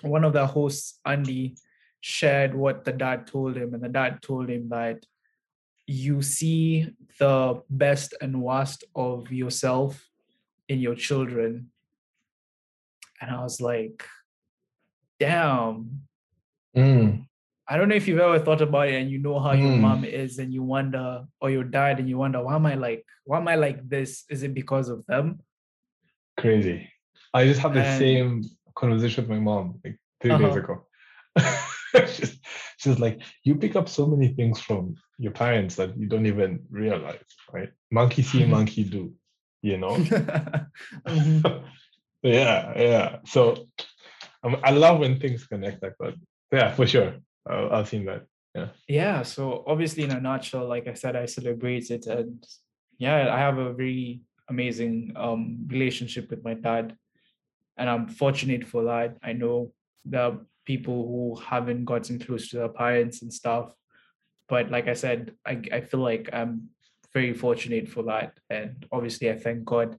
[0.03, 1.55] one of the hosts, Andy,
[2.01, 3.74] shared what the dad told him.
[3.74, 5.07] And the dad told him that
[5.86, 6.90] you see
[7.20, 10.05] the best and worst of yourself
[10.69, 11.70] in your children.
[13.23, 14.05] And I was like,
[15.20, 16.03] damn,
[16.77, 17.27] Mm.
[17.69, 19.81] I don't know if you've ever thought about it and you know how your Mm.
[19.81, 23.05] mom is and you wonder, or your dad, and you wonder, why am I like,
[23.24, 24.24] why am I like this?
[24.28, 25.40] Is it because of them?
[26.39, 26.89] Crazy.
[27.32, 28.43] I just had the And- same
[28.74, 30.59] conversation with my mom like 3 days Uh-huh.
[30.59, 30.86] ago.
[32.15, 32.40] she's,
[32.78, 36.65] she's like, you pick up so many things from your parents that you don't even
[36.70, 37.23] realize,
[37.53, 37.70] right?
[37.93, 39.15] Monkey see, monkey do,
[39.62, 39.94] you know?
[41.07, 41.65] Mhm.
[42.23, 43.19] Yeah, yeah.
[43.27, 43.69] So
[44.43, 46.15] um, I love when things connect like that.
[46.53, 47.15] Yeah, for sure.
[47.49, 48.24] I'll, I'll see that.
[48.55, 48.69] Yeah.
[48.89, 49.23] Yeah.
[49.23, 52.44] So obviously, in a nutshell, like I said, I celebrate it, and
[52.99, 56.97] yeah, I have a very amazing um relationship with my dad,
[57.77, 59.16] and I'm fortunate for that.
[59.23, 59.73] I know
[60.05, 63.73] there are people who haven't gotten close to their parents and stuff,
[64.49, 66.69] but like I said, I I feel like I'm
[67.15, 69.99] very fortunate for that, and obviously, I thank God.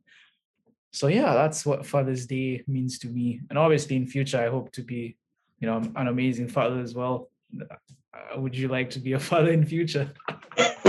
[0.93, 4.71] So yeah, that's what Father's Day means to me, and obviously, in future, I hope
[4.73, 5.17] to be,
[5.59, 7.29] you know, an amazing father as well.
[7.59, 10.11] Uh, would you like to be a father in future?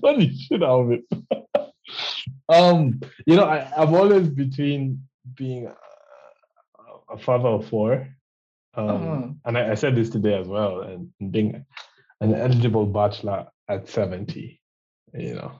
[0.00, 1.04] Funny shit out of it.
[2.48, 5.02] um, you know, I, I'm always between
[5.34, 5.74] being a,
[7.14, 8.08] a father of four,
[8.74, 9.28] um, Uh-huh.
[9.44, 11.64] and I, I said this today as well, and being
[12.20, 14.60] an eligible bachelor at 70.
[15.14, 15.52] You know,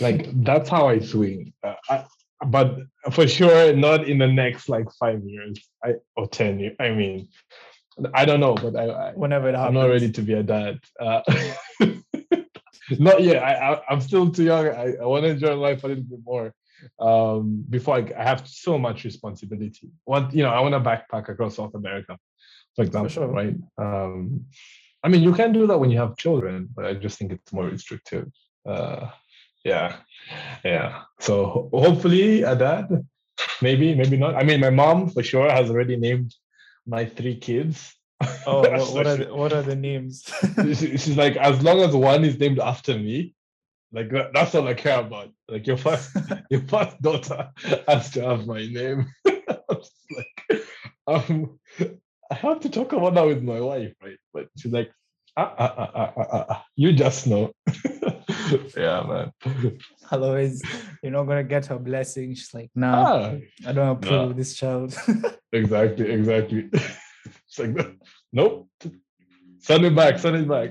[0.00, 1.52] like that's how I swing.
[1.62, 2.04] Uh, I,
[2.46, 2.78] but
[3.12, 6.76] for sure, not in the next like five years, I or ten years.
[6.80, 7.28] I mean,
[8.14, 9.68] I don't know, but I, I Whenever it happens.
[9.68, 10.80] I'm not ready to be a dad.
[10.98, 11.22] Uh,
[12.98, 13.42] not yet.
[13.42, 14.66] I, I I'm still too young.
[14.68, 16.54] I, I want to enjoy life a little bit more.
[16.98, 19.90] Um, before I, I have so much responsibility.
[20.04, 22.18] What you know, I want to backpack across South America,
[22.74, 23.28] for example, sure.
[23.28, 23.54] right?
[23.78, 24.46] Um,
[25.04, 27.52] I mean, you can do that when you have children, but I just think it's
[27.52, 28.28] more restrictive.
[28.66, 29.10] Uh,
[29.64, 29.96] yeah,
[30.64, 31.02] yeah.
[31.20, 32.88] So hopefully, a dad.
[33.60, 34.34] Maybe, maybe not.
[34.34, 36.34] I mean, my mom for sure has already named
[36.86, 37.94] my three kids.
[38.46, 40.24] Oh, what, what are the, what are the names?
[40.56, 43.34] she- she's like, as long as one is named after me,
[43.92, 45.30] like that, that's all I care about.
[45.48, 46.10] Like your first,
[46.50, 47.50] your first daughter
[47.88, 49.06] has to have my name.
[50.14, 50.62] Like,
[51.06, 51.58] um,
[52.30, 54.18] I have to talk about that with my wife, right?
[54.34, 54.92] But she's like,
[55.36, 57.52] ah, ah, ah, ah, ah, ah, ah, you just know.
[58.76, 59.78] yeah, man.
[60.10, 60.62] Otherwise,
[61.02, 62.34] you're not gonna get her blessing.
[62.34, 63.34] She's like, nah, Ah,
[63.66, 64.30] I don't approve Nah.
[64.30, 64.94] of this child.
[65.52, 66.68] exactly, exactly.
[66.72, 67.76] it's like,
[68.32, 68.68] nope.
[69.58, 70.18] Send it back.
[70.18, 70.70] Send it back.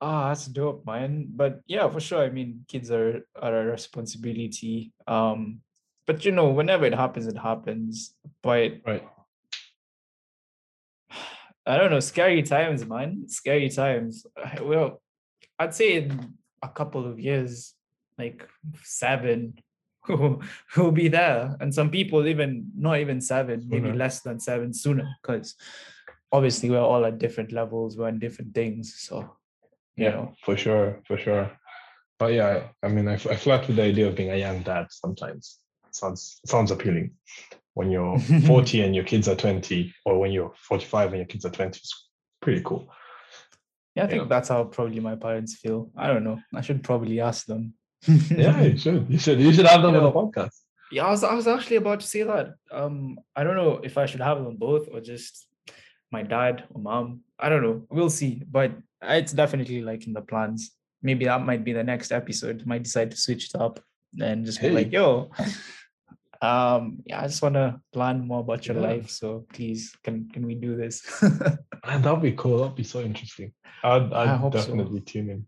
[0.00, 1.28] Ah, that's dope, man.
[1.34, 2.22] But yeah, for sure.
[2.22, 4.92] I mean, kids are are a responsibility.
[5.06, 5.60] Um,
[6.06, 8.14] but you know, whenever it happens, it happens.
[8.42, 9.04] But right.
[11.66, 13.28] I don't know, scary times, man.
[13.28, 14.24] Scary times.
[14.62, 15.02] Well,
[15.60, 17.74] I'd say in a couple of years,
[18.18, 18.48] like
[18.82, 19.58] seven,
[20.04, 21.54] who'll be there.
[21.60, 23.96] And some people even not even seven, maybe Sooner.
[23.98, 25.54] less than seven sooner, because
[26.32, 28.94] obviously we're all at different levels, we're in different things.
[28.98, 29.36] So
[29.96, 30.34] you Yeah, know.
[30.44, 31.50] for sure, for sure.
[32.18, 34.62] But yeah, I I mean, I, I flirt with the idea of being a young
[34.62, 35.58] dad sometimes.
[35.90, 37.12] sounds sounds appealing.
[37.74, 41.44] When you're 40 and your kids are 20, or when you're 45 and your kids
[41.44, 42.08] are 20, it's
[42.40, 42.88] pretty cool.
[43.94, 44.28] Yeah, I think Yeah.
[44.28, 45.90] that's how probably my parents feel.
[45.96, 46.38] I don't know.
[46.54, 47.74] I should probably ask them.
[48.30, 49.06] Yeah, you should.
[49.10, 49.40] You should.
[49.40, 50.54] You should have them You on the podcast.
[50.92, 52.54] Yeah, I was I was actually about to say that.
[52.72, 55.46] Um, I don't know if I should have them both or just
[56.10, 57.20] my dad or mom.
[57.38, 57.82] I don't know.
[57.90, 58.42] We'll see.
[58.50, 58.72] But
[59.02, 60.72] it's definitely like in the plans.
[61.02, 62.66] Maybe that might be the next episode.
[62.66, 63.80] Might decide to switch it up
[64.20, 65.30] and just be like, yo.
[66.42, 68.82] Um, yeah, I just want to learn more about your Yeah.
[68.88, 69.10] life.
[69.10, 71.02] So please, can can we do this?
[71.84, 72.58] That'd be cool.
[72.58, 73.52] That'd be so interesting.
[73.82, 74.60] I'd, I I'd hope so.
[74.60, 75.46] definitely tune in.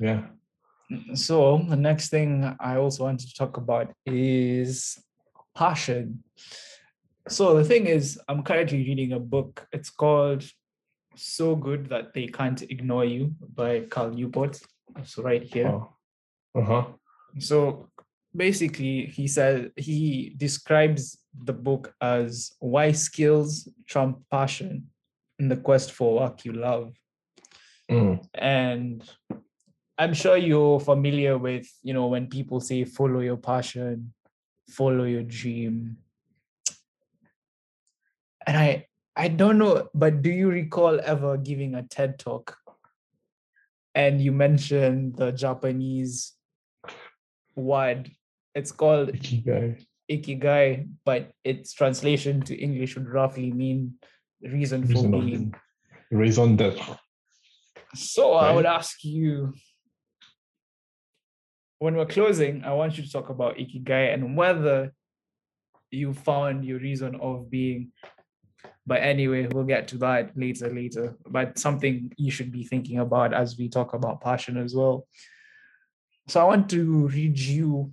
[0.00, 0.22] Yeah.
[1.14, 4.98] so the next thing I also wanted to talk about is
[5.54, 6.22] passion.
[7.28, 9.66] So the thing is, I'm currently reading a book.
[9.72, 10.44] It's called
[11.16, 14.60] "So Good That They Can't Ignore You" by Cal Newport.
[14.96, 15.68] It's right here.
[15.68, 15.92] Oh.
[16.54, 16.84] Uh huh.
[17.38, 17.88] So
[18.36, 24.86] basically, he said he describes the book as why skills trump passion
[25.38, 26.94] in the quest for work you love.
[27.88, 28.18] Mm.
[28.34, 29.08] and
[29.96, 34.12] i'm sure you're familiar with you know when people say follow your passion
[34.68, 35.96] follow your dream
[38.44, 38.86] and i
[39.16, 42.58] I don't know, but do you recall ever giving a TED talk
[43.94, 46.34] and you mentioned the Japanese
[47.54, 48.10] word?
[48.56, 49.84] It's called Ikigai.
[50.10, 53.94] ikigai, but its translation to English would roughly mean
[54.42, 55.54] reason for Reason of being.
[56.10, 56.98] Raison d'être.
[57.94, 59.52] So I would ask you
[61.80, 64.92] when we're closing, I want you to talk about ikigai and whether
[65.90, 67.92] you found your reason of being.
[68.86, 71.18] But anyway, we'll get to that later, later.
[71.28, 75.06] But something you should be thinking about as we talk about passion as well.
[76.28, 77.92] So I want to read you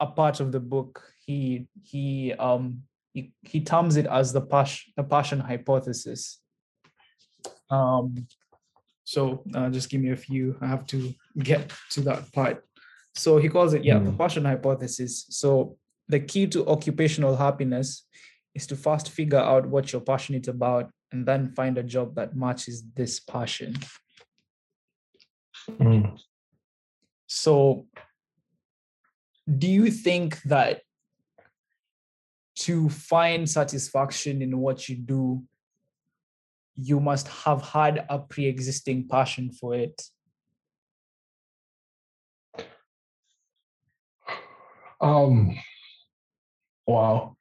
[0.00, 1.02] a part of the book.
[1.26, 2.82] He he um
[3.12, 6.40] he, he terms it as the passion the passion hypothesis.
[7.70, 8.26] Um
[9.04, 10.56] so uh, just give me a few.
[10.60, 12.64] I have to get to that part.
[13.16, 14.16] So he calls it, yeah, the Hmm.
[14.16, 15.26] passion hypothesis.
[15.30, 15.76] So
[16.08, 18.06] the key to occupational happiness
[18.54, 22.36] is to first figure out what you're passionate about and then find a job that
[22.36, 23.74] matches this passion.
[25.80, 26.18] Mm.
[27.26, 27.86] So
[29.58, 30.82] do you think that
[32.56, 35.42] to find satisfaction in what you do,
[36.76, 40.02] you must have had a pre-existing passion for it?
[45.00, 45.58] Um,
[46.86, 47.36] wow.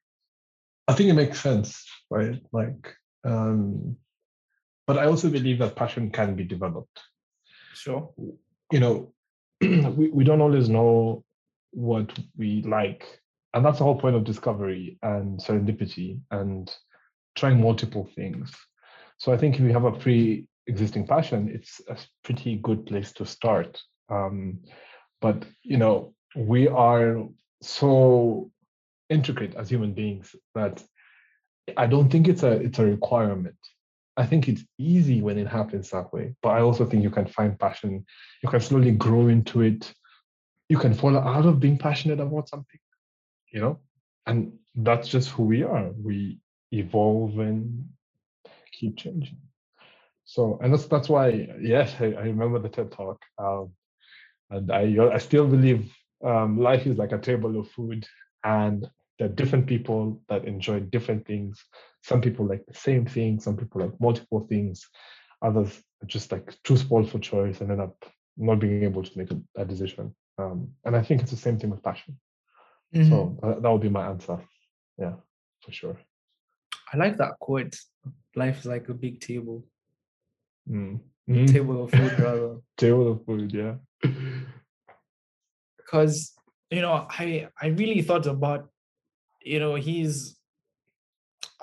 [0.88, 2.42] I think it makes sense, right?
[2.52, 2.96] Like,
[3.26, 3.98] um,
[4.88, 7.00] but I also believe that passion can be developed.
[7.74, 8.10] Sure.
[8.72, 9.14] You know,
[9.62, 11.24] we, we don't always know
[11.72, 13.06] what we like.
[13.54, 16.72] And that's the whole point of discovery and serendipity and
[17.36, 18.52] trying multiple things.
[19.18, 23.12] So I think if you have a pre existing passion, it's a pretty good place
[23.14, 23.82] to start.
[24.10, 24.60] Um,
[25.22, 27.26] but, you know, we are
[27.62, 28.52] so
[29.10, 30.84] intricate as human beings that
[31.78, 33.56] I don't think it's a it's a requirement.
[34.18, 37.26] I think it's easy when it happens that way, but I also think you can
[37.28, 38.06] find passion.
[38.44, 39.94] You can slowly grow into it.
[40.70, 42.80] You can fall out of being passionate about something,
[43.52, 43.80] you know,
[44.26, 45.92] and that's just who we are.
[45.92, 46.40] We
[46.72, 47.90] evolve and
[48.72, 49.38] keep changing.
[50.26, 53.72] So, and that's that's why, yes, I, I remember the TED talk, um,
[54.52, 55.92] and I I still believe
[56.24, 58.06] um, life is like a table of food,
[58.44, 58.88] and
[59.18, 61.64] there are different people that enjoy different things.
[62.04, 64.88] Some people like the same thing, some people like multiple things,
[65.42, 68.06] others just like too spoiled for choice and end up
[68.38, 70.16] not being able to make a, a decision.
[70.40, 72.18] Um, and I think it's the same thing with passion.
[72.96, 73.10] Mhm.
[73.10, 74.40] So uh, that would be my answer.
[74.98, 75.16] Yeah,
[75.64, 75.98] for sure.
[76.94, 77.76] I like that quote.
[78.36, 79.66] Life is like a big table,
[80.70, 81.00] Mm.
[81.28, 81.52] Mm.
[81.52, 82.58] table of food, rather.
[82.78, 83.76] Table of food, yeah.
[85.78, 86.34] Because
[86.72, 88.70] you know, I I really thought about,
[89.42, 90.38] you know, he's.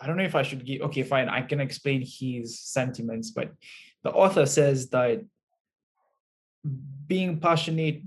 [0.01, 0.83] I don't know if I should give.
[0.83, 1.29] Okay, fine.
[1.29, 3.53] I can explain his sentiments, but
[4.03, 5.25] the author says that
[7.07, 8.03] being passionate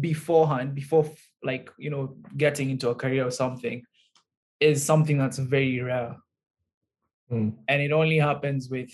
[0.00, 1.10] beforehand, before
[1.42, 3.82] like you know getting into a career or something,
[4.60, 6.16] is something that's very rare.
[7.30, 7.54] Mm.
[7.66, 8.92] and it only happens with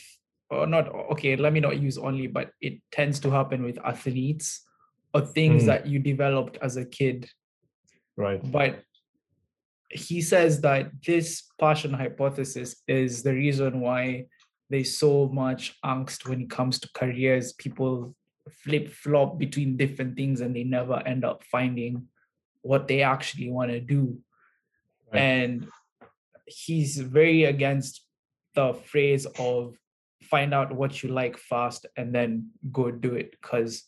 [0.49, 4.65] or not okay let me not use only but it tends to happen with athletes
[5.12, 5.66] or things Mm.
[5.66, 7.28] that you developed as a kid
[8.16, 8.40] Right.
[8.51, 8.81] but
[9.90, 14.28] he says that this passion hypothesis is the reason why
[14.70, 18.15] there's so much angst when it comes to careers people
[18.51, 22.09] flip flop between different things and they never end up finding
[22.62, 24.19] what they actually want to do.
[25.12, 25.20] Right.
[25.20, 25.66] and
[26.47, 28.05] he's very against
[28.55, 29.77] the phrase of
[30.23, 33.32] find out what you like fast and then go do it.
[33.32, 33.85] Because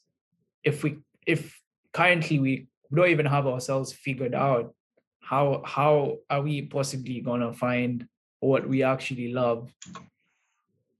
[0.62, 1.60] if we if
[1.92, 4.74] currently we don't even have ourselves figured out
[5.20, 8.06] how how are we possibly going to find
[8.40, 9.72] what we actually love?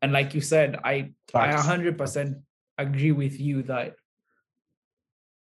[0.01, 2.43] And like you said i i 100%
[2.79, 3.95] agree with you that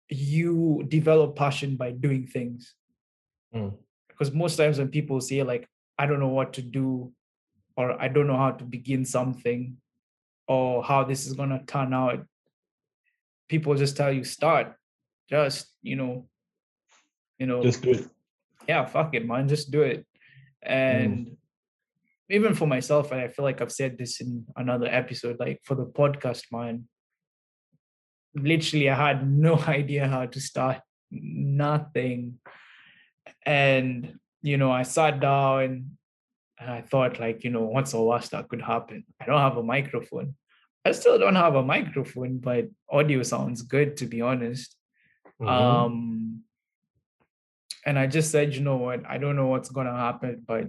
[0.09, 2.74] you develop passion by doing things
[3.55, 3.77] Mm.
[4.09, 5.69] because most times when people say like
[5.99, 7.12] i don't know what to do
[7.77, 9.77] or i don't know how to begin something
[10.49, 12.24] or how this is going to turn out
[13.51, 14.74] people just tell you start
[15.28, 16.27] just you know
[17.39, 18.09] you know Just do it.
[18.66, 20.07] yeah fuck it man just do it
[20.62, 21.36] and
[22.31, 25.74] even for myself and i feel like i've said this in another episode like for
[25.74, 26.89] the podcast man
[28.35, 30.81] literally i had no idea how to start
[31.11, 32.39] nothing.
[33.45, 35.97] And you know i sat down
[36.59, 39.05] and i thought like you know what's the worst that could happen?
[39.21, 40.35] I don't have a microphone.
[40.85, 44.77] I still don't have a microphone but audio sounds good to be honest.
[45.41, 45.49] Mhm.
[45.49, 46.45] um
[47.85, 50.69] and I just said, you know what, I don't know what's gonna happen, but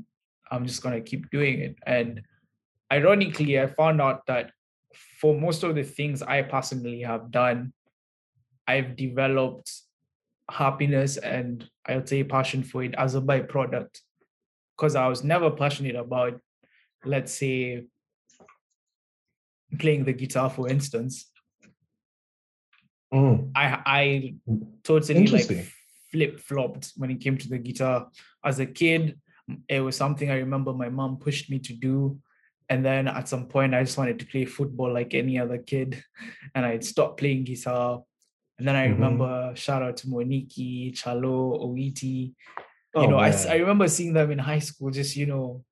[0.52, 1.76] I'm just gonna keep doing it.
[1.86, 2.24] And
[2.92, 4.52] ironically, I found out that
[5.20, 7.74] for most of the things I personally have done,
[8.68, 9.72] I've developed
[10.50, 14.00] happiness and I'll say passion for it as a byproduct.
[14.78, 16.40] Because I was never passionate about,
[17.06, 17.86] let's say,
[19.80, 21.30] playing the guitar, for instance.
[23.14, 24.36] Mm, I I
[24.84, 25.68] totally like
[26.12, 28.10] flip flopped when it came to the guitar.
[28.44, 29.20] As a kid,
[29.68, 32.20] it was something I remember my mom pushed me to do.
[32.74, 36.04] And then at some point, I just wanted to play football like any other kid.
[36.56, 38.02] And I stopped playing guitar.
[38.58, 38.94] And then I Mhm.
[38.94, 41.38] remember shout out to Moniki, Chalo,
[41.68, 42.34] Oiti.
[42.96, 43.30] Oh, You know, I.
[43.54, 45.64] I remember seeing them in high school, just, you know,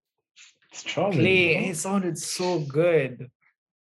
[0.71, 1.17] charming.
[1.21, 1.69] play.
[1.69, 3.31] It sounded so good.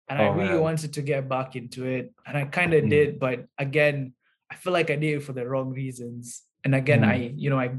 [0.07, 0.61] And I Oh, really man.
[0.61, 2.13] wanted to get back into it.
[2.25, 2.89] And I kind of Mm.
[2.89, 4.13] did, but again,
[4.49, 6.43] I feel like I did it for the wrong reasons.
[6.63, 7.07] And again, Mm.
[7.13, 7.69] I, you know, i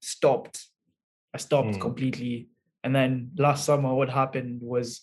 [0.00, 0.66] stopped.
[1.34, 1.80] I stopped Mm.
[1.80, 2.48] completely.
[2.86, 5.00] And then last summer, what happened was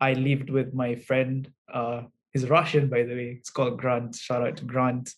[0.00, 1.46] I lived with my friend.
[1.70, 3.36] Uh, he's Russian, by the way.
[3.38, 4.16] It's called Grant.
[4.16, 5.12] Shout out to Grant.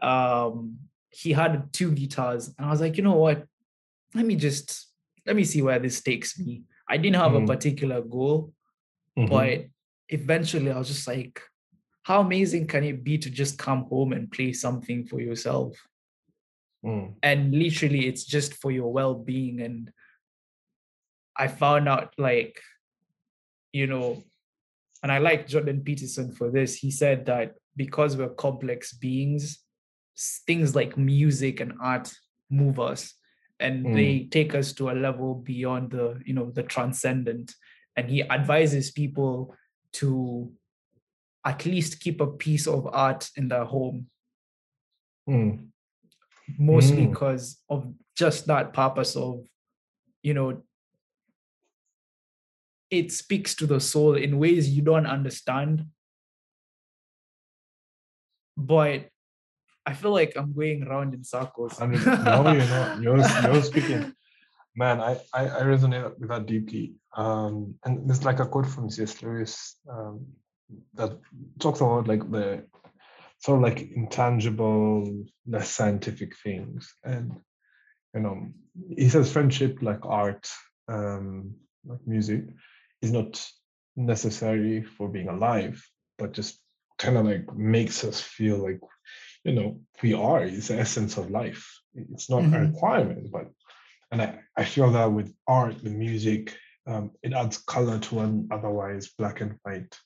[0.00, 0.78] Um,
[1.10, 3.44] he had two guitars, and I was like, you know what?
[4.14, 4.88] Let me just
[5.26, 6.62] let me see where this takes me.
[6.88, 7.44] I didn't have Mm.
[7.44, 8.54] a particular goal,
[9.18, 9.28] Mhm.
[9.28, 9.66] but
[10.08, 11.38] eventually I was just like,
[12.04, 15.76] how amazing can it be to just come home and play something for yourself?
[16.82, 19.60] Mm, And literally, it's just for your well being.
[19.60, 19.92] And
[21.40, 22.60] I found out, like,
[23.72, 24.22] you know,
[25.02, 26.74] and I like Jordan Peterson for this.
[26.76, 29.60] He said that because we're complex beings,
[30.46, 32.12] things like music and art
[32.50, 33.14] move us
[33.60, 33.94] and Mm.
[33.94, 37.54] they take us to a level beyond the you know the transcendent
[37.96, 39.54] and he advises people
[39.92, 40.52] to
[41.44, 44.06] at least keep a piece of art in their home
[45.28, 45.68] mm,
[46.58, 47.10] mostly Mm.
[47.10, 49.46] because of just that purpose of
[50.22, 50.62] you know
[52.90, 55.86] it speaks to the soul in ways you don't understand
[58.56, 59.08] but
[59.86, 63.02] i feel like i'm going around in circles I mean, no, you're not.
[63.02, 63.18] You're,
[63.52, 64.14] you're speaking.
[64.76, 66.94] Man, I, I, I resonate with that deeply.
[67.16, 69.22] Um, and there's like a quote from C.S.
[69.22, 70.26] Lewis um,
[70.94, 71.18] that
[71.58, 72.64] talks about like the
[73.38, 76.94] sort of like intangible, less scientific things.
[77.04, 77.32] And,
[78.14, 78.46] you know,
[78.96, 80.48] he says friendship, like art,
[80.88, 81.54] um,
[81.84, 82.44] like music,
[83.02, 83.44] is not
[83.96, 85.84] necessary for being alive,
[86.18, 86.60] but just
[86.98, 88.80] kind of like makes us feel like
[89.44, 90.42] you know we are.
[90.44, 91.66] It's the essence of life.
[91.94, 92.72] It's not a Mhm.
[92.72, 93.50] requirement but
[94.12, 96.56] and I, I feel that with art with music
[96.86, 99.96] um, it adds color to an otherwise black and white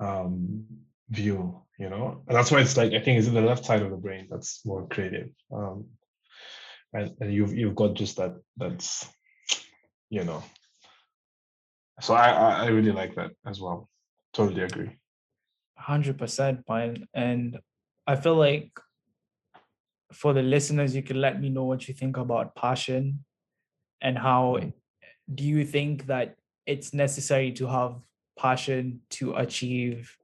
[0.00, 0.66] um,
[1.10, 2.22] view you know?
[2.26, 4.28] And that's why it's like i think it's in the left side of the brain
[4.30, 5.86] that's more creative um,
[6.92, 9.08] and, and you've you've got just that that's
[10.10, 10.42] you know
[12.00, 13.88] so I, I i really like that as well.
[14.32, 14.90] Totally agree.
[15.80, 17.58] 100% mine and
[18.06, 18.70] i feel like
[20.12, 23.24] for the listeners you can let me know what you think about passion
[24.00, 24.72] and how Mm.
[25.34, 26.36] do you think that
[26.66, 27.92] it's necessary to have
[28.38, 30.16] passion to achieve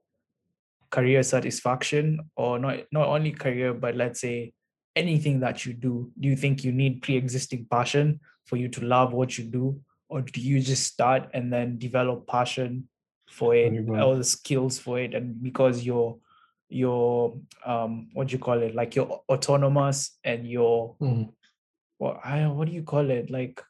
[0.89, 4.53] career satisfaction or not not only career but let's say
[4.95, 6.11] anything that you do?
[6.19, 9.81] Do you think you need pre-existing passion for you to love what you do
[10.13, 12.87] or do you just start and then develop passion
[13.37, 13.73] for it
[14.03, 16.13] all the skills for it and because you're
[16.69, 17.35] you're
[17.65, 21.33] um what do you call it like you're autonomous and you're Mm.
[21.97, 23.29] what I what do you call it?
[23.29, 23.61] Like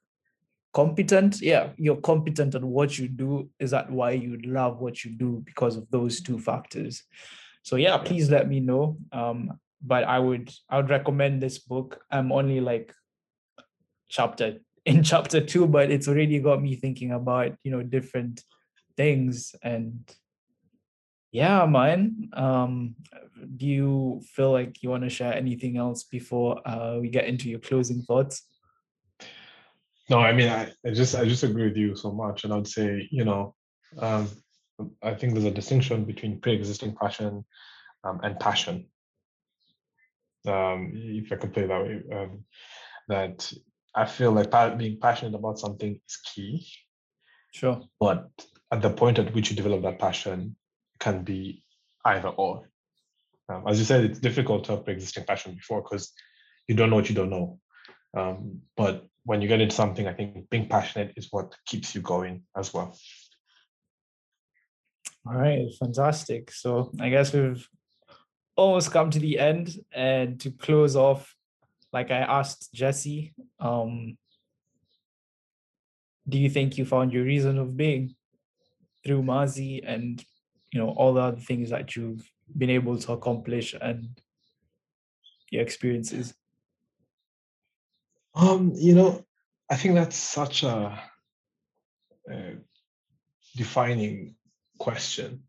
[0.74, 1.41] competent?
[1.41, 3.49] Yeah, you're competent at what you do.
[3.60, 7.03] Is that why you love what you do because of those two factors?
[7.61, 8.98] So yeah, please let me know.
[9.11, 12.02] Um, but I would I would recommend this book.
[12.11, 12.94] I'm only like
[14.10, 18.43] chapter in chapter two, but it's already got me thinking about you know different
[18.95, 20.14] things and
[21.31, 22.95] yeah man um
[23.57, 27.49] do you feel like you want to share anything else before uh, we get into
[27.49, 28.43] your closing thoughts
[30.10, 32.57] No, I mean, I, I just I just agree with you so much, and I
[32.57, 33.55] would say, you know,
[33.99, 34.27] um,
[35.01, 37.45] I think there's a distinction between pre-existing passion
[38.03, 38.88] um, and passion.
[40.45, 42.43] Um, if I could play that way, um,
[43.07, 43.51] that
[43.95, 46.68] I feel like being passionate about something is key,
[47.53, 48.30] sure but
[48.72, 50.56] at the point at which you develop that passion
[50.99, 51.64] can be
[52.06, 52.70] either or.
[53.49, 56.11] Um, as you said, it's difficult to have pre-existing passion before because
[56.68, 57.60] you don't know what you don't know.
[58.18, 62.02] Um, but when you get into something, I think being passionate is what keeps you
[62.02, 62.98] going as well.
[65.26, 67.68] all right fantastic so i guess we've
[68.56, 71.36] almost come to the end and to close off
[71.94, 74.18] like I asked Jesse, um,
[76.28, 78.15] do you think you found your reason of being
[79.06, 80.24] through Mazi and
[80.72, 84.10] you know all the other things that you've been able to accomplish and
[85.52, 86.34] your experiences?
[88.36, 89.24] Um, you know,
[89.70, 90.99] I think that's such a,
[92.30, 92.56] a
[93.56, 94.36] defining
[94.80, 95.44] question.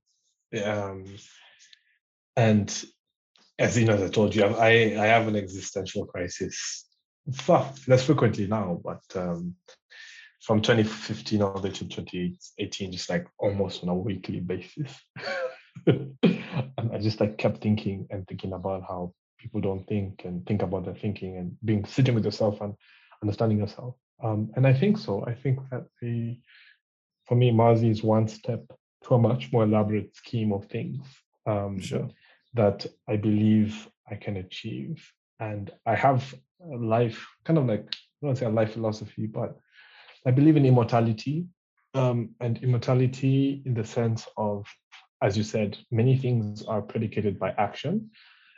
[0.62, 1.06] Um,
[2.36, 2.84] and
[3.58, 6.86] as you know, as I told you, I I have an existential crisis,
[7.48, 9.54] less frequently now, but um,
[10.42, 14.92] from 2015 all the way to 2018, just like almost on a weekly basis.
[15.86, 20.62] and I just like kept thinking and thinking about how people don't think and think
[20.62, 22.74] about their thinking and being sitting with yourself and
[23.22, 23.94] understanding yourself.
[24.22, 25.24] Um, and I think so.
[25.26, 26.38] I think that the
[27.26, 28.64] for me, Mazi is one step
[29.04, 31.06] to a much more elaborate scheme of things
[31.46, 32.08] um, Sure.
[32.54, 35.04] That I believe I can achieve.
[35.40, 37.86] And I have a life, kind of like, I
[38.22, 39.58] don't want to say a life philosophy, but
[40.26, 41.46] I believe in immortality.
[41.94, 44.66] Um, and immortality in the sense of,
[45.22, 48.10] as you said, many things are predicated by action.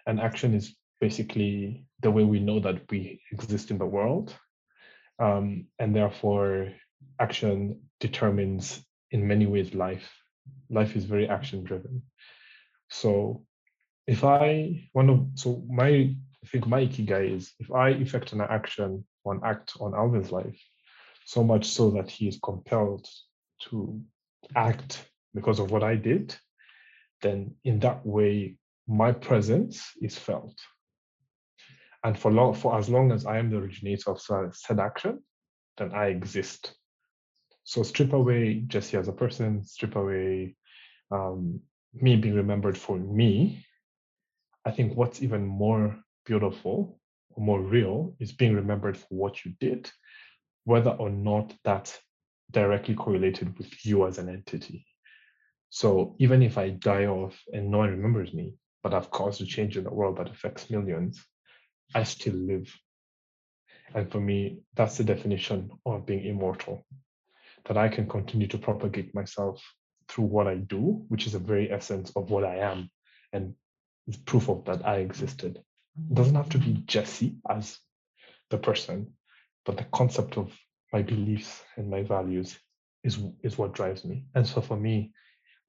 [0.06, 4.34] And action is basically the way we know that we exist in the world.
[5.18, 6.72] Um, and therefore,
[7.20, 10.10] action determines in many ways life.
[10.70, 12.02] Life is very action driven.
[12.88, 13.45] So
[14.06, 18.40] if I one of so my I think my ikigai is if I effect an
[18.40, 20.60] action an act on Alvin's life,
[21.24, 23.06] so much so that he is compelled
[23.68, 24.00] to
[24.54, 25.04] act
[25.34, 26.36] because of what I did,
[27.22, 28.56] then in that way
[28.86, 30.56] my presence is felt.
[32.04, 34.20] And for long for as long as I am the originator of
[34.54, 35.22] said action,
[35.76, 36.72] then I exist.
[37.64, 40.54] So strip away Jesse as a person, strip away
[41.10, 41.60] um,
[41.92, 43.64] me being remembered for me.
[44.66, 46.98] I think what's even more beautiful
[47.30, 49.88] or more real is being remembered for what you did,
[50.64, 51.96] whether or not that's
[52.50, 54.84] directly correlated with you as an entity.
[55.70, 59.46] So even if I die off and no one remembers me, but I've caused a
[59.46, 61.24] change in the world that affects millions,
[61.94, 62.74] I still live.
[63.94, 66.84] And for me, that's the definition of being immortal
[67.66, 69.62] that I can continue to propagate myself
[70.08, 72.90] through what I do, which is a very essence of what I am,
[73.32, 73.54] and
[74.06, 75.56] it's proof of that I existed.
[75.96, 77.78] It doesn't have to be Jesse as
[78.50, 79.14] the person,
[79.64, 80.52] but the concept of
[80.92, 82.58] my beliefs and my values
[83.02, 84.26] is is what drives me.
[84.34, 85.12] And so for me,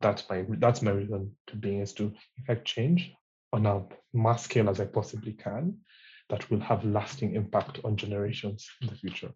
[0.01, 3.11] that's my that's my reason to being is to effect change
[3.53, 3.83] on a
[4.13, 5.77] mass scale as I possibly can
[6.29, 9.31] that will have lasting impact on generations in the future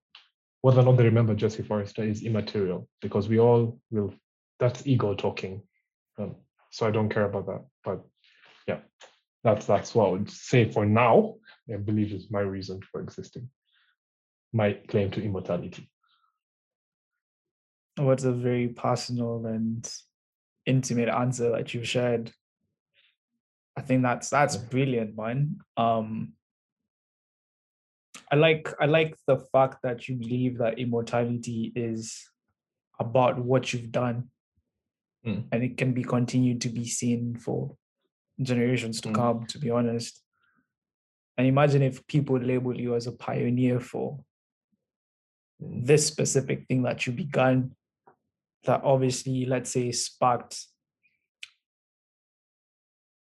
[0.62, 4.14] whether or not they remember Jesse Forrester is immaterial because we all will,
[4.60, 5.64] that's ego talking.
[6.18, 6.36] Um,
[6.70, 7.66] so I don't care about that.
[7.84, 8.06] But
[8.68, 8.80] yeah,
[9.44, 11.36] that's that's what I would say for now.
[11.72, 13.50] I believe is my reason for existing,
[14.52, 15.90] my claim to immortality.
[17.98, 19.90] What's a very personal and
[20.66, 22.32] intimate answer that you've shared.
[23.78, 25.60] I think that's that's brilliant, man.
[25.78, 26.34] Um,
[28.32, 32.28] I like I like the fact that you believe that immortality is
[33.00, 34.30] about what you've done
[35.26, 35.44] Mm.
[35.52, 37.78] and it can be continued to be seen for
[38.42, 39.16] generations to Mm.
[39.16, 40.24] come to be honest
[41.38, 44.24] and imagine if people label you as a pioneer for
[45.62, 45.86] Mm.
[45.86, 47.76] this specific thing that you began
[48.64, 50.68] that obviously let's say sparked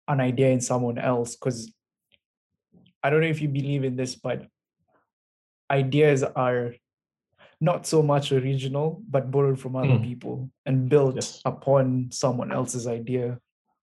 [0.08, 1.72] an idea in someone else because
[3.02, 4.46] i don't know if you believe in this but
[5.70, 6.74] ideas are
[7.60, 10.02] not so much original but borrowed from other Mm.
[10.04, 11.42] people and built Yes.
[11.44, 13.40] upon someone else's idea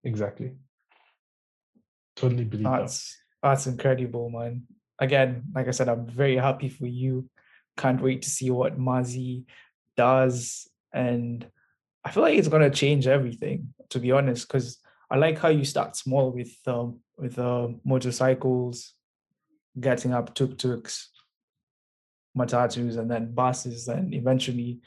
[0.06, 0.52] Exactly.
[2.16, 2.80] Totally believe that.
[2.82, 4.64] that's that's incredible man
[5.00, 7.30] again like i said i'm very happy for you
[7.78, 9.46] can't wait to see what mazi
[9.98, 11.46] does and
[12.06, 14.80] i feel like it's going to change everything to be honest because
[15.10, 18.94] i like how you start small with um with uh, motorcycles
[19.80, 21.10] getting up tuk-tuks
[22.38, 24.80] matatus and then buses and eventually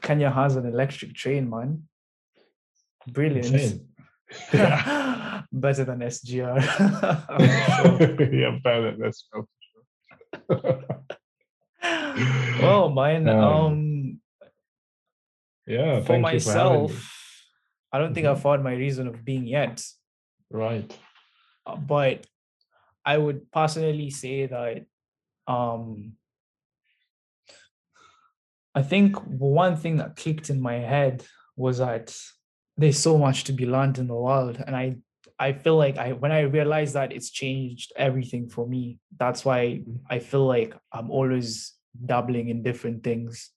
[0.00, 1.82] kenya has an electric train man
[3.08, 3.88] brilliant Insane.
[4.52, 5.42] Yeah.
[5.52, 8.32] better than sgr sure.
[8.32, 8.96] yeah, better.
[8.98, 9.44] That's for
[10.48, 11.04] sure.
[12.62, 14.20] well mine Um, um
[15.66, 16.00] yeah.
[16.00, 17.12] for thank you for myself
[17.92, 18.32] i don't think Mhm.
[18.32, 19.84] i found my reason of being yet
[20.50, 20.90] Right.
[21.66, 22.26] uh, but
[23.04, 24.86] i would personally say that
[25.46, 26.12] um
[28.74, 31.24] i think one thing that clicked in my head
[31.56, 32.14] was that
[32.76, 34.96] there's so much to be learned in the world and i
[35.42, 39.00] I feel like I when I realized that it's changed everything for me.
[39.18, 39.98] That's why mm.
[40.08, 43.50] I feel like I'm always dabbling in different things.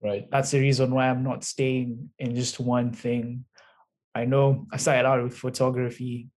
[0.00, 0.30] Right.
[0.30, 3.44] That's the reason why I'm not staying in just one thing.
[4.14, 6.28] I know I started out with photography,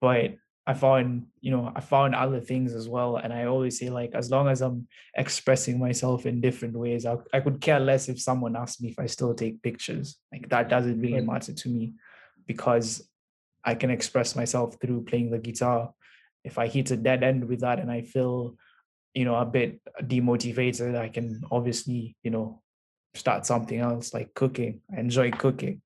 [0.00, 0.32] but
[0.70, 3.16] I found, you know, I found other things as well.
[3.16, 4.86] And I always say, like, as long as I'm
[5.16, 8.98] expressing myself in different ways, I, I could care less if someone asks me if
[9.00, 10.18] I still take pictures.
[10.30, 11.94] Like, that doesn't really matter to me
[12.46, 13.02] because
[13.64, 15.92] I can express myself through playing the guitar.
[16.44, 18.54] If I hit a dead end with that and I feel,
[19.12, 22.62] you know, a bit demotivated, I can obviously, you know,
[23.14, 24.82] start something else like cooking.
[24.96, 25.82] I enjoy cooking.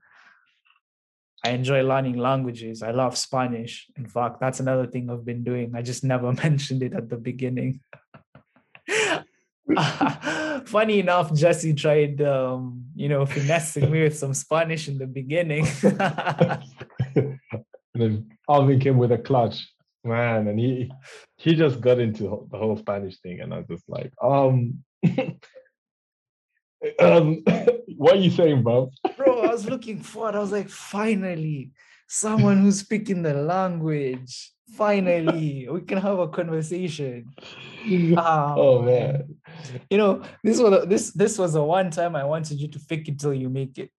[1.44, 2.82] I enjoy learning languages.
[2.82, 3.86] I love Spanish.
[3.96, 5.74] In fact, that's another thing I've been doing.
[5.74, 7.80] I just never mentioned it at the beginning.
[10.66, 15.66] Funny enough, Jesse tried, um, you know, finessing me with some Spanish in the beginning.
[17.14, 17.38] and
[17.94, 19.68] then Alvin came with a clutch,
[20.02, 20.90] man, and he
[21.36, 24.84] he just got into the whole Spanish thing, and I was just like, um,
[26.98, 27.42] um,
[27.96, 28.90] what are you saying, bro?
[29.44, 30.34] I was looking forward.
[30.34, 31.70] I was like, finally,
[32.08, 34.50] someone who's speaking the language.
[34.76, 37.30] Finally, we can have a conversation.
[38.16, 39.36] Ah, oh man,
[39.90, 43.08] You know, this was this this was the one time I wanted you to fake
[43.08, 43.90] it till you make it.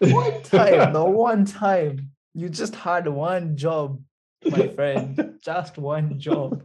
[0.00, 2.10] One time, the one time.
[2.34, 4.00] You just had one job,
[4.44, 5.38] my friend.
[5.42, 6.62] Just one job.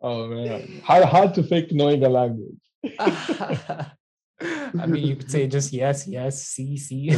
[0.00, 2.60] oh man, hard hard to fake knowing a language.
[4.80, 7.10] I mean, you could say just yes, yes, see, see.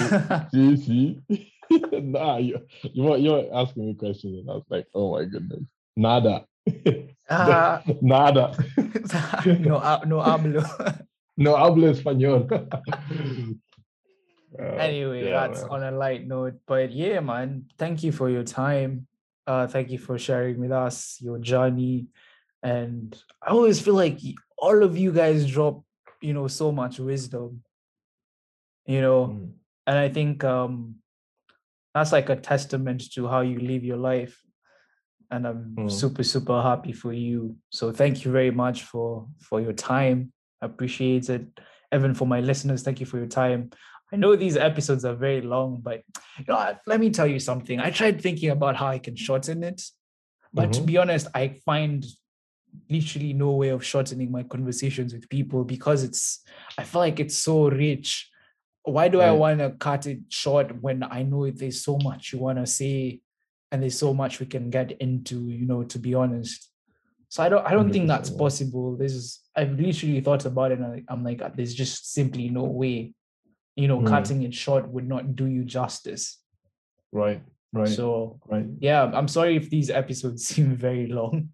[0.53, 1.21] See, see,
[1.93, 5.25] nah, you you were you were asking me questions, and I was like, oh my
[5.25, 5.65] goodness,
[5.97, 6.45] nada,
[7.29, 8.55] Ah, nada,
[9.59, 10.63] no, no hablo.
[11.37, 12.47] no hablo español.
[14.59, 15.71] Uh, anyway, yeah, that's man.
[15.71, 16.55] on a light note.
[16.67, 19.07] But yeah, man, thank you for your time.
[19.47, 22.07] Uh, thank you for sharing with us your journey.
[22.63, 24.19] And I always feel like
[24.59, 25.85] all of you guys drop,
[26.21, 27.63] you know, so much wisdom.
[28.87, 29.53] You know, Mm.
[29.87, 30.97] and I think um
[31.95, 34.43] that's like a testament to how you live your life.
[35.31, 35.91] And I'm Mm.
[35.91, 37.57] super, super happy for you.
[37.71, 40.33] So thank you very much for for your time.
[40.63, 41.47] I appreciate it.
[41.93, 43.71] Even for my listeners, thank you for your time.
[44.13, 46.03] I know these episodes are very long, but
[46.39, 47.81] you know, let me tell you something.
[47.81, 49.83] I tried thinking about how I can shorten it,
[50.55, 50.87] but to Mhm.
[50.87, 52.07] be honest, I find
[52.90, 56.43] literally no way of shortening my conversations with people because it's
[56.78, 58.31] I feel like it's so rich.
[58.82, 62.39] Why do I want to cut it short when I know there's so much you
[62.39, 63.20] want to say
[63.73, 66.70] and there's so much we can get into, you know, to be honest.
[67.28, 68.97] So I don't I don't think that's 100%, possible.
[68.97, 72.65] This is I've literally thought about it and I, I'm like, there's just simply no
[72.65, 73.15] way.
[73.74, 74.07] You know, Mm.
[74.07, 76.39] cutting it short would not do you justice.
[77.12, 77.43] Right,
[77.73, 78.66] right, So right.
[78.78, 81.51] yeah, I'm sorry if these episodes seem very long.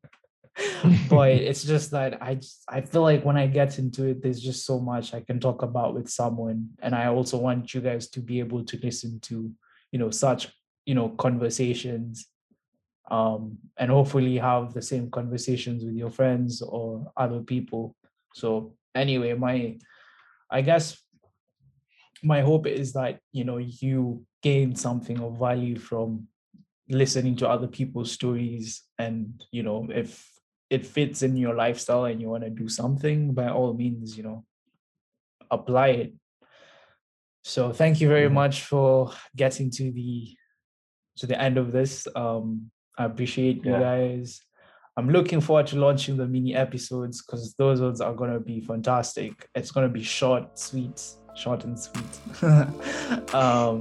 [1.09, 4.41] but it's just that I just, I feel like when I get into it, there's
[4.41, 8.09] just so much I can talk about with someone, and I also want you guys
[8.11, 9.51] to be able to listen to,
[9.91, 10.49] you know, such
[10.87, 12.27] you know conversations,
[13.11, 17.97] um, and hopefully have the same conversations with your friends or other people.
[18.35, 19.79] So anyway, my,
[20.51, 20.99] I guess,
[22.23, 26.29] my hope is that you know you gain something of value from
[26.89, 30.32] listening to other people's stories and you know if
[30.75, 34.23] it fits in your lifestyle and you want to do something by all means you
[34.29, 34.39] know
[35.51, 36.13] apply it.
[37.45, 38.35] So thank you very Mhm.
[38.43, 39.11] much for
[39.43, 40.13] getting to the
[41.21, 41.93] to the end of this.
[42.23, 42.47] Um
[43.01, 43.81] i appreciate you Yeah.
[43.91, 44.29] guys.
[44.99, 48.59] I'm looking forward to launching the mini episodes because those ones are going to be
[48.61, 49.33] fantastic.
[49.59, 50.99] It's going to be short sweet
[51.43, 52.13] short and sweet.
[53.43, 53.77] Um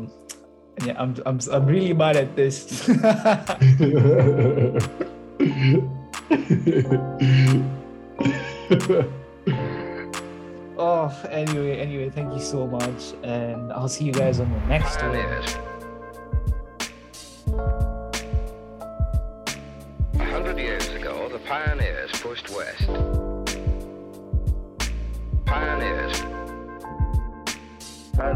[0.86, 2.56] yeah i'm i'm, I'm really bad at this
[10.84, 15.00] Oh, anyway, anyway, thank you so much, and I'll see you guys on the next
[15.00, 15.12] one.
[15.12, 15.56] Pioneers.
[20.16, 22.88] A hundred years ago, the pioneers pushed west.
[25.46, 26.20] Pioneers.
[28.18, 28.34] Our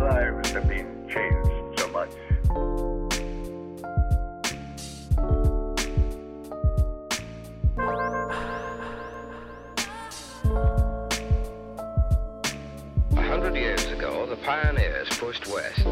[14.46, 15.88] pioneers pushed west.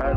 [0.00, 0.14] Our